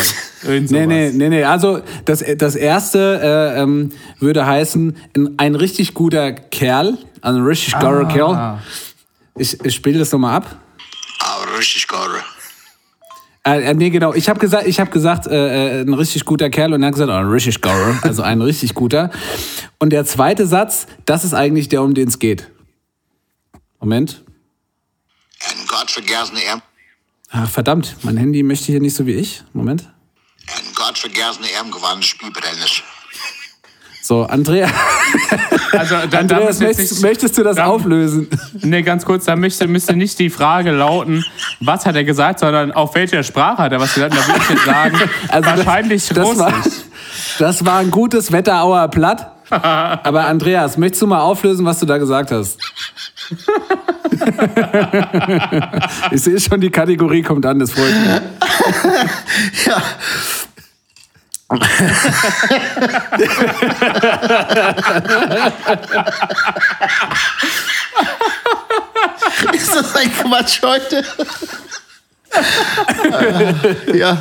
[0.43, 1.43] Irgend Nee, nee, nee, nee.
[1.43, 4.95] Also das, das erste äh, ähm, würde heißen,
[5.35, 8.59] ein, richtig guter Kerl, also ein richtig guter Kerl.
[9.37, 10.55] Ich, ich spiele das nochmal ab.
[11.19, 12.23] Aber richtig Gore.
[13.45, 14.13] Äh, äh, nee, genau.
[14.13, 16.93] Ich habe gesagt, ich habe gesagt, äh, äh, ein richtig guter Kerl und er hat
[16.95, 19.11] gesagt, oh, ein richtig guter, also ein richtig guter.
[19.77, 22.49] Und der zweite Satz, das ist eigentlich der, um den es geht.
[23.79, 24.23] Moment.
[27.29, 29.43] Ach, verdammt, mein Handy möchte hier nicht so wie ich.
[29.53, 29.91] Moment.
[30.47, 32.83] En gottvergessene Ermgewandte Spielbrennisch.
[34.07, 34.67] So, Andrea,
[35.71, 38.27] Also, da, da Andreas, jetzt möchtest, nicht, möchtest du das da- auflösen?
[38.61, 41.25] Nee, ganz kurz, da müsste, müsste nicht die Frage lauten,
[41.59, 44.13] was hat er gesagt, sondern auf welcher Sprache hat er was gesagt.
[44.15, 44.99] Da würde ich jetzt sagen,
[45.29, 46.37] Also das- wahrscheinlich das Russisch.
[46.39, 46.53] war,
[47.39, 49.31] das war ein gutes Wetterauer Platt.
[49.49, 52.59] Aber Andreas, möchtest du mal auflösen, was du da gesagt hast?
[56.11, 59.65] Ich sehe schon, die Kategorie kommt an, das freut mich.
[59.65, 59.81] Ja.
[69.53, 71.03] Ist das ein Quatsch heute?
[73.93, 74.17] ja,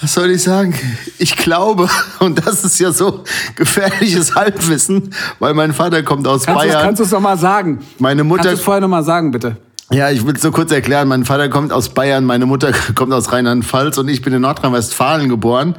[0.00, 0.74] was soll ich sagen?
[1.18, 3.22] Ich glaube, und das ist ja so
[3.54, 6.82] gefährliches Halbwissen, weil mein Vater kommt aus Kannst Bayern.
[6.82, 7.84] kannst du es nochmal sagen?
[7.98, 9.56] Meine Mutter- Kannst du es vorher nochmal sagen, bitte?
[9.90, 11.06] Ja, ich will es so kurz erklären.
[11.06, 15.28] Mein Vater kommt aus Bayern, meine Mutter kommt aus Rheinland-Pfalz und ich bin in Nordrhein-Westfalen
[15.28, 15.76] geboren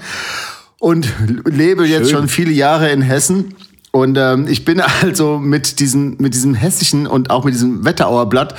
[0.83, 1.07] und
[1.45, 2.19] lebe jetzt Schön.
[2.19, 3.55] schon viele Jahre in Hessen.
[3.91, 8.27] Und ähm, ich bin also mit diesem, mit diesem hessischen und auch mit diesem Wetterauer
[8.27, 8.53] Blatt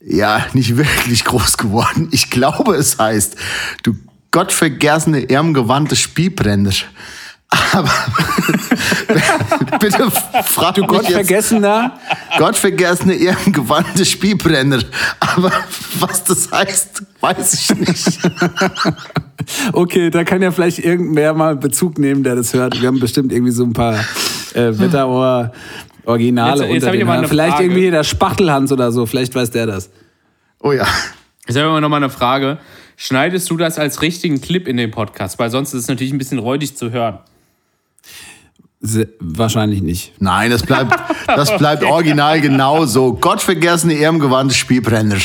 [0.00, 2.08] ja nicht wirklich groß geworden.
[2.12, 3.34] Ich glaube, es heißt,
[3.82, 3.96] du
[4.30, 6.70] gottvergessene, ärmgewandte Spielbrenner.
[7.72, 7.90] Aber
[9.80, 10.08] bitte
[10.44, 11.98] frag Du jetzt, Gottvergessener.
[12.38, 14.78] Gottvergessene, ehrengewandte Spielbrenner.
[15.18, 15.50] Aber
[15.98, 18.20] was das heißt, weiß ich nicht.
[19.72, 22.80] Okay, da kann ja vielleicht irgendwer mal Bezug nehmen, der das hört.
[22.80, 23.94] Wir haben bestimmt irgendwie so ein paar
[24.54, 25.52] äh, Wetterauer
[26.06, 27.64] Originale Jetzt- jetzt unter ich den Vielleicht Frage.
[27.64, 29.06] irgendwie der Spachtelhans oder so.
[29.06, 29.90] Vielleicht weiß der das.
[30.60, 30.86] Oh ja.
[31.46, 32.58] Jetzt haben wir noch mal eine Frage.
[32.96, 35.38] Schneidest du das als richtigen Clip in den Podcast?
[35.38, 37.18] Weil sonst ist es natürlich ein bisschen räudig zu hören.
[38.82, 40.14] Se wahrscheinlich nicht.
[40.20, 40.94] Nein, das bleibt,
[41.26, 43.12] das bleibt original genauso.
[43.12, 45.16] Gottvergessene, ehrengewandte Spielbrenner.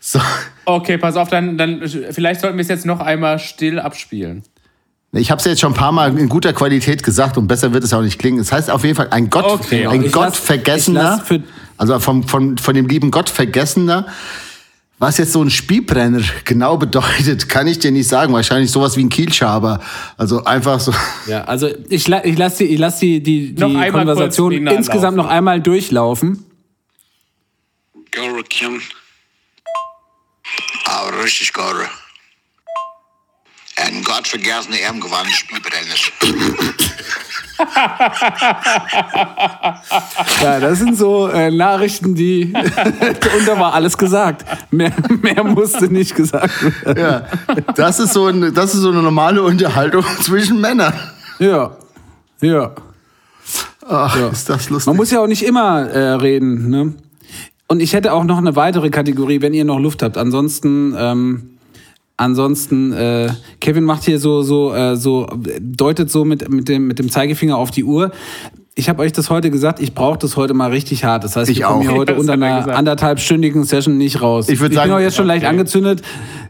[0.00, 0.18] So.
[0.64, 4.44] Okay, pass auf, dann, dann vielleicht sollten wir es jetzt noch einmal still abspielen.
[5.14, 7.84] Ich habe es jetzt schon ein paar Mal in guter Qualität gesagt und besser wird
[7.84, 8.38] es auch nicht klingen.
[8.38, 11.22] Es heißt auf jeden Fall ein Gott, Okay, ein Gottvergessener,
[11.76, 14.06] also vom, von, von dem lieben Gott Vergessener.
[15.02, 18.32] Was jetzt so ein Spielbrenner genau bedeutet, kann ich dir nicht sagen.
[18.32, 19.80] Wahrscheinlich sowas wie ein Kielschaber.
[20.16, 20.94] Also einfach so.
[21.26, 25.26] Ja, also ich, la ich lasse die, ich lass die, die, die Konversation insgesamt noch
[25.26, 26.46] einmal durchlaufen.
[28.14, 28.80] Gore Kim.
[30.84, 31.88] Aber richtig Gore.
[33.78, 35.96] Ein gottvergessene, ärmgewandte Spielbrenner.
[40.42, 42.52] Ja, das sind so äh, Nachrichten, die.
[43.38, 44.44] und da war alles gesagt.
[44.70, 44.92] Mehr,
[45.22, 47.02] mehr musste nicht gesagt werden.
[47.02, 47.26] Ja,
[47.74, 50.94] das ist so, ein, das ist so eine normale Unterhaltung zwischen Männern.
[51.38, 51.72] Ja.
[52.40, 52.72] Ja.
[53.86, 54.86] Ach, ist das lustig.
[54.86, 56.94] Man muss ja auch nicht immer äh, reden, ne?
[57.68, 60.18] Und ich hätte auch noch eine weitere Kategorie, wenn ihr noch Luft habt.
[60.18, 61.58] Ansonsten, ähm,
[62.22, 63.28] ansonsten, äh,
[63.60, 65.26] Kevin macht hier so, so, äh, so,
[65.60, 68.10] deutet so mit, mit, dem, mit dem Zeigefinger auf die Uhr.
[68.74, 71.24] Ich habe euch das heute gesagt, ich brauche das heute mal richtig hart.
[71.24, 72.78] Das heißt, Ich ich komme hier heute unter er einer gesagt.
[72.78, 74.48] anderthalbstündigen Session nicht raus.
[74.48, 76.00] Ich ich sagen- bin auch jetzt schon leicht angezündet.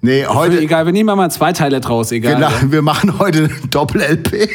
[0.03, 2.37] Nee, heute- Egal, wir nehmen mal zwei Teile draus, egal.
[2.37, 4.49] Genau, wir machen heute ein Doppel-LP.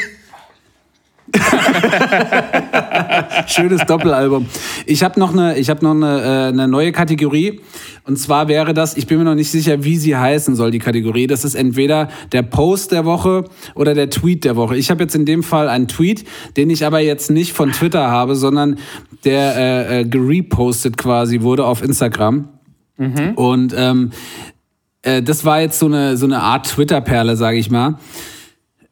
[3.47, 4.45] Schönes Doppelalbum.
[4.85, 7.61] Ich habe noch eine, ich habe noch eine, äh, eine neue Kategorie.
[8.05, 10.79] Und zwar wäre das, ich bin mir noch nicht sicher, wie sie heißen soll, die
[10.79, 11.27] Kategorie.
[11.27, 14.77] Das ist entweder der Post der Woche oder der Tweet der Woche.
[14.77, 16.25] Ich habe jetzt in dem Fall einen Tweet,
[16.55, 18.77] den ich aber jetzt nicht von Twitter habe, sondern
[19.25, 22.47] der äh, äh, gerepostet quasi wurde auf Instagram.
[23.35, 24.11] Und ähm,
[25.01, 27.97] äh, das war jetzt so eine, so eine Art Twitter-Perle, sage ich mal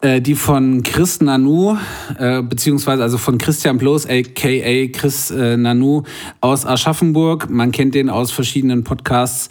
[0.01, 1.77] äh, die von Chris Nanu,
[2.17, 6.03] äh, beziehungsweise also von Christian Bloß, aka Chris äh, Nanu
[6.41, 7.49] aus Aschaffenburg.
[7.49, 9.49] Man kennt den aus verschiedenen Podcasts,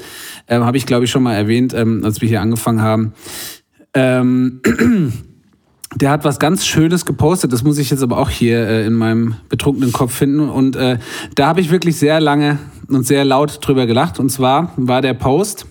[0.48, 3.14] ähm, habe ich glaube ich schon mal erwähnt, ähm, als wir hier angefangen haben.
[3.94, 4.60] Ähm,
[5.96, 8.94] der hat was ganz Schönes gepostet, das muss ich jetzt aber auch hier äh, in
[8.94, 10.48] meinem betrunkenen Kopf finden.
[10.48, 10.98] Und äh,
[11.34, 14.18] da habe ich wirklich sehr lange und sehr laut drüber gelacht.
[14.18, 15.66] Und zwar war der Post.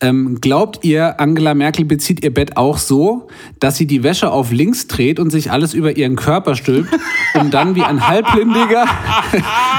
[0.00, 3.28] Ähm, glaubt ihr, Angela Merkel bezieht ihr Bett auch so,
[3.60, 6.94] dass sie die Wäsche auf links dreht und sich alles über ihren Körper stülpt,
[7.34, 8.86] um dann wie ein halbblindiger,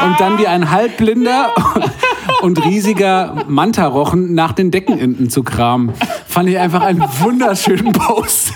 [0.03, 1.53] um dann wie ein halbblinder
[2.41, 5.93] und riesiger Mantarochen nach den Deckenenden zu kramen?
[6.27, 8.53] Fand ich einfach einen wunderschönen Post.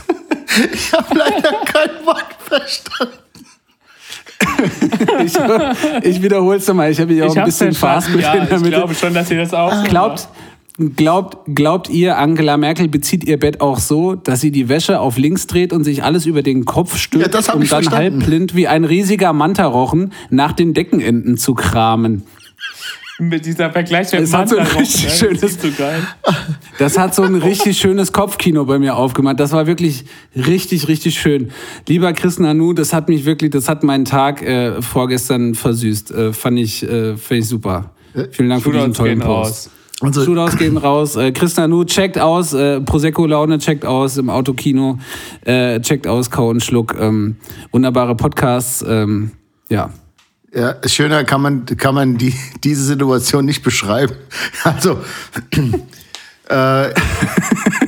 [0.73, 3.13] Ich habe leider kein Wort verstanden.
[5.23, 5.35] Ich,
[6.03, 6.91] ich wiederhole es nochmal.
[6.91, 9.37] Ich habe hier auch ein bisschen Fast ja, in der ich glaube schon, dass ihr
[9.37, 10.27] das auch Glaubt,
[10.95, 15.17] glaubt, glaubt ihr, Angela Merkel bezieht ihr Bett auch so, dass sie die Wäsche auf
[15.17, 18.67] links dreht und sich alles über den Kopf stülpt, Ja, das um dann halbblind wie
[18.67, 22.23] ein riesiger Mantarochen nach den Deckenenden zu kramen?
[23.21, 25.09] mit dieser Vergleich mit Es hat so ein richtig ne?
[25.09, 26.01] schönes- Das ist so geil.
[26.77, 29.37] Das hat so ein richtig schönes Kopfkino bei mir aufgemacht.
[29.41, 30.05] Das war wirklich
[30.37, 31.51] richtig, richtig schön.
[31.85, 36.11] Lieber Chris Nanu, das hat mich wirklich, das hat meinen Tag äh, vorgestern versüßt.
[36.11, 37.91] Äh, fand ich, äh, fand ich super.
[38.31, 39.27] Vielen Dank für diesen Shootouts tollen Post.
[39.29, 39.69] raus.
[40.01, 41.15] Also, Shootouts gehen raus.
[41.15, 42.53] Äh, Chris Nanu checkt aus.
[42.53, 44.97] Äh, Prosecco Laune checkt aus im Autokino.
[45.45, 46.95] Äh, checkt aus Kau und Schluck.
[46.97, 47.37] Ähm,
[47.71, 48.83] wunderbare Podcasts.
[48.87, 49.31] Ähm,
[49.69, 49.89] ja.
[50.53, 52.33] Ja, schöner kann man, kann man die,
[52.63, 54.15] diese Situation nicht beschreiben.
[54.63, 54.99] Also,
[56.49, 56.93] äh,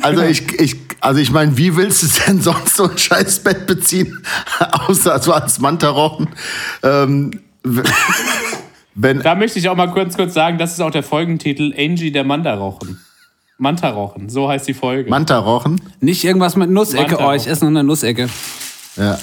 [0.01, 3.65] also ich, ich, also ich meine, wie willst du denn sonst so ein scheiß Bett
[3.65, 4.21] beziehen,
[4.59, 6.29] außer so als Mantarochen?
[6.83, 7.31] Ähm,
[8.95, 12.11] wenn, Da möchte ich auch mal kurz, kurz sagen, das ist auch der Folgentitel Angie
[12.11, 12.99] der Mandarochen.
[13.57, 15.09] Mantarochen, so heißt die Folge.
[15.09, 15.79] Mantarochen?
[15.99, 17.17] Nicht irgendwas mit Nussecke.
[17.19, 18.27] Oh, ich esse noch eine Nussecke.
[18.97, 19.19] Ja.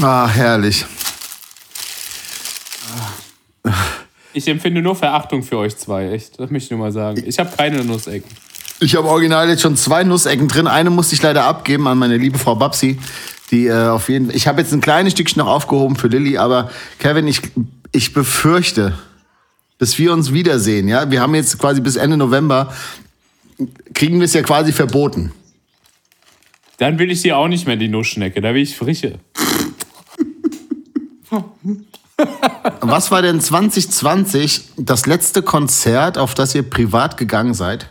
[0.00, 0.86] Ah, herrlich.
[4.32, 6.40] ich empfinde nur Verachtung für euch zwei, echt.
[6.40, 7.22] Das möchte ich nur mal sagen.
[7.26, 8.28] Ich habe keine Nussecken.
[8.80, 10.66] Ich habe original jetzt schon zwei Nussecken drin.
[10.66, 12.98] Eine musste ich leider abgeben an meine liebe Frau Babsi.
[13.50, 16.70] Die äh, auf jeden Ich habe jetzt ein kleines Stückchen noch aufgehoben für Lilly, aber
[16.98, 17.42] Kevin, ich,
[17.92, 18.98] ich befürchte,
[19.78, 21.10] bis wir uns wiedersehen, ja.
[21.10, 22.72] Wir haben jetzt quasi bis Ende November,
[23.94, 25.32] kriegen wir es ja quasi verboten.
[26.78, 29.18] Dann will ich dir auch nicht mehr die Nussschnecke, da will ich frische.
[32.80, 37.90] Was war denn 2020 das letzte Konzert, auf das ihr privat gegangen seid?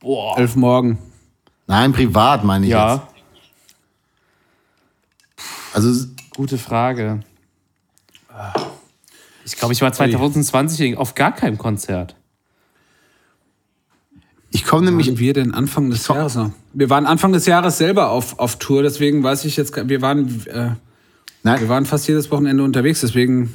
[0.00, 0.38] Boah.
[0.38, 0.98] Elf Morgen.
[1.66, 2.78] Nein, privat meine ich jetzt.
[2.78, 3.08] Ja,
[5.72, 7.20] Also gute Frage.
[9.44, 12.14] Ich glaube, ich war 2020 auf gar keinem Konzert.
[14.52, 16.50] ich komme nämlich Waren wir denn Anfang des Jahres noch?
[16.72, 20.02] Wir waren Anfang des Jahres selber auf, auf Tour, deswegen weiß ich jetzt, gar- wir
[20.02, 20.76] waren, äh, wir
[21.42, 23.52] Nein, waren fast jedes Wochenende unterwegs, deswegen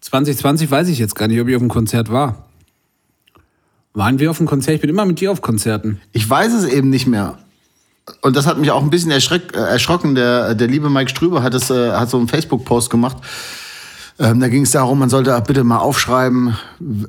[0.00, 2.46] 2020 weiß ich jetzt gar nicht, ob ich auf dem Konzert war.
[3.92, 4.76] Waren wir auf dem Konzert?
[4.76, 6.00] Ich bin immer mit dir auf Konzerten.
[6.12, 7.38] ich weiß es eben nicht mehr.
[8.22, 10.14] Und das hat mich auch ein bisschen erschreck, äh, erschrocken.
[10.14, 13.18] Der, der liebe Mike Strüber hat, es, äh, hat so einen Facebook-Post gemacht.
[14.20, 16.54] Ähm, da ging es darum, man sollte bitte mal aufschreiben,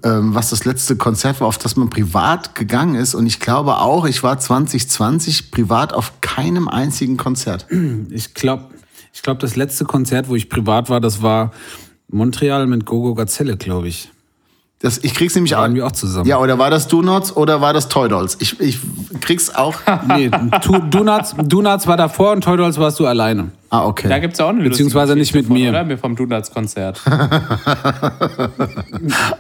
[0.04, 3.16] ähm, was das letzte Konzert war, auf das man privat gegangen ist.
[3.16, 7.68] Und ich glaube auch, ich war 2020 privat auf keinem einzigen Konzert.
[8.10, 8.70] Ich glaube,
[9.14, 11.52] ich glaub, das letzte Konzert, wo ich privat war, das war
[12.08, 14.10] Montreal mit Gogo Gazelle, glaube ich.
[14.82, 15.72] Das, ich krieg's nämlich auch.
[15.72, 16.28] wir auch zusammen.
[16.28, 18.38] Ja, oder war das Donuts oder war das Toy Dolls?
[18.40, 18.80] Ich, ich
[19.22, 19.76] krieg's auch.
[20.08, 23.52] Nee, Tu- Donuts, Donuts war davor und Toy Dolls warst du alleine.
[23.70, 24.10] Ah, okay.
[24.10, 25.84] Da gibt es auch eine Beziehungsweise nicht mit Geschichte mir.
[25.84, 25.98] Oder?
[25.98, 27.00] Vom Donuts-Konzert.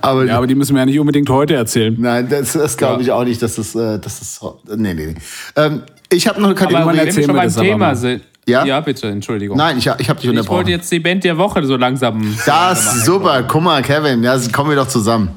[0.02, 1.96] aber Ja, aber die müssen wir ja nicht unbedingt heute erzählen.
[2.00, 4.42] Nein, das, das glaube ich auch nicht, dass das, äh, das ist.
[4.76, 5.16] Nee, nee, nee.
[5.56, 5.82] Ähm,
[6.12, 6.98] ich habe noch eine Aber Kategorie.
[6.98, 8.22] wenn wir schon beim aber Thema sind.
[8.52, 8.66] Ja?
[8.66, 9.58] Ja, bitte, Entschuldigung.
[9.58, 10.58] Nein, ich, ich habe dich ich unterbrochen.
[10.58, 12.36] wollte jetzt die Band der Woche so langsam.
[12.46, 13.44] das super.
[13.44, 15.30] Guck mal, Kevin, ja, kommen wir doch zusammen.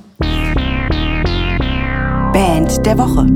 [2.33, 3.27] Band der Woche.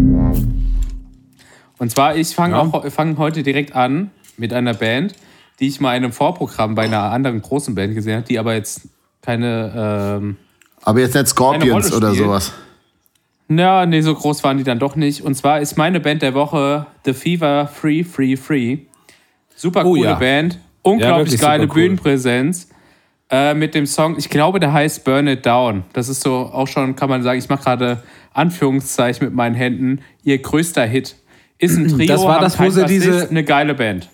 [1.78, 2.60] Und zwar, ich fange Ja.
[2.62, 5.14] auch fang heute direkt an mit einer Band,
[5.60, 8.54] die ich mal in einem Vorprogramm bei einer anderen großen Band gesehen habe, die aber
[8.54, 8.88] jetzt
[9.22, 10.18] keine.
[10.20, 10.36] Ähm,
[10.84, 12.52] Aber jetzt nicht Scorpions oder sowas.
[13.46, 15.22] na, nee, so groß waren die dann doch nicht.
[15.22, 18.78] Und zwar ist meine Band der Woche The Fever Free Free Free.
[19.60, 20.14] Super Oh coole ja.
[20.14, 20.58] Band.
[20.82, 21.74] Unglaublich wirklich geile cool.
[21.74, 22.68] Bühnenpräsenz.
[23.30, 25.82] Äh, mit dem Song, ich glaube, der heißt Burn It Down.
[25.92, 28.02] Das ist so auch schon, kann man sagen, ich mache gerade
[28.32, 30.00] Anführungszeichen mit meinen Händen.
[30.22, 31.16] Ihr größter Hit.
[31.58, 34.08] Ist ein Trio, Das war das, wo sie diese- eine geile Band.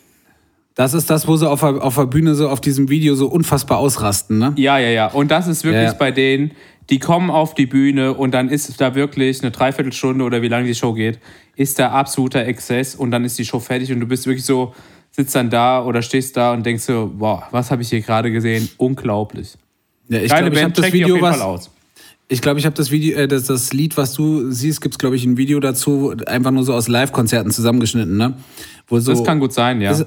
[0.75, 3.29] Das ist das, wo sie auf der, auf der Bühne so auf diesem Video so
[3.29, 4.55] unfassbar ausrasten, ne?
[4.57, 5.07] Ja, ja, ja.
[5.07, 5.93] Und das ist wirklich Ja.
[5.93, 6.51] bei denen,
[6.91, 10.67] die kommen auf die Bühne und dann ist da wirklich eine Dreiviertelstunde oder wie lange
[10.67, 11.21] die Show geht,
[11.55, 14.75] ist da absoluter Exzess und dann ist die Show fertig und du bist wirklich so,
[15.17, 18.31] sitzt dann da oder stehst da und denkst so, boah, was habe ich hier gerade
[18.33, 18.69] gesehen?
[18.79, 19.55] Unglaublich.
[20.09, 21.71] Ja, ich glaube, ich habe das Video, was,
[22.29, 25.17] ich glaube, ich habe das Video, äh, das, das Lied, was du siehst, gibt's glaube
[25.17, 28.35] ich ein Video dazu, einfach nur so aus Live-Konzerten zusammengeschnitten, ne?
[28.89, 29.93] Wo so, Das kann gut sein, ja.
[29.93, 30.07] Ist-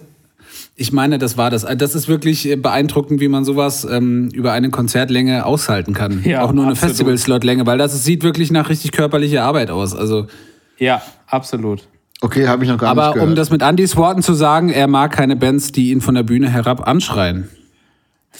[0.76, 1.66] Ich meine, das war das.
[1.78, 6.22] Das ist wirklich äh, beeindruckend, wie man sowas ähm, über eine Konzertlänge aushalten kann.
[6.23, 6.91] Ja, Auch nur eine absolut.
[6.95, 9.95] Festival-Slot-Länge, weil das sieht wirklich nach richtig körperlicher Arbeit aus.
[9.95, 10.27] Also,
[10.77, 11.88] Ja, absolut.
[12.22, 13.30] Okay, habe ich noch gar nicht aber gehört.
[13.30, 16.23] um das mit Andys Worten zu sagen, er mag keine Bands, die ihn von der
[16.23, 17.48] Bühne herab anschreien.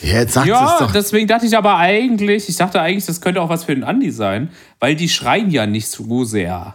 [0.02, 0.92] ja, jetzt sagt es Ja, doch.
[0.92, 4.10] deswegen dachte ich aber eigentlich, ich dachte eigentlich, das könnte auch was für den Andi
[4.12, 4.50] sein,
[4.80, 6.74] weil die schreien ja nicht so sehr.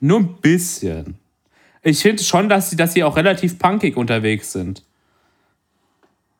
[0.00, 1.14] Nur ein bisschen.
[1.82, 4.82] Ich finde schon, dass sie, dass sie auch relativ punkig unterwegs sind.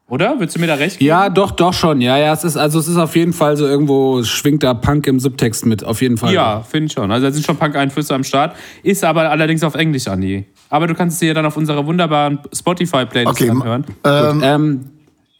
[0.08, 0.38] Oder?
[0.38, 1.08] Würdest du mir da recht geben?
[1.08, 2.00] Ja, doch, doch schon.
[2.02, 5.06] Ja, ja, es ist also es ist auf jeden Fall so irgendwo schwingt da Punk
[5.06, 6.34] im Subtext mit, auf jeden Fall.
[6.34, 7.10] Ja, finde ich schon.
[7.10, 8.54] Also da sind schon Punk-Einflüsse am Start.
[8.82, 10.44] Ist aber allerdings auf Englisch, Andi.
[10.68, 13.84] Aber du kannst es dir ja dann auf unserer wunderbaren Spotify-Playlist Okay, anhören.
[14.04, 14.80] ähm, Ähm,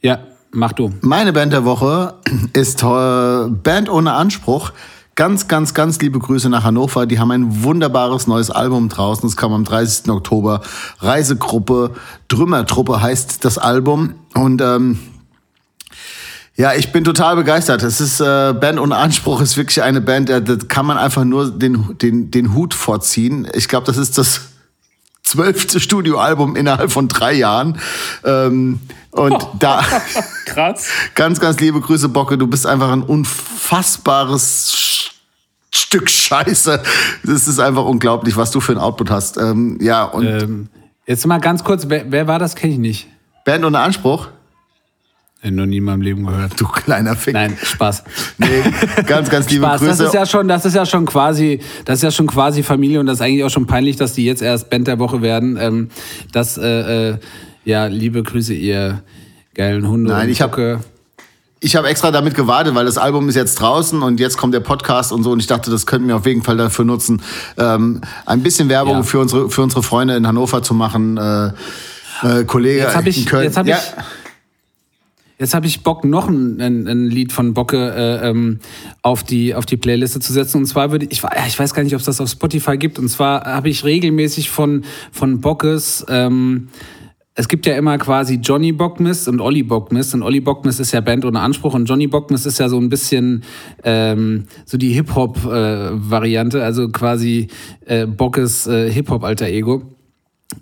[0.01, 0.21] ja,
[0.53, 0.93] mach du.
[1.03, 2.15] Meine Band der Woche
[2.55, 2.87] ist äh,
[3.51, 4.73] Band ohne Anspruch.
[5.15, 7.05] Ganz, ganz, ganz liebe Grüße nach Hannover.
[7.05, 9.29] Die haben ein wunderbares neues Album draußen.
[9.29, 10.09] Es kam am 30.
[10.11, 10.63] Oktober.
[11.01, 11.91] Reisegruppe,
[12.29, 14.15] Trümmertruppe heißt das Album.
[14.35, 14.99] Und ähm,
[16.57, 17.83] ja, ich bin total begeistert.
[17.83, 21.25] Es ist äh, Band ohne Anspruch ist wirklich eine Band, da da kann man einfach
[21.25, 23.47] nur den, den, den Hut vorziehen.
[23.53, 24.52] Ich glaube, das ist das
[25.23, 27.79] zwölfte Studioalbum innerhalb von drei Jahren.
[28.25, 28.81] Ähm,
[29.11, 29.83] und da
[30.47, 30.87] Krass.
[31.15, 32.39] ganz, ganz liebe Grüße, Bocke.
[32.39, 35.11] Du bist einfach ein unfassbares
[35.75, 36.83] Stück Scheiße.
[37.25, 39.37] Das ist einfach unglaublich, was du für ein Output hast.
[39.39, 40.69] Ähm, ja, und Ähm,
[41.07, 42.55] jetzt mal ganz kurz, wer, wer war das?
[42.57, 43.09] Kenne ich nicht.
[43.45, 44.29] Band ohne Anspruch?
[45.45, 46.53] Noch nie in meinem Leben gehört.
[46.61, 47.35] Du kleiner Fick.
[47.35, 48.05] Nein, Spaß.
[48.39, 48.47] Nee,
[49.07, 49.81] ganz, ganz liebe Spaß.
[49.81, 49.91] Grüße.
[49.91, 53.01] Das ist ja schon, das ist ja schon quasi, das ist ja schon quasi Familie
[53.01, 55.57] und das ist eigentlich auch schon peinlich, dass die jetzt erst Band der Woche werden.
[55.61, 55.89] Ähm,
[56.33, 57.19] das, äh, äh,
[57.65, 59.03] ja, liebe Grüße, ihr
[59.55, 60.11] geilen Hunde.
[60.13, 60.79] Nein, ich hab- Bocke.
[61.65, 64.59] Ich habe extra damit gewartet, weil das Album ist jetzt draußen und jetzt kommt der
[64.61, 67.23] Podcast und so und ich dachte, das könnten wir auf jeden Fall dafür nutzen,
[67.57, 69.03] ähm, ein bisschen Werbung Ja.
[69.05, 71.19] für unsere für unsere Freunde in Hannover zu machen.
[71.19, 71.47] Äh,
[72.41, 73.45] äh, Kollege Jetzt hab ich- in Köln.
[73.45, 74.05] jetzt hab ja, ich-
[75.43, 78.61] Jetzt habe ich Bock, noch ein, ein, ein Lied von Bocke äh, ähm,
[79.03, 80.59] auf, die, auf die Playliste zu setzen.
[80.59, 83.01] Und zwar würde ich, ich, weiß gar nicht, ob es das auf Spotify gibt.
[83.01, 86.69] Und zwar habe ich regelmäßig von, von Bockes, ähm,
[87.35, 90.15] es gibt ja immer quasi Johnny Bockmist und Olli Bockmist.
[90.15, 92.89] Und Olli Bockmist ist ja Band ohne Anspruch und Johnny Bockmist ist ja so ein
[92.89, 93.43] bisschen
[93.83, 97.49] ähm, so die Hip-Hop-Variante, also quasi
[97.87, 99.83] äh, Bockes äh, Hip-Hop-Alter Ego.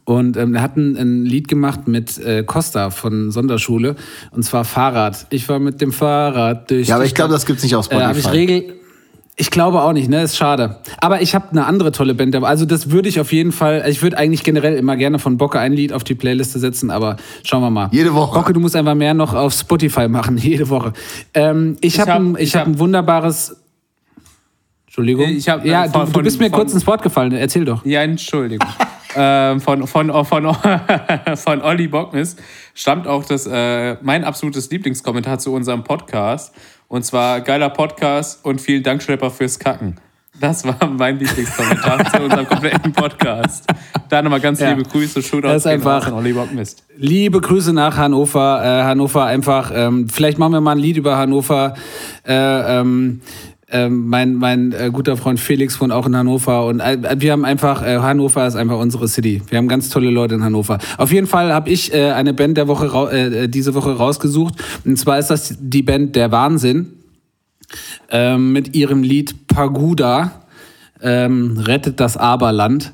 [0.05, 3.97] Und ähm, er hat ein, ein Lied gemacht mit äh, Costa von Sonderschule
[4.31, 5.27] und zwar Fahrrad.
[5.31, 6.89] Ich war mit dem Fahrrad durch.
[6.89, 8.37] ja, aber ich glaube, das gibt's nicht auf äh, hab ich Spotify.
[8.37, 8.75] Regel.
[9.37, 10.23] Ich glaube auch nicht, ne?
[10.23, 10.81] Ist schade.
[11.01, 12.35] Aber ich habe eine andere tolle Band.
[12.35, 12.49] dabei.
[12.49, 13.85] Also das würde ich auf jeden Fall.
[13.89, 17.17] Ich würde eigentlich generell immer gerne von Bocke ein Lied auf die Playliste setzen, aber
[17.43, 17.89] schauen wir mal.
[17.91, 18.35] Jede Woche.
[18.39, 20.93] Bocke, du musst einfach mehr noch auf Spotify machen jede Woche.
[21.33, 23.57] Ähm, ich habe hab- ein, ich hab hab- ein wunderbares.
[24.87, 25.29] Entschuldigung.
[25.31, 27.33] Ich hab, ja, äh, du, von- du von- bist mir von- kurz ins Wort gefallen.
[27.33, 27.85] Erzähl doch.
[27.87, 28.69] Ja, Entschuldigung.
[29.17, 30.55] ähm, von, von, von,
[31.37, 32.39] von Olli Bockmist
[32.75, 36.55] stammt auch das, äh, mein absolutes Lieblingskommentar zu unserem Podcast.
[36.89, 39.97] Und zwar geiler Podcast und vielen Dank, Schlepper, fürs Kacken.
[40.41, 43.67] Das war mein Lieblingskommentar zu unserem kompletten Podcast.
[44.09, 44.71] Da nochmal ganz Ja.
[44.71, 46.83] liebe Grüße, Shootout Das ist einfach- Olli Bockmist.
[46.97, 48.63] Liebe Grüße nach Hannover.
[48.65, 51.75] Äh, Hannover einfach, ähm, vielleicht machen wir mal ein Lied über Hannover.
[52.27, 52.33] Äh,
[52.81, 53.21] ähm,
[53.73, 57.45] ähm, mein mein äh, guter Freund Felix wohnt auch in Hannover und äh, wir haben
[57.45, 59.43] einfach, äh, Hannover ist einfach unsere City.
[59.49, 60.79] Wir haben ganz tolle Leute in Hannover.
[60.99, 64.55] Auf jeden Fall habe ich äh, eine Band der Woche rau- äh, diese Woche rausgesucht
[64.85, 66.89] und zwar ist das die Band Der Wahnsinn
[68.11, 70.33] ähm, mit ihrem Lied Paguda
[71.03, 72.93] ähm, rettet das Aberland.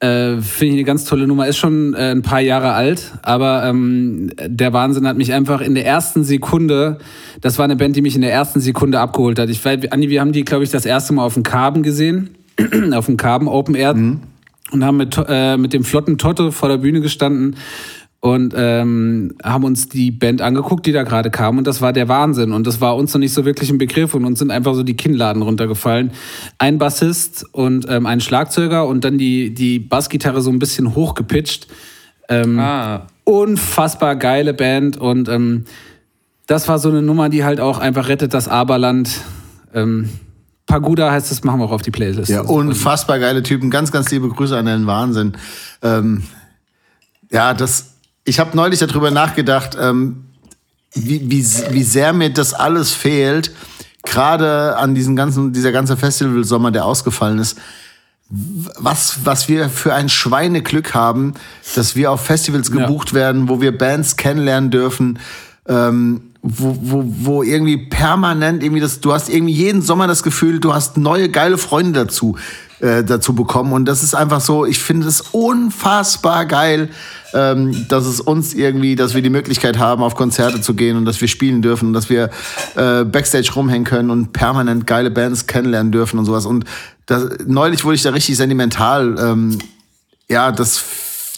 [0.00, 1.48] Äh, Finde ich eine ganz tolle Nummer.
[1.48, 5.74] Ist schon äh, ein paar Jahre alt, aber ähm, der Wahnsinn hat mich einfach in
[5.74, 6.98] der ersten Sekunde,
[7.40, 9.48] das war eine Band, die mich in der ersten Sekunde abgeholt hat.
[9.48, 12.30] Ich weiß, Andi, wir haben die, glaube ich, das erste Mal auf dem Karben gesehen,
[12.92, 13.96] auf dem Karben Open Air
[14.70, 17.56] und haben mit, äh, mit dem flotten Totte vor der Bühne gestanden
[18.20, 21.58] und ähm, haben uns die Band angeguckt, die da gerade kam.
[21.58, 22.52] Und das war der Wahnsinn.
[22.52, 24.14] Und das war uns noch nicht so wirklich ein Begriff.
[24.14, 26.12] Und uns sind einfach so die Kinnladen runtergefallen.
[26.58, 31.68] Ein Bassist und ähm, ein Schlagzeuger und dann die, die Bassgitarre so ein bisschen hochgepitcht.
[32.58, 34.96] Ah, Unfassbar geile Band.
[34.96, 35.64] Und ähm,
[36.46, 39.20] das war so eine Nummer, die halt auch einfach rettet das Aberland.
[39.72, 40.08] Ähm,
[40.66, 42.30] Paguda heißt das, machen wir auch auf die Playlist.
[42.30, 43.70] Ja, unfassbar geile Typen.
[43.70, 45.34] Ganz, ganz liebe Grüße an den Wahnsinn.
[45.82, 46.24] Ähm,
[47.30, 47.87] ja, das.
[48.28, 50.24] Ich habe neulich darüber nachgedacht, ähm,
[50.92, 53.52] wie, wie, wie sehr mir das alles fehlt,
[54.04, 57.58] gerade an diesen ganzen, dieser ganze Festivalsommer, der ausgefallen ist.
[58.28, 61.32] Was, was wir für ein Schweineglück haben,
[61.74, 65.18] dass wir auf Festivals gebucht werden, wo wir Bands kennenlernen dürfen,
[65.66, 70.60] ähm, wo, wo, wo irgendwie permanent irgendwie das, du hast irgendwie jeden Sommer das Gefühl,
[70.60, 72.36] du hast neue geile Freunde dazu,
[72.80, 73.72] äh, dazu bekommen.
[73.72, 76.90] Und das ist einfach so, ich finde es unfassbar geil,
[77.34, 81.04] ähm, dass es uns irgendwie, dass wir die Möglichkeit haben, auf Konzerte zu gehen und
[81.04, 82.30] dass wir spielen dürfen und dass wir
[82.76, 86.46] äh, Backstage rumhängen können und permanent geile Bands kennenlernen dürfen und sowas.
[86.46, 86.64] Und
[87.06, 89.16] das, neulich wurde ich da richtig sentimental.
[89.18, 89.58] Ähm,
[90.28, 90.84] ja, das,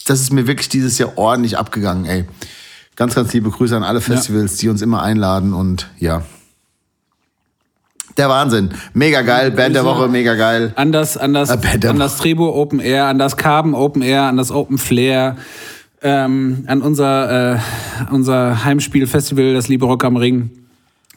[0.05, 2.25] das ist mir wirklich dieses Jahr ordentlich abgegangen, ey.
[2.95, 6.23] Ganz, ganz liebe Grüße an alle Festivals, die uns immer einladen und ja.
[8.17, 8.69] Der Wahnsinn.
[8.93, 9.51] Mega geil.
[9.51, 10.73] Band der Woche, mega geil.
[10.75, 14.51] An das, an das, an das Open Air, an das Carbon Open Air, an das
[14.51, 15.37] Open Flair,
[16.01, 17.59] ähm, an unser, äh,
[18.11, 20.49] unser Heimspielfestival, das Liebe Rock am Ring.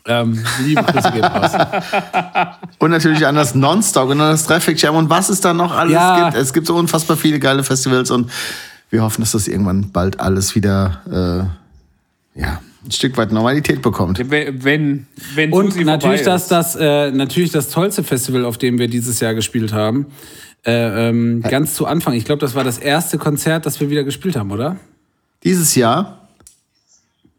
[0.07, 1.53] Ähm, liebe Grüße gehen raus.
[2.79, 5.75] Und natürlich an das Nonstop und an das Traffic Jam und was es da noch
[5.75, 6.25] alles Ja.
[6.29, 6.37] gibt.
[6.37, 8.31] Es gibt so unfassbar viele geile Festivals und
[8.91, 11.49] wir hoffen, dass das irgendwann bald alles wieder
[12.37, 14.19] äh, ja, ein Stück weit Normalität bekommt.
[14.31, 19.21] wenn, wenn, Und natürlich das, das, äh, natürlich das tollste Festival, auf dem wir dieses
[19.21, 20.07] Jahr gespielt haben.
[20.67, 22.15] Äh, ähm, ganz zu Anfang.
[22.15, 24.77] Ich glaube, das war das erste Konzert, das wir wieder gespielt haben, oder?
[25.43, 26.29] Dieses Jahr,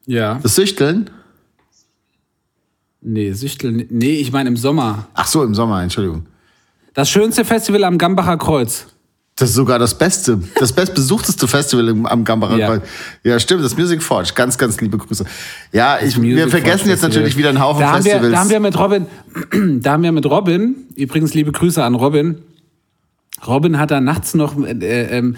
[0.06, 0.40] Ja.
[0.44, 1.10] das Süchteln.
[3.02, 3.86] Nee, Süchtel.
[3.90, 5.08] Nee, ich meine im Sommer.
[5.14, 6.26] Ach so, im Sommer, Entschuldigung.
[6.94, 8.88] Das schönste Festival am Gambacher Kreuz.
[9.38, 12.80] Das ist sogar das Beste, das bestbesuchteste Festival im- am Gambacher Ja.
[13.24, 14.32] Ja, stimmt, das Music Forge.
[14.34, 15.26] Ganz, ganz liebe Grüße.
[15.74, 17.10] Ja, ich, wir vergessen Forge jetzt Festival.
[17.10, 18.32] natürlich wieder einen Haufen da haben wir, Festivals.
[18.34, 19.06] Da haben wir mit Robin,
[19.82, 22.38] da haben wir mit Robin, übrigens liebe Grüße an Robin.
[23.46, 24.72] Robin hat da nachts noch äh,
[25.18, 25.36] ähm,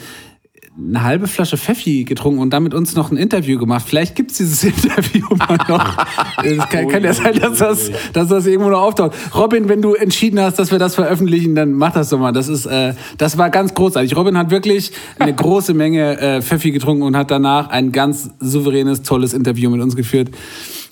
[0.77, 3.85] eine halbe Flasche Pfeffi getrunken und dann mit uns noch ein Interview gemacht.
[3.87, 5.97] Vielleicht gibt's dieses Interview mal noch.
[6.43, 9.13] Es kann, kann ja sein, dass das, dass das irgendwo noch auftaucht.
[9.35, 12.31] Robin, wenn du entschieden hast, dass wir das veröffentlichen, dann mach das doch mal.
[12.31, 14.15] Das ist, äh, das war ganz großartig.
[14.15, 19.01] Robin hat wirklich eine große Menge äh, Pfeffi getrunken und hat danach ein ganz souveränes,
[19.01, 20.29] tolles Interview mit uns geführt.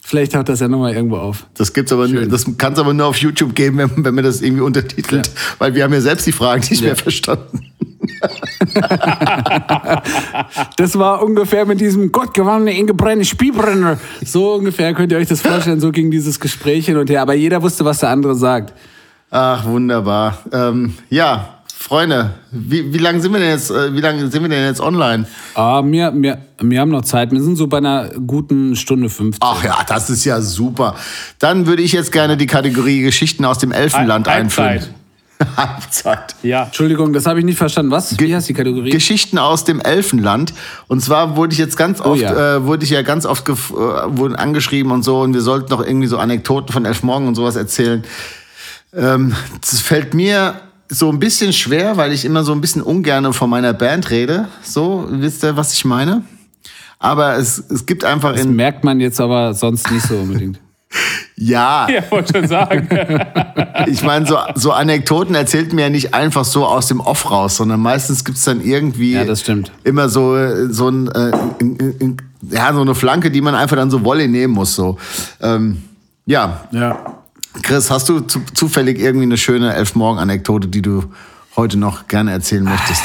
[0.08, 1.48] Vielleicht taucht das ja nochmal irgendwo auf.
[1.56, 4.24] Das gibt's aber nur, das kann es aber nur auf YouTube geben, wenn, wenn man
[4.24, 7.72] das irgendwie untertitelt, weil wir haben ja selbst die Fragen nicht mehr verstanden.
[10.78, 14.00] Das war ungefähr mit diesem gottgewandene Ingebrenne Spielbrenner.
[14.24, 15.80] So ungefähr könnt ihr euch das vorstellen.
[15.80, 17.22] So ging dieses Gespräch hin und her.
[17.22, 18.74] Aber jeder wusste, was der andere sagt.
[19.32, 20.38] Ach, wunderbar.
[20.52, 24.50] Ähm, ja, Freunde, wie, wie lange sind wir denn jetzt, äh, wie lange sind wir
[24.50, 25.28] denn jetzt online?
[25.54, 27.32] Ah, wir, wir, wir haben noch Zeit.
[27.32, 29.38] Wir sind so bei einer guten Stunde 15.
[29.42, 30.96] Ach ja, das ist ja super.
[31.38, 34.70] Dann würde ich jetzt gerne die Kategorie Geschichten aus dem Elfenland einführen.
[34.70, 34.94] Halbzeit.
[35.58, 36.36] Halbzeit.
[36.44, 36.64] Ja.
[36.64, 37.92] Entschuldigung, das habe ich nicht verstanden.
[37.92, 38.18] Was?
[38.20, 38.90] Wie heißt die Kategorie?
[38.90, 40.54] Geschichten aus dem Elfenland.
[40.88, 42.56] Und zwar wurde ich jetzt ganz oft, ja.
[42.58, 45.70] äh, wurde ich ja ganz oft gef- äh, wurden angeschrieben und so, und wir sollten
[45.72, 48.04] noch irgendwie so Anekdoten von Elfmorgen und sowas erzählen.
[48.94, 50.56] Ähm, das fällt mir
[50.88, 54.48] so ein bisschen schwer, weil ich immer so ein bisschen ungern von meiner Band rede.
[54.64, 56.24] So, wisst ihr, was ich meine?
[57.00, 58.56] Aber es, es gibt einfach Das in.
[58.56, 60.60] merkt man jetzt aber sonst nicht so unbedingt.
[61.38, 62.88] Ja, Ja, wollte schon sagen.
[63.88, 67.58] ich meine, so, so Anekdoten erzählt mir ja nicht einfach so aus dem Off raus,
[67.58, 69.72] sondern meistens gibt's dann irgendwie Ja, das stimmt.
[69.84, 70.36] immer so,
[70.72, 72.18] so, ein, äh, in, in, in,
[72.52, 74.76] ja, so eine Flanke, die man einfach dann so Wolle nehmen muss.
[74.76, 74.98] So.
[75.42, 75.84] Ähm,
[76.26, 77.00] ja, Ja.
[77.64, 81.06] Chris, hast du zu, zufällig irgendwie eine schöne Elfmorgen-Anekdote, die du
[81.56, 83.02] heute noch gerne erzählen möchtest?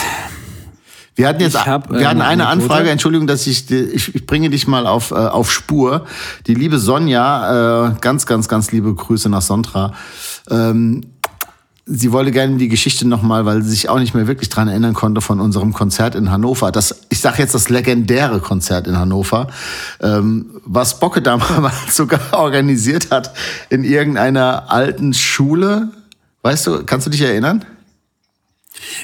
[1.16, 2.72] Wir hatten jetzt, hab, wir hatten eine eine Anekdote.
[2.72, 6.06] Anfrage, Entschuldigung, dass ich, ich bringe dich mal auf, äh, auf Spur.
[6.46, 9.92] Die liebe Sonja, äh, ganz, ganz, ganz liebe Grüße nach Sontra.
[10.48, 11.02] Ähm,
[11.86, 14.94] sie wollte gerne die Geschichte nochmal, weil sie sich auch nicht mehr wirklich dran erinnern
[14.94, 16.70] konnte von unserem Konzert in Hannover.
[16.70, 19.48] Das, ich sage jetzt das legendäre Konzert in Hannover,
[20.00, 23.32] ähm, was Bocke damals sogar organisiert hat
[23.68, 25.88] in irgendeiner alten Schule.
[26.42, 27.64] Weißt du, kannst du dich erinnern?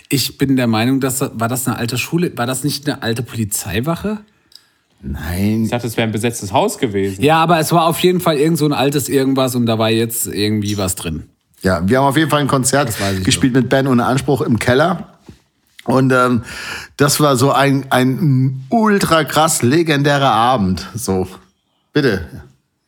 [0.08, 2.36] Ich bin der Meinung, dass das- war das eine alte Schule?
[2.36, 4.18] War das nicht eine alte Polizeiwache?
[5.02, 5.64] Nein.
[5.64, 7.22] Ich dachte, es wäre ein besetztes Haus gewesen.
[7.22, 9.90] Ja, aber es war auf jeden Fall irgend so ein altes irgendwas und da war
[9.90, 11.24] jetzt irgendwie was drin.
[11.62, 12.92] Ja, wir haben auf jeden Fall ein Konzert
[13.24, 15.18] gespielt mit Ben ohne Anspruch im Keller.
[15.84, 16.42] Und ähm,
[16.96, 20.86] das war so ein, ein ultra krass legendärer Abend.
[20.94, 21.28] So,
[21.92, 22.26] bitte,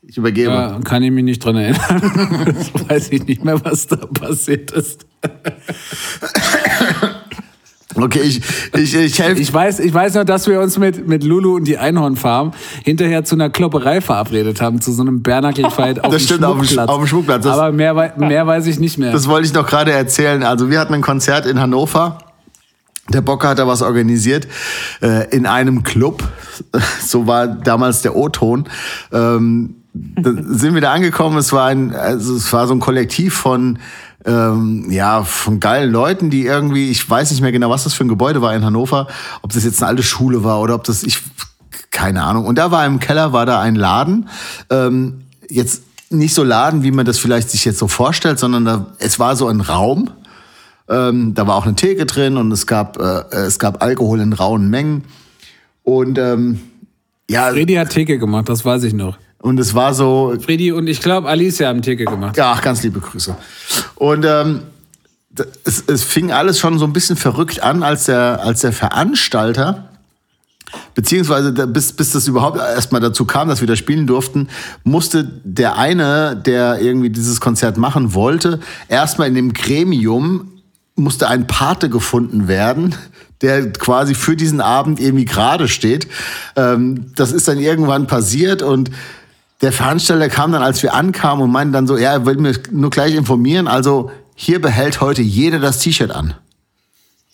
[0.03, 0.51] ich übergebe.
[0.51, 2.45] Ja, kann ich mich nicht dran erinnern.
[2.75, 5.07] das weiß ich nicht mehr, was da passiert ist.
[8.01, 8.41] Okay, ich,
[8.77, 9.41] ich, ich helfe.
[9.41, 12.53] Ich weiß, ich weiß noch, dass wir uns mit, mit Lulu und die Einhornfarm
[12.85, 16.57] hinterher zu einer Klopperei verabredet haben, zu so einem Bernackel-Fight auf Das dem stimmt, auf
[16.59, 16.89] dem Sch- Schmuckplatz.
[16.91, 17.45] auf dem Schmuckplatz.
[17.45, 19.11] Das- Aber mehr, mehr weiß ich nicht mehr.
[19.11, 20.45] Das wollte ich noch gerade erzählen.
[20.45, 22.19] Also wir hatten ein Konzert in Hannover.
[23.09, 24.47] Der Bocker hat da was organisiert
[25.03, 26.23] äh, in einem Club.
[27.05, 28.69] So war damals der O-Ton.
[29.13, 31.39] Ähm, sind wir da angekommen.
[31.39, 33.79] Es war ein, also es war so ein Kollektiv von
[34.25, 38.05] ähm, ja von geilen Leuten, die irgendwie, ich weiß nicht mehr genau, was das für
[38.05, 39.07] ein Gebäude war in Hannover,
[39.43, 41.23] ob das jetzt eine alte Schule war oder ob das ich
[41.91, 42.45] keine Ahnung.
[42.45, 44.29] Und da war im Keller war da ein Laden.
[44.71, 48.87] Ähm, jetzt nicht so Laden, wie man das vielleicht sich jetzt so vorstellt, sondern da,
[48.99, 50.11] es war so ein Raum.
[50.89, 54.33] Ähm, da war auch eine Theke drin und es gab, äh, es gab Alkohol in
[54.33, 55.05] rauen Mengen.
[55.83, 56.61] Und ähm,
[57.31, 59.19] ja, Freddy hat Theke gemacht, das weiß ich noch.
[59.41, 62.37] Und es war so, Freddy und ich glaube Alicia haben Theke gemacht.
[62.37, 63.37] ja, ach, ganz liebe Grüße.
[63.95, 64.63] Und ähm,
[65.65, 69.91] es, es fing alles schon so ein bisschen verrückt an, als der, als der Veranstalter,
[70.95, 74.49] beziehungsweise bis, bis das überhaupt erstmal dazu kam, dass wir da spielen durften,
[74.85, 80.53] musste der eine, der irgendwie dieses Konzert machen wollte, erstmal in dem Gremium
[80.97, 82.95] musste ein Pate gefunden werden,
[83.41, 86.09] der quasi für diesen Abend irgendwie gerade steht.
[86.57, 88.91] Ähm, das ist dann irgendwann passiert und
[89.61, 92.55] der Veranstalter kam dann, als wir ankamen und meinte dann so, ja, er will mir
[92.71, 96.35] nur gleich informieren, also hier behält heute jeder das T-Shirt an.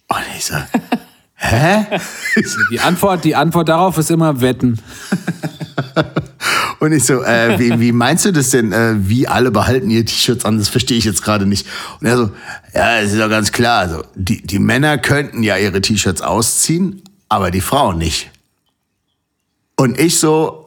[0.09, 0.55] Und ich so,
[1.35, 1.87] hä?
[2.71, 4.81] Die Antwort, die Antwort darauf ist immer Wetten.
[6.81, 8.73] Und ich so, äh, wie, wie meinst du das denn?
[8.73, 10.59] Äh, wie alle behalten ihr T-Shirts an?
[10.59, 11.67] Das verstehe ich jetzt gerade nicht.
[12.01, 12.31] Und er so,
[12.75, 13.81] ja, es ist doch ganz klar.
[13.81, 18.31] Also, die, die Männer könnten ja ihre T-Shirts ausziehen, aber die Frauen nicht.
[19.77, 20.64] Und ich so,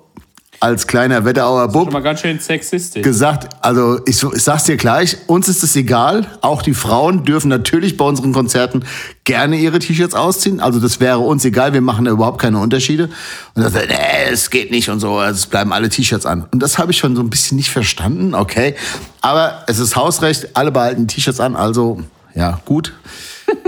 [0.59, 3.03] als kleiner Wetterauer Bub, Schon mal ganz schön sexistisch.
[3.03, 7.47] gesagt, also ich, ich sag's dir gleich, uns ist es egal, auch die Frauen dürfen
[7.47, 8.83] natürlich bei unseren Konzerten
[9.23, 10.59] gerne ihre T-Shirts ausziehen.
[10.59, 13.09] Also das wäre uns egal, wir machen da überhaupt keine Unterschiede.
[13.53, 16.45] Und dann sagt, nee, es geht nicht und so, also es bleiben alle T-Shirts an.
[16.51, 18.75] Und das habe ich schon so ein bisschen nicht verstanden, okay.
[19.21, 22.01] Aber es ist Hausrecht, alle behalten T-Shirts an, also
[22.33, 22.93] ja, gut.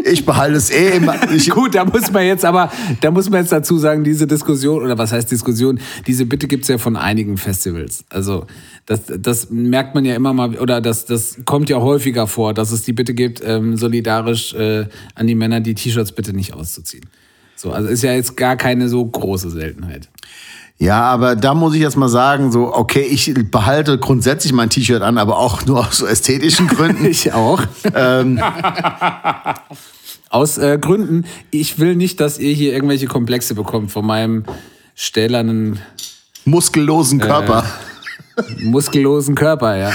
[0.09, 1.15] Ich behalte es eh immer.
[1.49, 2.71] Gut, da muss man jetzt aber,
[3.01, 6.67] da muss man jetzt dazu sagen, diese Diskussion, oder was heißt Diskussion, diese Bitte gibt's
[6.67, 8.03] ja von einigen Festivals.
[8.09, 8.45] Also
[8.85, 12.71] das, das merkt man ja immer mal, oder das, das kommt ja häufiger vor, dass
[12.71, 17.05] es die Bitte gibt, ähm, solidarisch äh, an die Männer die T-Shirts bitte nicht auszuziehen.
[17.55, 20.09] So, also ist ja jetzt gar keine so große Seltenheit.
[20.77, 25.01] ja, aber da muss ich jetzt mal sagen, so, okay, ich behalte grundsätzlich mein T-Shirt
[25.01, 27.05] an, aber auch nur aus so ästhetischen Gründen.
[27.09, 27.61] Ich auch.
[27.93, 28.41] ähm,
[30.29, 34.43] Aus äh, Gründen, ich will nicht, dass ihr hier irgendwelche Komplexe bekommt von meinem
[34.93, 35.79] stählernen,
[36.45, 37.65] muskellosen Körper.
[38.59, 39.91] muskellosen Körper, ja.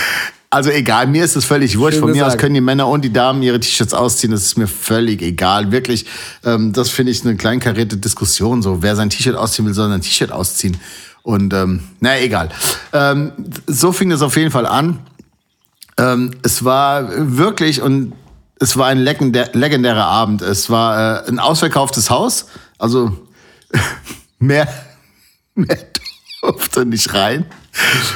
[0.51, 1.95] Also egal, mir ist es völlig wurscht.
[1.95, 4.31] Schön Von mir aus können die Männer und die Damen ihre T-Shirts ausziehen.
[4.33, 5.73] Das ist mir völlig egal.
[5.73, 6.07] Wirklich,
[6.45, 8.63] ähm, das finde ich eine kleinkarierte Diskussion.
[8.63, 10.77] So, wer sein T-Shirt ausziehen will, soll sein T-Shirt ausziehen.
[11.23, 12.51] Und ähm, naja, egal.
[12.93, 13.33] Ähm,
[13.67, 15.01] so fing es auf jeden Fall an.
[15.99, 18.13] Ähm, es war wirklich und
[18.61, 20.43] es war ein legendär, legendärer Abend.
[20.43, 22.47] Es war äh, ein ausverkauftes Haus.
[22.79, 23.13] Also
[24.39, 24.69] mehr,
[25.55, 25.79] mehr
[26.43, 27.47] durfte nicht rein.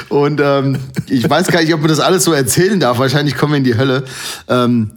[0.09, 2.97] Und ähm, ich weiß gar nicht, ob man das alles so erzählen darf.
[2.99, 4.05] Wahrscheinlich kommen wir in die Hölle.
[4.47, 4.91] Ähm,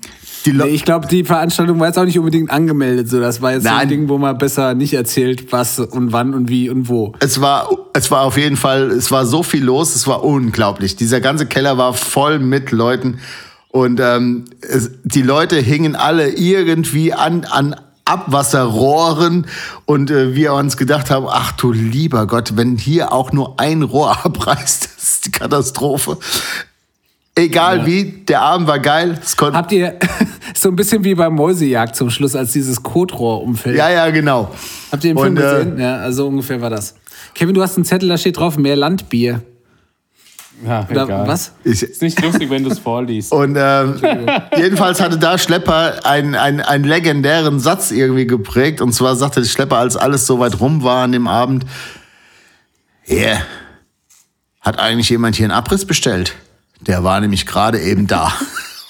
[0.45, 3.09] die Le- Ich glaube, die Veranstaltung war jetzt auch nicht unbedingt angemeldet.
[3.09, 3.79] So, das war jetzt so Nein.
[3.81, 7.13] ein Ding, wo man besser nicht erzählt, was und wann und wie und wo.
[7.21, 10.95] es war, es war auf jeden Fall, es war so viel los, es war unglaublich.
[10.97, 13.19] Dieser ganze Keller war voll mit Leuten
[13.73, 17.75] und ähm, es, die Leute hingen alle irgendwie an, an
[18.05, 19.47] Abwasserrohren
[19.87, 23.83] und äh, wir uns gedacht haben, ach du lieber Gott, wenn hier auch nur ein
[23.83, 26.19] Rohr abreißt, das ist die Katastrophe.
[27.35, 29.19] Egal wie, der Abend war geil.
[29.41, 29.99] Habt ihr
[30.55, 33.79] so ein bisschen wie beim Mäusejagd zum Schluss, als dieses Kotrohr umfällt?
[33.79, 34.51] ja, ja, genau.
[34.91, 35.81] Habt ihr den Film Und, äh, gesehen?
[35.81, 36.95] Ja, also ungefähr war das.
[37.35, 39.41] Kevin, du hast einen Zettel, da steht drauf, mehr Landbier.
[40.65, 41.29] Ja, Oder egal.
[41.29, 41.53] was?
[41.65, 43.33] Ich, Ist nicht lustig, wenn du es vorliest.
[43.33, 44.01] Und ähm,
[44.57, 48.81] jedenfalls hatte da Schlepper einen, einen, einen legendären Satz irgendwie geprägt.
[48.81, 51.65] Und zwar sagte der Schlepper, als alles so weit rum war an dem Abend,
[53.09, 53.43] yeah,
[54.61, 56.35] hat eigentlich jemand hier einen Abriss bestellt?
[56.81, 58.33] Der war nämlich gerade eben da.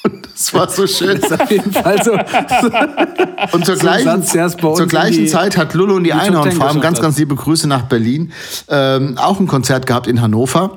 [0.04, 1.20] Und das war so schön.
[1.20, 2.12] Das ist auf jeden Fall so.
[3.52, 7.36] Und zur gleichen, zur gleichen Zeit hat Lulu und die, die Einhornfarm, ganz, ganz liebe
[7.36, 8.32] Grüße nach Berlin,
[8.68, 10.76] ähm, auch ein Konzert gehabt in Hannover.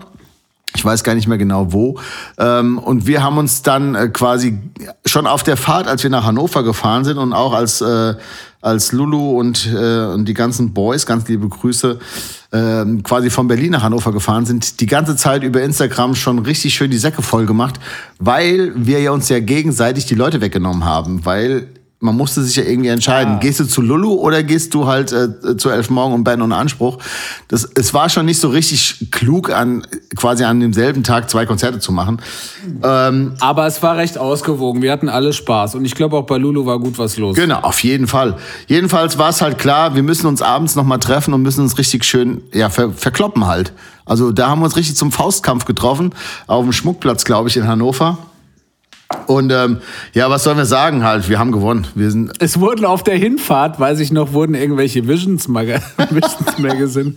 [0.75, 1.99] Ich weiß gar nicht mehr genau wo.
[2.37, 4.59] Ähm, und wir haben uns dann äh, quasi
[5.05, 8.15] schon auf der Fahrt, als wir nach Hannover gefahren sind und auch als, äh,
[8.61, 11.99] als Lulu und, äh, und die ganzen Boys, ganz liebe Grüße,
[12.51, 16.73] ähm, quasi von Berlin nach Hannover gefahren sind, die ganze Zeit über Instagram schon richtig
[16.73, 17.79] schön die Säcke voll gemacht,
[18.19, 21.69] weil wir ja uns ja gegenseitig die Leute weggenommen haben, weil
[22.05, 23.39] man musste sich ja irgendwie entscheiden.
[23.39, 26.55] Gehst du zu Lulu oder gehst du halt äh, zu Elf Morgen und Ben ohne
[26.55, 26.99] Anspruch?
[27.47, 31.79] Das, es war schon nicht so richtig klug, an quasi an demselben Tag zwei Konzerte
[31.79, 32.21] zu machen.
[32.83, 34.81] Ähm, Aber es war recht ausgewogen.
[34.81, 35.75] Wir hatten alle Spaß.
[35.75, 37.35] Und ich glaube, auch bei Lulu war gut was los.
[37.35, 38.37] genau, auf jeden Fall.
[38.67, 42.05] Jedenfalls war es halt klar, wir müssen uns abends nochmal treffen und müssen uns richtig
[42.05, 43.73] schön ja, ver verkloppen halt.
[44.05, 46.13] Also da haben wir uns richtig zum Faustkampf getroffen,
[46.47, 48.17] auf dem Schmuckplatz, glaube ich, in Hannover.
[49.27, 49.77] Und ähm,
[50.13, 51.29] ja, was sollen wir sagen halt?
[51.29, 51.87] Wir haben gewonnen.
[51.95, 55.79] Wir sind Es wurden auf der Hinfahrt, weiß ich noch, wurden irgendwelche Visions, Maga
[56.09, 57.13] Visions Magazine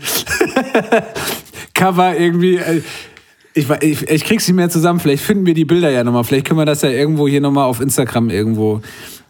[1.74, 2.56] Cover irgendwie.
[2.56, 2.82] äh,
[3.55, 5.01] Ich, ich, ich krieg's nicht mehr zusammen.
[5.01, 6.24] Vielleicht finden wir die Bilder ja nochmal.
[6.24, 8.81] Vielleicht können wir das ja irgendwo hier nochmal auf Instagram irgendwo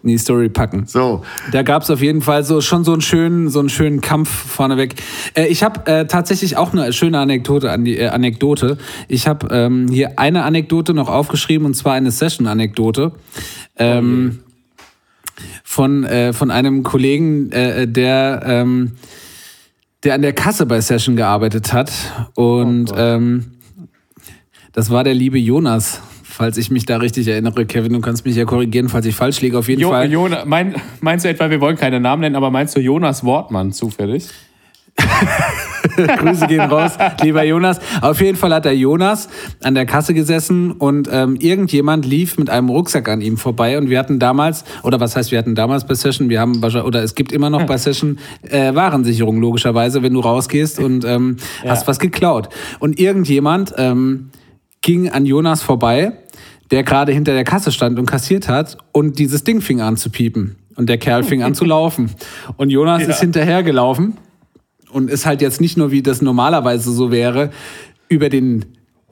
[0.02, 0.86] in die Story packen.
[0.86, 1.22] so.
[1.52, 4.94] Da gab's auf jeden Fall so schon so einen schönen, so einen schönen Kampf vorneweg.
[5.34, 8.78] Äh, ich habe äh, tatsächlich auch eine schöne Anekdote an die äh, Anekdote.
[9.08, 13.12] Ich habe ähm, hier eine Anekdote noch aufgeschrieben und zwar eine Session-Anekdote.
[13.76, 14.40] Ähm,
[15.64, 18.92] von, äh, von einem Kollegen, äh, der, ähm,
[20.02, 21.92] der an der Kasse bei Session gearbeitet hat.
[22.34, 23.52] Und ähm,
[24.72, 26.02] das war der liebe Jonas,
[26.39, 27.66] falls ich mich da richtig erinnere.
[27.66, 29.59] Kevin, du kannst mich ja korrigieren, falls ich falsch liege.
[29.59, 30.10] Auf jeden Jo, Fall.
[30.10, 33.73] Jona, mein, meinst du etwa, wir wollen keine Namen nennen, aber meinst du Jonas Wortmann
[33.73, 34.28] zufällig?
[35.97, 36.93] Grüße gehen raus,
[37.23, 37.81] lieber Jonas.
[38.02, 39.28] Auf jeden Fall hat der Jonas
[39.65, 43.90] an der Kasse gesessen und ähm, irgendjemand lief mit einem Rucksack an ihm vorbei und
[43.90, 47.02] wir hatten damals, oder was heißt, wir hatten damals bei Session, wir haben, wahrscheinlich- oder
[47.02, 51.36] es gibt immer noch bei Session äh, Warensicherung, logischerweise, wenn du rausgehst und ähm,
[51.66, 52.48] hast was geklaut.
[52.78, 54.31] Und irgendjemand ähm,
[54.89, 56.12] ging an Jonas vorbei,
[56.70, 60.09] der gerade hinter der Kasse stand und kassiert hat und dieses Ding fing an zu
[60.09, 60.56] piepen.
[60.77, 62.10] Und der Kerl fing an zu laufen.
[62.56, 64.16] Und Jonas ist hinterhergelaufen
[64.90, 67.51] und ist halt jetzt nicht nur, wie das normalerweise so wäre,
[68.09, 68.65] über den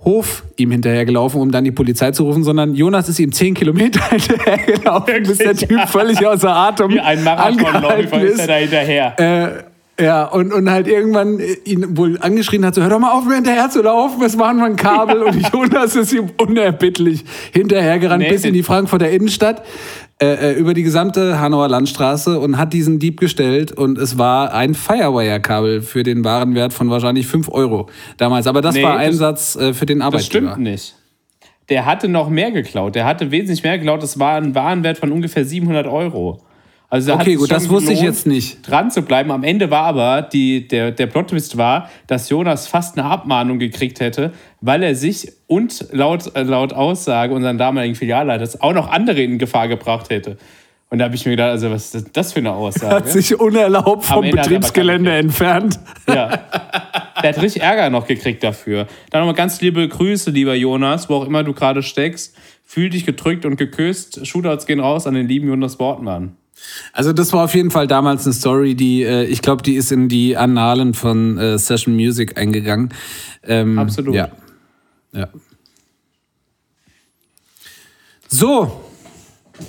[0.03, 4.01] Hof ihm hinterhergelaufen, um dann die Polizei zu rufen, sondern Jonas ist ihm zehn Kilometer
[4.09, 9.21] hinterhergelaufen, bis der Typ völlig außer Atem Wie ein Marathonläufer ist er da hinterher.
[9.21, 13.25] äh, ja, und, und halt irgendwann ihn wohl angeschrien hat, so, hör doch mal auf,
[13.25, 15.23] mir hinterher zu laufen, was machen wir ein Kabel?
[15.23, 19.63] Und Jonas ist ihm unerbittlich hinterhergerannt Nee, bis in die Frankfurter Innenstadt,
[20.21, 24.53] äh, äh, über die gesamte Hanauer Landstraße und hat diesen Dieb gestellt und es war
[24.55, 28.47] ein Firewire-Kabel für den Warenwert von wahrscheinlich 5 Euro damals.
[28.47, 30.51] Aber das Nee, war das- Einsatz äh, für den Das Arbeitgeber.
[30.53, 30.95] stimmt nicht.
[31.69, 32.95] Der hatte noch mehr geklaut.
[32.95, 34.03] Der hatte wesentlich mehr geklaut.
[34.03, 36.43] Das war ein Warenwert von ungefähr 700 Euro.
[36.89, 38.69] Also Okay, gut, das wusste ich gelohnt, jetzt nicht.
[38.69, 39.33] Dran zu bleiben.
[39.33, 43.99] Am Ende war aber die, der, der Plot-Twist war, dass Jonas fast eine Abmahnung gekriegt
[44.01, 49.21] hätte, weil er sich und laut, äh, laut Aussage unseren damaligen Filialleiters auch noch andere
[49.23, 50.37] in Gefahr gebracht hätte.
[50.89, 52.95] Und da habe ich mir gedacht, also was ist das für eine Aussage?
[52.95, 55.79] Hat sich unerlaubt vom Betriebsgelände entfernt.
[56.09, 56.29] Ja.
[57.21, 58.87] Der hat richtig Ärger noch gekriegt dafür.
[59.11, 62.37] Dann nochmal ganz liebe Grüße, lieber Jonas, wo auch immer du gerade steckst.
[62.65, 64.25] Fühl dich gedrückt und geküsst.
[64.25, 66.37] Shootouts gehen raus an den lieben Jonas Bortmann.
[66.93, 69.93] Also das war auf jeden Fall damals eine Story, die, äh, ich glaube, die ist
[69.93, 72.91] in die Annalen von äh, Session Music eingegangen.
[73.43, 74.15] Ähm, Absolut.
[74.15, 74.29] Ja.
[75.13, 75.29] ja.
[78.29, 78.85] So,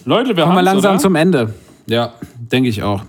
[0.05, 1.01] Leute, wir kommen wir haben's, langsam oder?
[1.01, 1.53] zum Ende.
[1.85, 3.03] Ja, denke ich auch.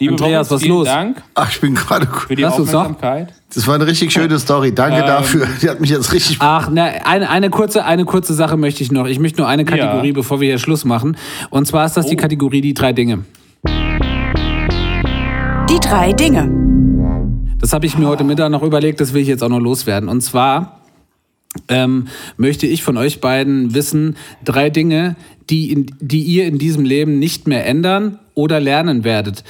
[0.00, 0.86] Liebe Andreas, Boris, was vielen los?
[0.86, 2.06] Dank Ach, ich bin gerade.
[2.06, 2.52] für die Lass.
[2.54, 3.34] Aufmerksamkeit.
[3.52, 4.72] Das war eine richtig schöne Story.
[4.72, 5.46] Danke dafür.
[5.60, 6.36] Die hat mich jetzt richtig.
[6.40, 9.06] Ach, ne, eine, eine, kurze, eine kurze Sache möchte ich noch.
[9.06, 10.12] Ich möchte nur eine Kategorie, Ja.
[10.14, 11.16] bevor wir hier Schluss machen.
[11.50, 12.20] Und zwar ist das die Oh.
[12.20, 13.24] Kategorie die drei Dinge.
[15.68, 16.50] Die drei Dinge.
[17.60, 20.08] Das habe ich mir heute Mittag noch überlegt, das will ich jetzt auch noch loswerden.
[20.08, 20.80] Und zwar
[21.68, 22.06] ähm,
[22.36, 25.16] möchte ich von euch beiden wissen, drei Dinge,
[25.50, 29.42] die, in, die ihr in diesem Leben nicht mehr ändern oder lernen werdet.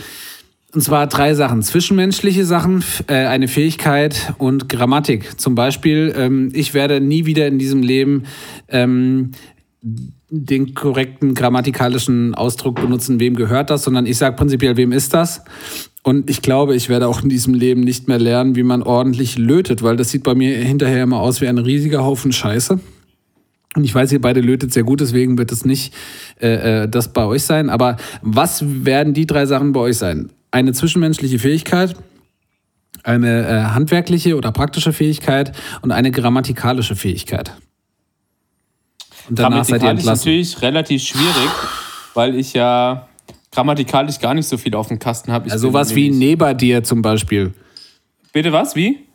[0.74, 1.62] Und zwar drei Sachen.
[1.62, 5.40] Zwischenmenschliche Sachen, äh, eine Fähigkeit und Grammatik.
[5.40, 8.24] Zum Beispiel, ähm, ich werde nie wieder in diesem Leben
[8.68, 9.30] ähm,
[10.30, 15.42] den korrekten grammatikalischen Ausdruck benutzen, wem gehört das, sondern ich sage prinzipiell, wem ist das?
[16.02, 19.38] Und ich glaube, ich werde auch in diesem Leben nicht mehr lernen, wie man ordentlich
[19.38, 22.78] lötet, weil das sieht bei mir hinterher immer aus wie ein riesiger Haufen Scheiße.
[23.74, 25.94] Und ich weiß, ihr beide lötet sehr gut, deswegen wird es nicht
[26.40, 27.70] äh, äh, das bei euch sein.
[27.70, 30.30] Aber was werden die drei Sachen bei euch sein?
[30.50, 31.94] Eine zwischenmenschliche Fähigkeit,
[33.02, 35.52] eine äh, handwerkliche oder praktische Fähigkeit
[35.82, 37.52] und eine grammatikalische Fähigkeit.
[39.28, 40.28] Und danach seid ihr Grammatikalisch entlassen.
[40.30, 41.50] natürlich relativ schwierig,
[42.14, 43.08] weil ich ja
[43.52, 45.48] grammatikalisch gar nicht so viel auf dem Kasten habe.
[45.48, 47.52] Bin sowas wie neben dir zum Beispiel.
[48.32, 48.74] Bitte was?
[48.74, 49.06] Wie?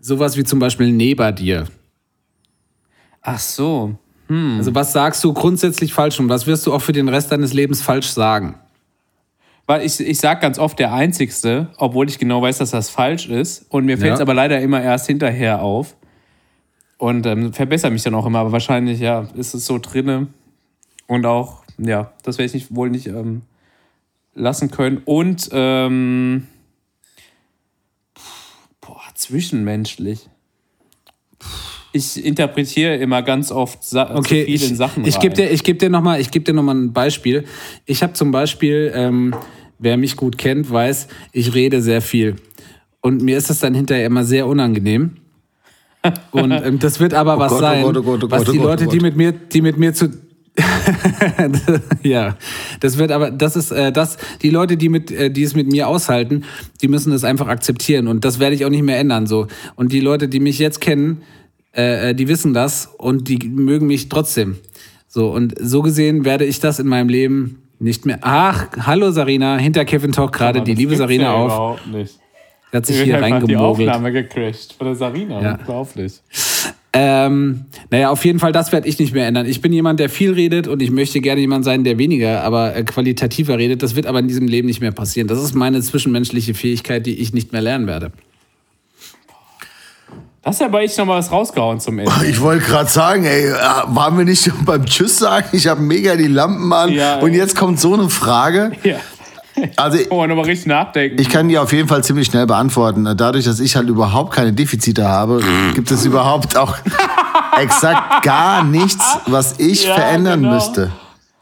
[0.00, 1.66] Sowas wie zum Beispiel neben dir.
[3.22, 3.98] Ach so.
[4.30, 7.54] Also was sagst du grundsätzlich falsch und was wirst du auch für den Rest deines
[7.54, 8.56] Lebens falsch sagen?
[9.68, 13.28] Weil ich, ich sage ganz oft der Einzigste, obwohl ich genau weiß, dass das falsch
[13.28, 13.66] ist.
[13.68, 14.22] Und mir fällt es Ja.
[14.24, 15.94] aber leider immer erst hinterher auf.
[16.96, 18.38] Und ähm, verbessere mich dann auch immer.
[18.38, 20.28] Aber wahrscheinlich, ja, ist es so drinne.
[21.06, 23.42] Und auch, ja, das werde ich nicht, wohl nicht ähm,
[24.34, 25.02] lassen können.
[25.04, 26.46] Und, ähm,
[28.80, 30.30] boah, zwischenmenschlich.
[31.92, 35.78] Ich interpretiere immer ganz oft Sa Okay, in ich, Sachen ich gebe dir, ich geb
[35.78, 37.44] dir nochmal geb dir noch mal ein Beispiel.
[37.86, 39.34] Ich habe zum Beispiel, ähm,
[39.78, 42.36] wer mich gut kennt, weiß, ich rede sehr viel.
[43.00, 45.16] Und mir ist das dann hinterher immer sehr unangenehm.
[46.30, 48.48] Und ähm, das wird aber was Gott, oh sein, Gott, oh Gott, oh was Gott,
[48.48, 48.94] oh die oh Leute, Gott.
[48.94, 50.08] die mit mir, die mit mir zu
[52.02, 52.36] ja,
[52.80, 55.70] das wird aber, das ist äh, das, die Leute, die mit, äh, die es mit
[55.70, 56.44] mir aushalten,
[56.82, 59.46] die müssen das einfach akzeptieren und das werde ich auch nicht mehr ändern so.
[59.76, 61.22] Und die Leute, die mich jetzt kennen,
[61.76, 64.56] äh, äh, die wissen das und die mögen mich trotzdem.
[65.06, 68.18] So und so gesehen werde ich das in meinem Leben nicht mehr.
[68.22, 72.18] Ach, hallo Sarina, hinter Kevin Talk gerade die liebe Sarina ja auf, Überhaupt nicht.
[72.72, 73.88] hat sich Mir hier einfach die reingemogelt.
[73.88, 75.40] Aufnahme gecrashed von der Sarina.
[75.42, 75.54] Ja.
[75.56, 76.20] Unglaublich.
[76.94, 79.46] Ähm, naja, auf jeden Fall, das werde ich nicht mehr ändern.
[79.46, 82.74] Ich bin jemand, der viel redet und ich möchte gerne jemand sein, der weniger, aber
[82.74, 83.82] äh, qualitativer redet.
[83.82, 85.28] Das wird aber in diesem Leben nicht mehr passieren.
[85.28, 88.10] Das ist meine zwischenmenschliche Fähigkeit, die ich nicht mehr lernen werde.
[90.42, 92.12] Das ist ja bei ich noch mal was rausgehauen zum Ende.
[92.26, 93.54] Ich wollte gerade sagen, ey, äh,
[93.88, 95.46] waren wir nicht schon beim Tschüss sagen?
[95.52, 96.90] Ich habe mega die Lampen an.
[96.90, 97.36] Ja, und ey.
[97.38, 98.72] jetzt kommt so eine Frage.
[98.84, 98.96] Ja.
[99.76, 101.20] Also Oh, nochmal richtig nachdenken.
[101.20, 103.12] ich kann die auf jeden Fall ziemlich schnell beantworten.
[103.16, 105.42] Dadurch, dass ich halt überhaupt keine Defizite habe,
[105.74, 106.76] gibt es überhaupt auch
[107.60, 110.54] exakt gar nichts, was ich Ja, verändern genau.
[110.54, 110.92] müsste.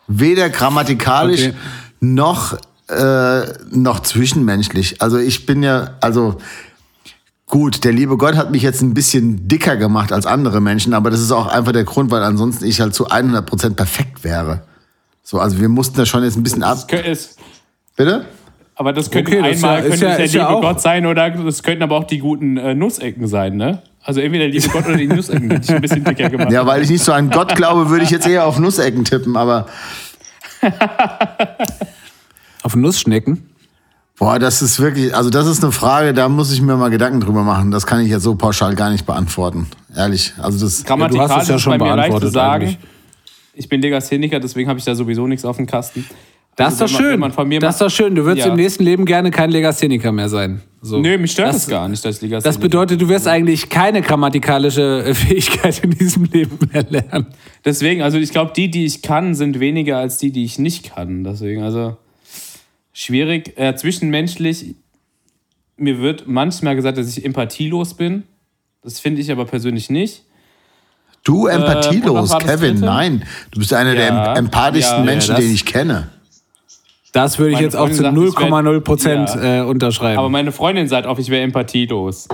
[0.08, 1.54] Weder grammatikalisch Okay.
[2.00, 2.54] noch,
[2.88, 3.40] äh,
[3.70, 5.02] noch zwischenmenschlich.
[5.02, 6.36] Also ich bin ja, also
[7.56, 11.08] gut, der liebe Gott hat mich jetzt ein bisschen dicker gemacht als andere Menschen, aber
[11.10, 14.60] das ist auch einfach der Grund, weil ansonsten ich halt zu 100% perfekt wäre.
[15.22, 16.92] So, also wir mussten da schon jetzt ein bisschen ab.
[16.92, 17.38] Ist,
[17.96, 18.26] Bitte?
[18.74, 20.60] aber das könnte Okay, das ist einmal ja- ist könnte ja- der ja liebe auch-
[20.60, 23.80] Gott sein oder das könnten aber auch die guten äh, Nussecken sein, ne?
[24.02, 26.66] Also entweder der liebe Gott oder die Nussecken, die dich ein bisschen dicker gemacht Ja,
[26.66, 29.64] weil ich nicht so an Gott glaube, würde ich jetzt eher auf Nussecken tippen, aber
[32.62, 33.48] Auf Nussschnecken.
[34.18, 37.20] Boah, das ist wirklich, also das ist eine Frage, da muss ich mir mal Gedanken
[37.20, 37.70] drüber machen.
[37.70, 39.66] Das kann ich jetzt so pauschal gar nicht beantworten.
[39.94, 40.32] Ehrlich.
[40.38, 40.84] Also das.
[40.84, 42.64] Grammatikalisch Ja, du hast es ja ist schon bei mir leicht zu beantwortet sagen.
[42.64, 42.78] eigentlich.
[43.54, 46.04] Ich bin Legastheniker, deswegen habe ich da sowieso nichts auf dem Kasten.
[46.56, 47.20] Das ist Also, doch man- schön.
[47.20, 48.14] man von mir das ist doch schön.
[48.14, 48.46] Du wirst Ja.
[48.46, 50.62] im nächsten Leben gerne kein Legastheniker mehr sein.
[50.80, 50.98] So.
[51.00, 53.68] Nö, mich stört das, das gar nicht, dass ich Legastheniker Das bedeutet, du wirst eigentlich
[53.68, 57.26] keine grammatikalische äh, Fähigkeit in diesem Leben mehr lernen.
[57.64, 60.94] Deswegen, also ich glaube, die, die ich kann, sind weniger als die, die ich nicht
[60.94, 61.24] kann.
[61.24, 61.96] Deswegen, also
[63.00, 63.52] schwierig.
[63.58, 64.74] Äh, zwischenmenschlich,
[65.76, 68.22] mir wird manchmal gesagt, dass ich empathielos bin.
[68.82, 70.22] Das finde ich aber persönlich nicht.
[71.24, 72.74] Du und empathielos, das Kevin.
[72.74, 72.84] dritte?
[72.86, 76.08] Nein, du bist einer der Ja, em- empathischsten ja, Menschen, ja, das- den ich kenne.
[77.12, 79.62] Das würde ich Meine jetzt auch zu Freundin ich werd- 0,0 Prozent Ja.
[79.62, 80.18] äh, unterschreiben.
[80.18, 82.28] Aber meine Freundin sagt auch, ich wäre empathielos.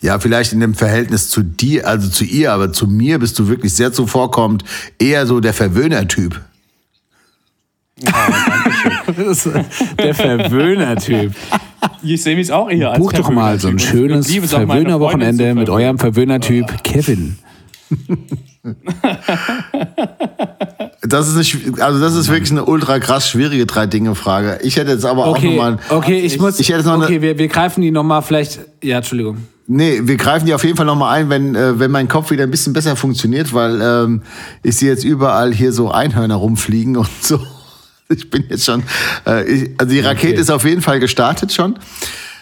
[0.00, 3.46] Ja, vielleicht in dem Verhältnis zu dir, also zu ihr, aber zu mir bist du
[3.48, 4.64] wirklich sehr zuvorkommend,
[4.98, 6.40] eher so der Verwöhner-Typ.
[9.16, 9.48] Das ist
[9.98, 11.32] der Verwöhner-Typ.
[12.02, 15.68] Ich sehe mich auch eher als Buch doch mal so ein schönes auch, Verwöhner-Wochenende mit
[15.70, 17.36] eurem Verwöhner-Typ Kevin.
[21.04, 24.60] Das ist, eine, schw- also das ist wirklich eine ultra krass schwierige Drei-Dinge-Frage.
[24.62, 25.78] Ich hätte jetzt aber auch Okay, nochmal.
[25.90, 26.60] okay, ich muss.
[26.60, 28.60] ich hätte noch eine- okay, wir, wir greifen die nochmal vielleicht.
[28.82, 29.38] Ja, Entschuldigung.
[29.66, 32.44] Nee, wir greifen die auf jeden Fall nochmal ein, wenn, äh, wenn mein Kopf wieder
[32.44, 34.22] ein bisschen besser funktioniert, weil ähm,
[34.62, 37.38] ich sehe jetzt überall hier so Einhörner rumfliegen und so.
[38.16, 38.82] Ich bin jetzt schon.
[39.26, 40.40] Äh, ich, also die Rakete Okay.
[40.40, 41.78] ist auf jeden Fall gestartet schon.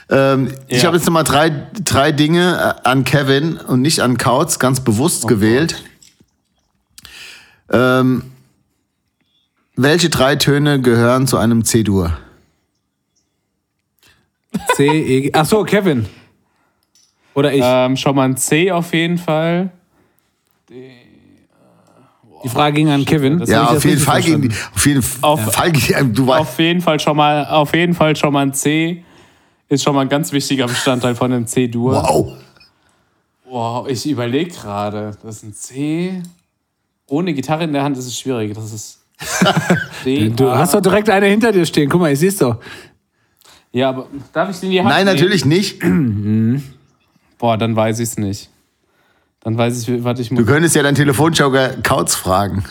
[0.08, 0.88] Ähm, Ich Ja.
[0.88, 1.50] habe jetzt nochmal drei,
[1.84, 5.82] drei Dinge äh, an Kevin und nicht an Kautz ganz bewusst gewählt.
[7.70, 8.24] Ähm,
[9.76, 12.16] welche drei Töne gehören zu einem C-Dur?
[14.74, 15.30] C, E, G.
[15.32, 16.06] Ach so, Kevin.
[17.34, 17.62] Oder ich.
[17.64, 19.70] Ähm, schon mal ein C auf jeden Fall.
[22.44, 23.38] Die Frage ging an Kevin.
[23.38, 24.54] das Ja, auf jeden Fall verstanden?
[24.74, 26.40] auf jeden Auf- Fall gegen du weißt.
[26.40, 29.04] Auf jeden Fall schon mal, auf jeden Fall schon mal ein C.
[29.68, 31.92] Ist schon mal ein ganz wichtiger Bestandteil von einem C-Dur.
[31.94, 32.32] Wow.
[33.48, 35.16] Wow, ich überlege gerade.
[35.22, 36.22] Das ist ein C.
[37.06, 38.54] Ohne Gitarre in der Hand ist es schwierig.
[38.54, 39.00] Das ist
[40.04, 40.28] D.
[40.30, 40.58] Du A.
[40.58, 41.88] hast doch direkt eine hinter dir stehen.
[41.88, 42.58] Guck mal, ich sieh's doch.
[43.72, 45.16] Ja, aber darf ich den in die Hand Nein, nehmen?
[45.16, 45.78] natürlich nicht.
[47.38, 48.50] Boah, dann weiß ich es nicht.
[49.42, 50.46] Dann weiß ich, warte, ich Du muss.
[50.46, 52.64] könntest ja deinen Telefonjoker Kautz fragen.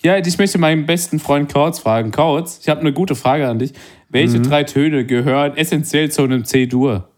[0.00, 2.10] Ja, ich möchte meinen besten Freund Kautz fragen.
[2.12, 3.72] Kautz, ich habe eine gute Frage an dich.
[4.08, 4.44] Welche Mhm.
[4.44, 7.08] drei Töne gehören essentiell zu einem C-Dur?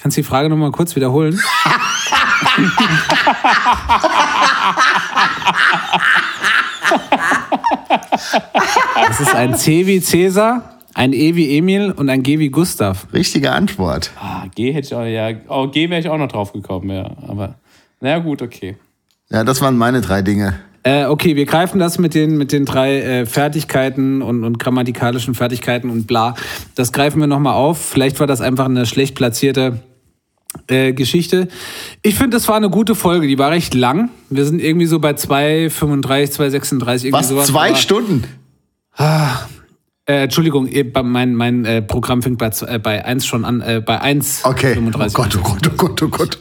[0.00, 1.38] Kannst du die Frage nochmal kurz wiederholen?
[9.08, 13.06] Das ist ein C wie Cäsar, ein E wie Emil und ein G wie Gustav.
[13.12, 14.10] Richtige Antwort.
[14.20, 15.30] Ah, G hätte ich auch, ja.
[15.48, 17.10] Oh, G wäre ich auch noch drauf gekommen, ja.
[17.26, 17.54] Aber,
[18.00, 18.76] naja, gut, okay.
[19.30, 20.58] Ja, das waren meine drei Dinge.
[20.82, 25.34] Äh, okay, wir greifen das mit den, mit den drei äh, Fertigkeiten und, und grammatikalischen
[25.34, 26.34] Fertigkeiten und bla.
[26.74, 27.78] Das greifen wir nochmal auf.
[27.84, 29.80] Vielleicht war das einfach eine schlecht platzierte
[30.68, 31.48] äh, Geschichte.
[32.02, 33.26] Ich finde, das war eine gute Folge.
[33.26, 34.08] Die war recht lang.
[34.30, 35.68] Wir sind irgendwie so bei 2,35,
[36.32, 37.04] 2,36.
[37.04, 37.28] irgendwie Was?
[37.28, 37.46] sowas.
[37.48, 38.24] Zwei Aber- Stunden?
[40.10, 40.68] Äh, Entschuldigung,
[41.04, 43.60] mein, mein äh, Programm fängt bei, äh, bei 1 schon an.
[43.60, 44.44] Äh, bei 1,35.
[44.44, 44.76] Okay.
[44.76, 46.38] Oh Gott, oh Gott, oh Gott, oh Gott.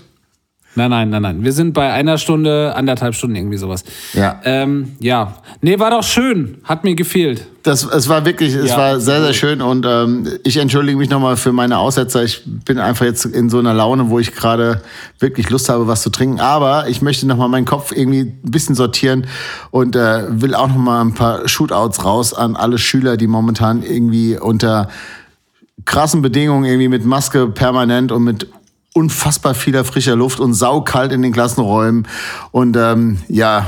[0.76, 1.44] Nein, nein, nein, nein.
[1.44, 3.84] Wir sind bei einer Stunde, anderthalb Stunden, irgendwie sowas.
[4.14, 4.40] Ja.
[4.46, 5.38] Ähm, ja.
[5.62, 6.60] Nee, war doch schön.
[6.64, 7.48] Hat mir gefehlt.
[7.64, 11.10] Das, es war wirklich, es Ja, war sehr, sehr schön und ähm, ich entschuldige mich
[11.10, 12.24] nochmal für meine Aussetzer.
[12.24, 14.82] Ich bin einfach jetzt in so einer Laune, wo ich gerade
[15.20, 16.40] wirklich Lust habe, was zu trinken.
[16.40, 19.26] Aber ich möchte nochmal meinen Kopf irgendwie ein bisschen sortieren
[19.72, 24.38] und äh, will auch nochmal ein paar Shootouts raus an alle Schüler, die momentan irgendwie
[24.38, 24.88] unter
[25.86, 28.48] krassen Bedingungen irgendwie mit Maske permanent und mit
[29.00, 32.08] unfassbar vieler frischer Luft und saukalt in den Klassenräumen
[32.52, 33.68] und ähm, ja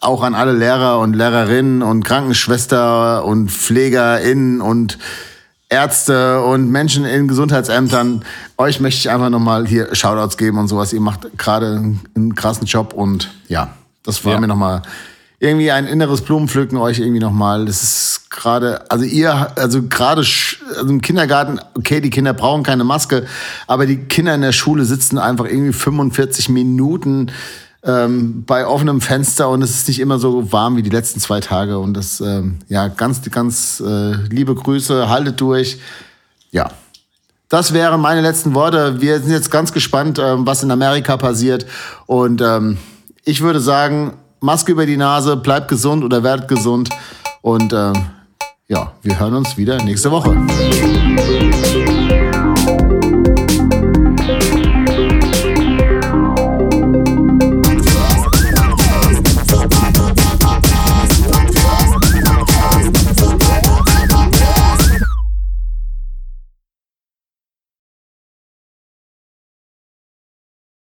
[0.00, 4.98] auch an alle Lehrer und Lehrerinnen und Krankenschwester und PflegerInnen und
[5.68, 8.24] Ärzte und Menschen in Gesundheitsämtern.
[8.58, 10.92] Euch möchte ich einfach nochmal hier Shoutouts geben und sowas.
[10.92, 13.70] Ihr macht gerade einen, einen krassen Job und ja,
[14.04, 14.40] das war Ja.
[14.40, 14.82] mir nochmal
[15.42, 17.66] irgendwie ein inneres Blumenpflücken euch irgendwie nochmal.
[17.66, 22.84] Das ist gerade, also ihr, also gerade also im Kindergarten, okay, die Kinder brauchen keine
[22.84, 23.26] Maske,
[23.66, 27.32] aber die Kinder in der Schule sitzen einfach irgendwie 45 Minuten
[27.82, 31.40] ähm, bei offenem Fenster und es ist nicht immer so warm wie die letzten zwei
[31.40, 31.80] Tage.
[31.80, 35.80] Und das, ähm, ja, ganz, ganz äh, liebe Grüße, haltet durch.
[36.52, 36.70] Ja,
[37.48, 39.00] das wären meine letzten Worte.
[39.00, 41.66] Wir sind jetzt ganz gespannt, ähm, was in Amerika passiert.
[42.06, 42.78] Und ähm,
[43.24, 46.90] ich würde sagen, Maske über die Nase, bleibt gesund oder werdet gesund.
[47.42, 47.92] Und ähm,
[48.68, 50.36] ja, wir hören uns wieder nächste Woche.